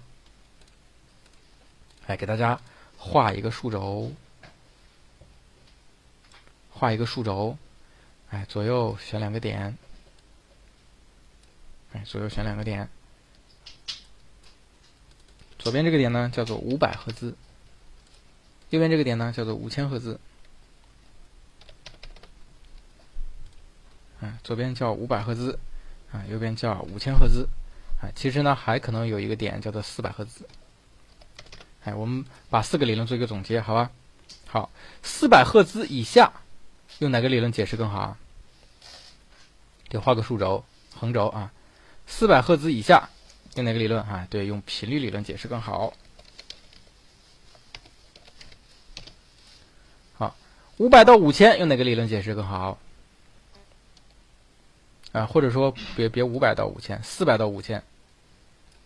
[2.06, 2.60] 来给大家
[2.96, 4.12] 画一个数轴。
[6.70, 7.58] 画一个数轴，
[8.30, 9.76] 哎，左右选两个点，
[12.04, 12.88] 左右选两个点。
[15.58, 17.34] 左边这个点呢叫做五百赫兹，
[18.70, 20.18] 右边这个点呢叫做五千赫兹。
[24.20, 25.58] 哎，左边叫五百赫兹，
[26.12, 27.48] 啊，右边叫五千赫兹，
[28.02, 30.48] 哎，其实呢还可能有一个点叫做四百赫兹。
[31.84, 33.90] 哎，我们把四个理论做一个总结，好吧？
[34.46, 34.70] 好，
[35.02, 36.32] 四百赫兹以下。
[37.00, 38.16] 用哪个理论解释更好？
[39.88, 40.64] 得画个竖轴、
[40.94, 41.52] 横轴啊。
[42.08, 43.08] 四百赫兹以下
[43.54, 44.26] 用哪个理论啊？
[44.28, 45.92] 对，用频率理论解释更好。
[50.16, 50.34] 好，
[50.78, 52.78] 五百到五千用哪个理论解释更好？
[55.12, 57.82] 啊，或者说别别五百到五千，四百到五千，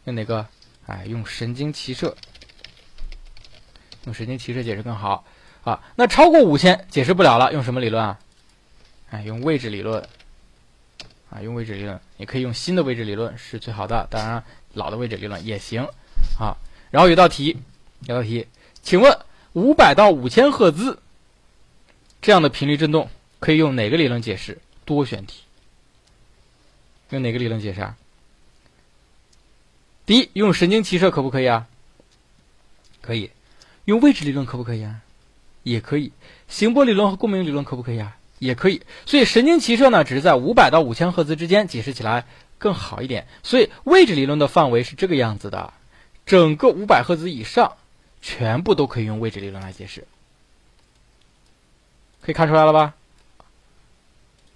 [0.05, 0.47] 用哪个？
[0.87, 2.17] 哎，用神经骑射，
[4.05, 5.25] 用神经骑射解释更好
[5.65, 5.83] 啊。
[5.95, 8.19] 那超过五千解释不了了，用什么理论啊？
[9.11, 10.07] 哎，用位置理论
[11.33, 14.45] 啊，用位置理论，也可以用新的位置理论是最好的，当然
[14.75, 15.83] 老的位置理论也行
[16.39, 16.55] 啊。
[16.91, 17.57] 然后有道题，
[18.07, 18.47] 有道题，
[18.83, 19.19] 请问
[19.55, 20.99] 五百到五千赫兹
[22.21, 23.09] 这样的频率振动
[23.41, 24.59] 可以用哪个理论解释？
[24.85, 25.43] 多选题，
[27.11, 27.97] 用哪个理论解释啊？
[30.05, 31.67] 第一，用神经骑射可不可以啊？
[33.01, 33.31] 可以。
[33.87, 35.01] 用位置理论可不可以啊？
[35.63, 36.13] 也可以。
[36.49, 38.17] 行波理论和共鸣理论可不可以啊？
[38.43, 38.83] 也可以。
[39.07, 42.27] 所以神经骑射呢，只是在五百到五千赫兹之间解释起来
[42.59, 43.27] 更好一点。
[43.43, 45.73] 所以位置理论的范围是这个样子的，
[46.27, 47.77] 整个五百赫兹以上，
[48.21, 50.07] 全部都可以用位置理论来解释。
[52.21, 52.95] 可以看出来了吧？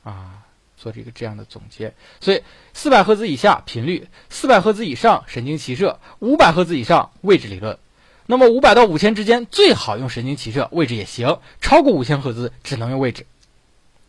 [0.02, 0.32] 啊。
[0.78, 2.42] 做这个这样的总结，所以
[2.74, 7.78] 四百赫兹以下频率，四百赫兹以上神经骑射，五百赫兹以上位置理论。
[8.26, 11.40] 那么五百到五千之间最好用神经骑射，位置也行。
[11.62, 13.24] 超过五千赫兹只能用位置。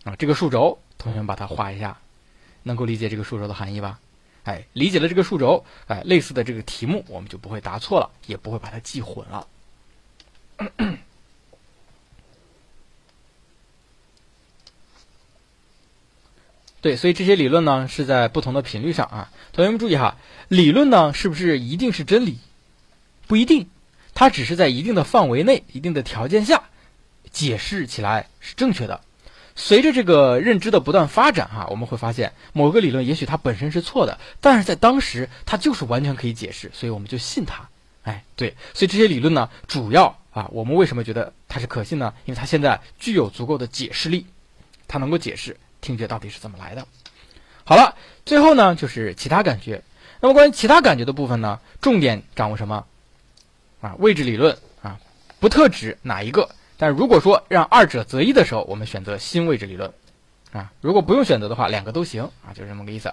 [0.07, 1.97] 啊，这个数轴，同学们把它画一下，
[2.63, 3.99] 能够理解这个数轴的含义吧？
[4.43, 9.47] 哎，理解了这个数轴，哎，类似的这个题目我们就不会答错了，也不会把它记混了。
[16.79, 19.29] 对，所以这些理论呢是在不同的频率上啊。
[19.51, 20.15] 同学们注意哈，
[20.47, 22.37] 理论呢是不是一定是真理？
[23.27, 23.69] 不一定，
[24.13, 26.63] 它只是在一定的范围内、一定的条件下
[27.29, 29.01] 解释起来是正确的。
[29.59, 37.67] 随着这个认知的不断发展哈，我们会发现某个理论也许它本身是错的，但是在当时它就是完全可以解释，所以我们就信它。
[38.03, 42.13] 哎，对，所以这些理论呢，主要啊，我们为什么觉得它是可信呢？
[42.25, 44.25] 因为它现在具有足够的解释力，
[44.87, 45.57] 它能够解释。
[45.81, 46.87] 听觉到底是怎么来的？
[47.63, 49.83] 好了，最后呢就是其他感觉。
[50.21, 52.85] 那么关于其他感觉的部分呢，重点掌握什么？
[53.81, 54.99] 啊，位置理论啊，
[55.39, 56.49] 不特指哪一个。
[56.77, 59.91] 但如果说让二者择一的时候，我们选择新位置理论
[60.51, 60.71] 啊。
[60.81, 63.11] 如果不用选择的话，两个都行啊，就是这么个意思。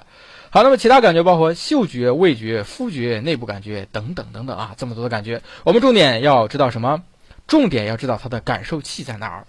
[0.51, 7.03] 好，那么其他感觉包括嗅觉、味觉、肤觉、内部感觉等等等等啊，这么多的感觉，我们重点要知道什么？
[7.47, 9.47] 重点要知道它的感受器在哪儿。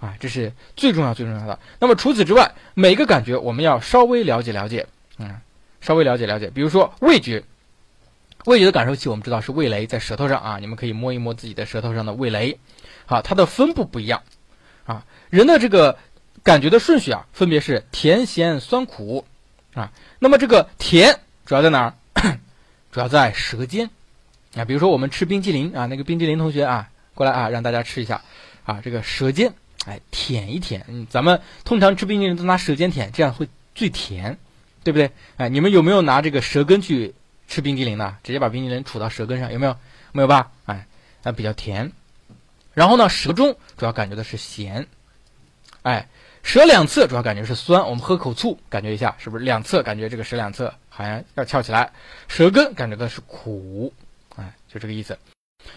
[0.00, 1.58] 啊，这是最重要、最重要的。
[1.78, 4.86] 那么除此之外，每个感觉我们要稍微了解了解，
[5.18, 5.40] 嗯，
[5.80, 6.50] 稍微了解了解。
[6.54, 7.42] 比如说味觉，
[8.44, 12.58] 味觉的感受器我们知道是味蕾在舌头上啊，你们可以摸一摸自己的舌头上的味蕾。
[13.06, 14.22] 好，它的分布不一样
[14.84, 15.04] 啊。
[15.30, 15.98] 人的这个
[16.42, 19.24] 感觉的顺序啊，分别是甜、咸、酸、苦
[19.74, 19.92] 啊。
[20.18, 21.94] 那么这个甜主要在哪儿？
[22.92, 23.90] 主要在舌尖
[24.54, 24.64] 啊。
[24.64, 28.22] 比如说我们吃冰激凌啊，那个冰激凌同学啊，过来啊，让大家吃一下
[28.64, 29.52] 啊，这个舌尖。
[29.86, 34.38] 哎，舔一舔，咱们通常吃冰激凌都拿舌尖舔，这样会最甜，
[34.82, 35.10] 对不对？
[35.36, 37.14] 哎，你们有没有拿这个舌根去
[37.48, 38.16] 吃冰激凌的？
[38.22, 39.76] 直接把冰激凌杵到舌根上，有没有？
[40.12, 40.50] 没有吧？
[40.66, 40.86] 哎，
[41.22, 41.92] 那比较甜。
[42.72, 44.86] 然后呢，舌中主要感觉的是咸，
[45.82, 46.08] 哎，
[46.42, 47.82] 舌两侧主要感觉是酸。
[47.84, 51.92] 我们喝口醋，感觉一下，是不是两侧感觉这个舌两侧好像要翘起来？
[52.28, 53.92] 舌根感觉的是苦，
[54.36, 55.18] 哎，就这个意思。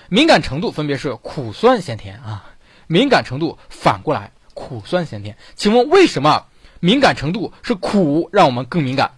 [0.10, 2.52] 敏感程度分别是苦、酸、咸、甜啊。
[2.88, 6.46] 敏感程度反过来苦酸咸甜，请问为什么
[6.80, 9.12] 敏感程度是苦让我们更敏感？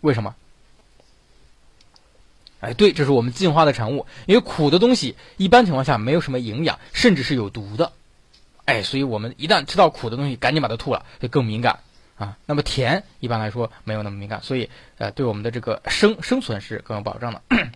[0.00, 0.34] 为什么？
[2.60, 4.06] 哎，对，这是我们进化的产物。
[4.26, 7.92] 因为苦的东西一般情况下没有什么营养，甚至是有毒的。
[8.64, 11.78] 哎，所以我们一旦吃到苦的东西，赶紧把它吐了，就更敏感
[12.16, 12.36] 啊。
[12.46, 14.68] 那么甜一般来说没有那么敏感，所以
[14.98, 17.42] 呃，对我们的这个生生存是更有保障的。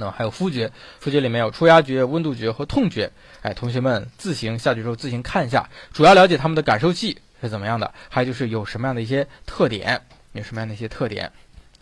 [0.00, 0.70] 那么还有肤觉，
[1.00, 3.10] 肤觉里面有触压觉、温度觉和痛觉。
[3.42, 10.02] 哎，同学们自行下去之后自行看一下，主要了解他们的感受器是怎么样的，还有就是有什么样的一些特点，
[10.32, 11.32] 有什么样的一些特点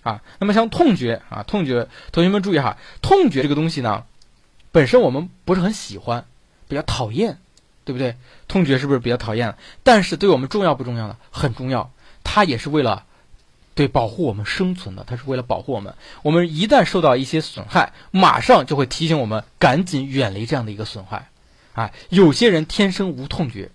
[0.07, 0.23] 啊。
[0.39, 4.05] 那么像痛觉啊，痛觉，同学们注意哈，痛觉这个东西呢，
[4.73, 6.24] 本身我们不是很喜欢，
[6.69, 7.39] 比较讨厌，
[7.85, 8.16] 对不对？
[8.49, 9.57] 痛觉是不是比较讨厌？
[9.83, 11.16] 但是对我们重要不重要呢？
[11.31, 11.91] 很重要，
[12.24, 13.05] 它也是为了。
[13.74, 15.95] 对，保护我们生存的，它是为了保护我们。
[16.23, 21.28] 我们一旦受到一些损害，马上就会提醒我们赶紧远离这样的一个损害。
[21.74, 23.70] 啊，有些人天生无痛觉，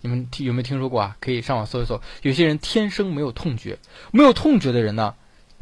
[0.00, 1.16] 你们听有没有听说过啊？
[1.18, 2.00] 可以上网搜一搜。
[2.22, 3.80] 有些人天生没有痛觉，
[4.12, 5.16] 没有痛觉的人呢，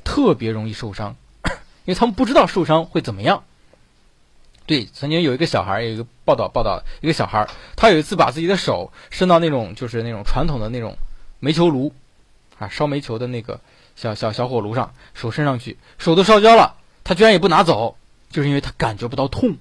[0.05, 1.17] 特别容易受伤，
[1.85, 3.45] 因为他们不知道受伤会怎么样。
[4.67, 10.97] 对，曾经有一个小孩，有一个报道报道，一个小孩，他有一次把自己的手伸到那种就是那种传统的那种
[11.41, 11.93] 煤球炉。
[12.57, 13.61] 啊，烧煤球的那个
[13.97, 17.97] 小小小火炉上，手伸上去，手都烧焦了，他居然也不拿走，
[18.31, 19.57] 就是因为他感觉不到痛，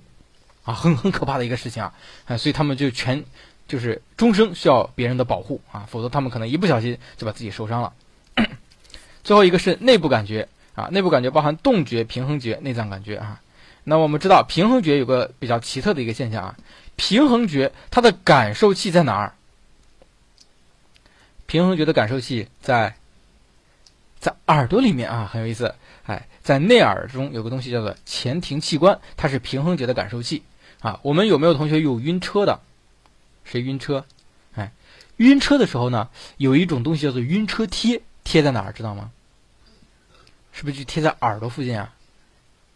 [0.64, 1.94] 啊，很 很可怕的一个事情啊，
[2.26, 3.26] 啊，所以他们就全
[3.68, 7.94] 就是终生需要别人的保护啊，否则他们可能一不小心就把自己受伤了。
[9.24, 13.42] 最后一个是内部感觉啊，内部感觉包含动觉、平衡觉、内脏感觉啊。
[13.86, 16.58] 那我们知道平衡觉有个比较奇特的一个现象啊，
[16.96, 19.36] 平衡觉它的感受器在哪儿？
[21.46, 22.96] 平衡觉的感受器在
[24.20, 25.76] 在耳朵里面啊，很有意思。
[26.06, 30.44] 哎，在内耳中有个东西叫做前庭器官，它是平衡觉的感受器
[30.80, 31.00] 啊。
[31.04, 32.60] 我们有没有同学有晕车的？
[33.44, 34.06] 谁晕车？
[34.56, 34.72] 哎，
[35.18, 38.02] 晕车的时候呢，有一种东西叫做晕车贴。
[38.34, 39.12] 贴在哪儿知道吗？
[40.54, 41.94] 是不是就贴在耳朵附近啊？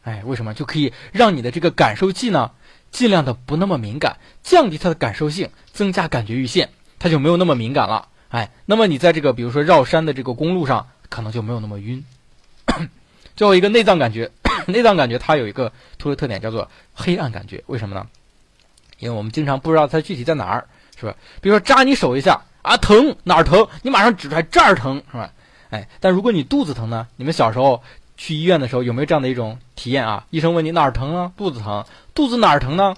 [0.03, 2.51] 哎，为什么就可以让你的这个感受器呢，
[2.91, 6.69] 尽量的不那么敏感，降低它的感受性，增加感觉阈限，
[6.99, 8.07] 它就没有那么敏感了。
[8.29, 12.05] 哎，那么你在这个比如说绕山的这个公路上，可能就没有那么晕。
[13.35, 14.29] 最后一个内脏感觉，
[14.69, 18.05] 内脏感觉它有一个突出特点叫做黑暗感觉，为什么呢？
[18.99, 20.67] 因为我们经常不知道它具体在哪儿，
[20.99, 21.15] 是吧？
[21.41, 23.67] 比如说扎你手一下啊，疼哪儿疼？
[23.81, 25.33] 你马上指出来这儿疼，是吧？
[25.69, 27.07] 哎，但如果你肚子疼呢？
[27.17, 27.83] 你们小时候
[28.15, 30.25] 去医院的时候有没有这样的一种体验啊？
[30.29, 31.31] 医生问你哪儿疼啊？
[31.35, 32.95] 肚子疼，肚子哪儿疼呢？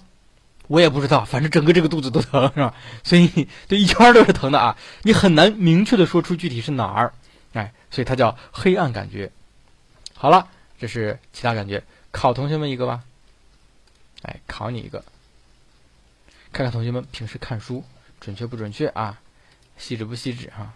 [0.68, 2.74] 我也不知道，反正整个这个肚子都疼，是吧？
[3.04, 7.14] 所以这一圈都是疼的啊，你很难明确的说出具体是哪儿，
[7.54, 9.32] 哎，所以它叫黑暗感觉。
[10.14, 10.48] 好了，
[10.78, 13.02] 这是其他感觉，考同学们一个吧。
[14.22, 15.04] 哎，考你一个，
[16.54, 17.84] 看看同学们平时看书
[18.20, 19.18] 准确不准确啊？
[19.78, 20.74] 细致不细致哈？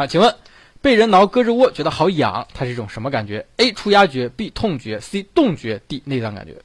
[0.00, 0.34] 好，请问
[0.80, 3.70] 被人挠胳肢窝觉得好痒，它是一种什么感觉？A.
[3.72, 4.48] 触压觉，B.
[4.48, 5.22] 痛觉，C.
[5.34, 6.02] 动觉，D.
[6.06, 6.56] 内脏感觉。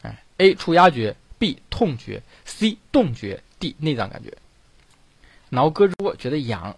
[0.00, 0.54] 哎，A.
[0.54, 1.58] 触压觉，B.
[1.68, 2.78] 痛觉，C.
[2.90, 3.76] 动觉，D.
[3.80, 4.34] 内脏感觉。
[5.50, 6.74] 挠胳肢窝觉得痒。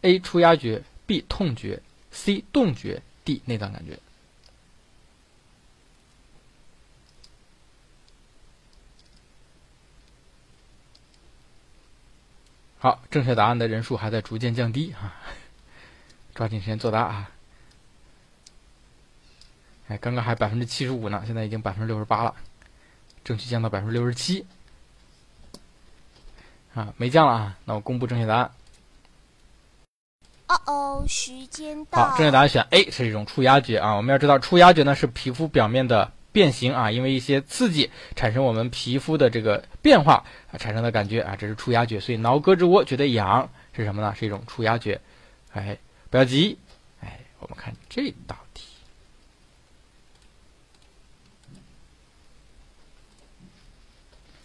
[0.00, 0.18] A.
[0.18, 1.24] 触压觉，B.
[1.28, 1.80] 痛觉
[2.10, 2.42] ，C.
[2.52, 3.40] 动觉，D.
[3.44, 3.96] 内脏感觉。
[12.80, 15.14] 好，正确答案的人数还在逐渐降低啊！
[16.34, 17.30] 抓紧时间作答啊！
[19.88, 22.36] 哎，刚刚还百分之七十五呢，现在已经百分之六十八了，
[23.24, 24.46] 争取降到百分之六十七。
[26.74, 27.58] 啊，没降了啊！
[27.64, 28.52] 那我公布正确答案。
[30.46, 32.10] 哦哦，时间到。
[32.10, 33.94] 好，正确答案选 A，是一种触压觉啊！
[33.94, 36.12] 我们要知道，触压觉呢是皮肤表面的。
[36.38, 41.98] 变形啊，因为一些刺激产生我们皮肤的这个变化啊，产生的感觉啊，这是触压觉。
[41.98, 44.14] 所以挠胳肢窝觉得痒是什么呢？
[44.14, 45.00] 是一种触压觉。
[45.52, 45.76] 哎，
[46.10, 46.56] 不要急，
[47.00, 48.66] 哎，我们看这道题。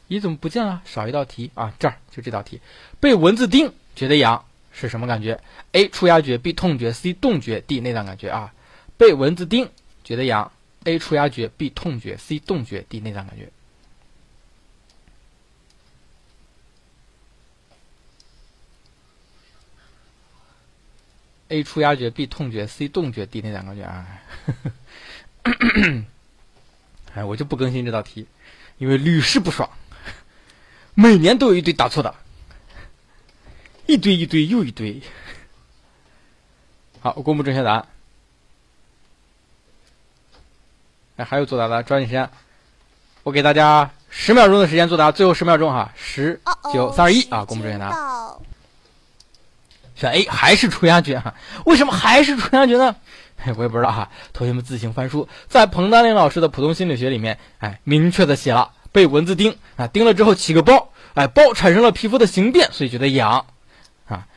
[0.10, 0.82] 咦，怎么不见了？
[0.84, 1.72] 少一道题啊！
[1.78, 2.60] 这儿就这道题，
[2.99, 5.40] 被蚊子叮觉得痒是什么感觉
[5.74, 5.88] ？A.
[5.90, 6.53] 触压觉，B.
[6.53, 7.14] 痛觉，C.
[7.14, 7.80] 动觉，D.
[7.80, 8.52] 内脏感觉啊。
[8.98, 9.70] 被蚊子叮
[10.03, 10.52] 觉得痒。
[10.85, 13.49] A 触压觉，B 痛觉，C 动觉，D 内脏感觉。
[21.49, 24.22] A 触压觉，B 痛觉，C 动觉，D 内脏感觉啊！
[27.14, 28.27] 哎，我就不更新这道题，
[28.77, 29.69] 因为屡试不爽，
[30.95, 32.15] 每年都有一堆答错的，
[33.85, 35.01] 一堆一堆又一堆。
[37.01, 37.88] 好，公布正确答案。
[41.23, 42.29] 哎，还有作答的，抓紧时间！
[43.23, 46.41] 我给大家十秒钟的时间作答，最后十秒钟哈，十、
[46.73, 47.45] 九、三、二、一啊！
[47.45, 48.33] 公布正确答案。
[49.95, 51.33] 选 A 还是触压觉哈？
[51.65, 52.93] 为什么还是触压觉呢？
[53.55, 63.45] 我也不知道哈，同学们自行翻书，在彭丹林老师的普通心理学里面，哎，明确的写了，被蚊子叮啊，叮了之后起个包，哎，包产生了皮肤的形变，所以觉得痒
[64.09, 64.27] 啊。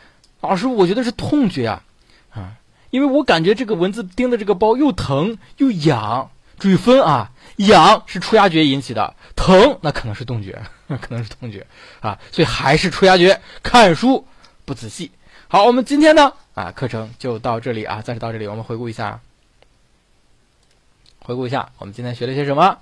[0.40, 1.82] 老师，我觉得是痛觉啊，
[2.30, 2.52] 啊，
[2.90, 6.30] 因为我感觉这个蚊子叮的这个包又疼又痒。
[6.58, 11.66] 注意分啊，痒是触压觉引起的，疼那可能是动觉， 可能是痛觉
[12.00, 13.40] 啊，所以还是触压觉。
[13.62, 14.26] 看书
[14.64, 15.10] 不仔细。
[15.48, 18.46] 好，我们今天呢啊课程就到这里啊，暂时到这里。
[18.46, 19.20] 我们回顾一下，
[21.20, 22.78] 回顾一下我们今天学了些什么？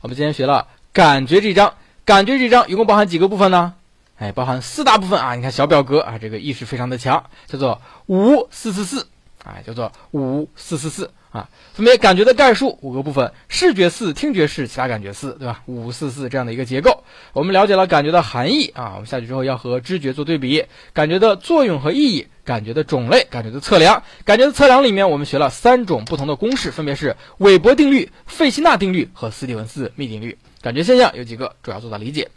[0.00, 1.74] 我们今天学了感觉这一章，
[2.04, 3.74] 感觉这一章一共包含几个部分呢？
[4.18, 5.34] 哎，包含四大部分啊。
[5.34, 9.06] 你看小表格啊，这个意识非常的强，叫做五四四四，
[9.44, 11.12] 哎，叫做五四四四。
[11.32, 15.62] 啊，分别感觉的概述五个部分：视觉四、听觉四、其他感觉四，对吧？
[15.66, 17.02] 五四四这样的一个结构。
[17.32, 24.02] 我们了解了感觉的含义啊，我们下去之后要和知觉做对比，感觉的作用和意义，感觉的种类，感觉的测量。
[24.24, 30.36] 感觉的测量里面，我们学了三种不同的公式，分别是韦伯定律、费希纳定律和斯蒂文斯幂定律。
[30.60, 32.28] 感觉现象有几个，主要做到理解。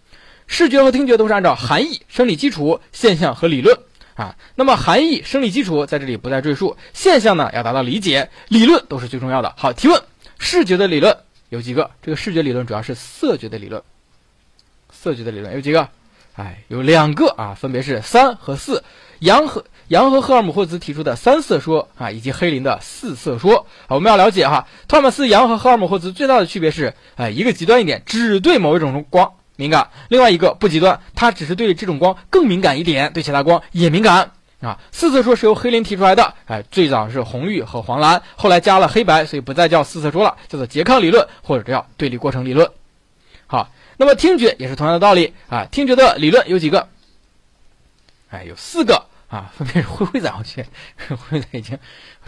[0.48, 3.78] 视觉和听觉都是按照含义、生理基础、现象和理论
[4.16, 4.36] 啊。
[4.56, 9.54] 那么含义、生理基础在这里不再赘述，现象呢要达到理解，理论都是最重要的。
[9.56, 10.02] 好，提问：
[10.40, 11.16] 视觉的理论
[11.50, 11.92] 有几个？
[12.02, 13.84] 这个视觉理论主要是色觉的理论，
[14.92, 15.88] 色觉的理论有几个？
[16.36, 18.84] 哎，有两个啊，分别是三和四。
[19.20, 23.66] 杨和杨和赫尔姆霍兹提出的三色说啊，以及黑林的四色说。
[23.88, 34.80] 好，我们要了解哈，托马斯杨和赫尔姆霍兹最大的区别是，哎，一个极端一点，只对某一种光敏感；另外一个不极端，它只是对这种光更敏感一点，对其他光也敏感啊。
[34.92, 42.70] 四色说是由黑林提出来的，哎，最早是红绿和黄蓝，后来加了黑白，所以不再叫四色说了，叫做拮抗理论或者叫对立过程理论。
[43.48, 43.70] 好。
[43.98, 46.90] 那么听觉也是同样的道理啊，听觉的理论有几个？
[48.30, 50.66] 哎，有四个啊，分别是灰灰仔，我去，
[51.08, 51.80] 灰灰仔已经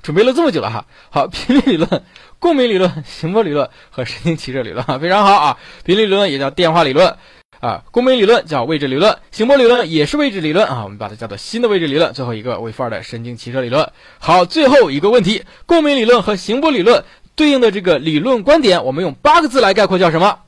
[0.02, 0.86] 准备了这么久了哈。
[1.10, 2.04] 好， 频率理论、
[2.40, 5.58] 共鸣理论、行波理论和神经骑射理论啊，非常好啊。
[5.84, 7.16] 频率理论也叫电话理论
[7.60, 12.14] 啊，共鸣理论叫位置理论，行波理论也是位置理论啊，我们把它叫做新的位置理论。
[12.14, 13.92] 最后一个为负二的神经骑射理论。
[14.20, 17.04] 好，最后一个问题，共鸣理论和行波理论
[17.36, 20.40] 对应的这个理论观点，我们用八个字来概括叫什么？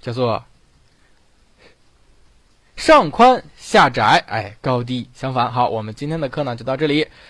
[0.00, 0.44] 叫做
[2.76, 5.50] 上宽下窄，哎，高低相反。
[5.50, 7.04] 好，我们今天的课呢就到这里。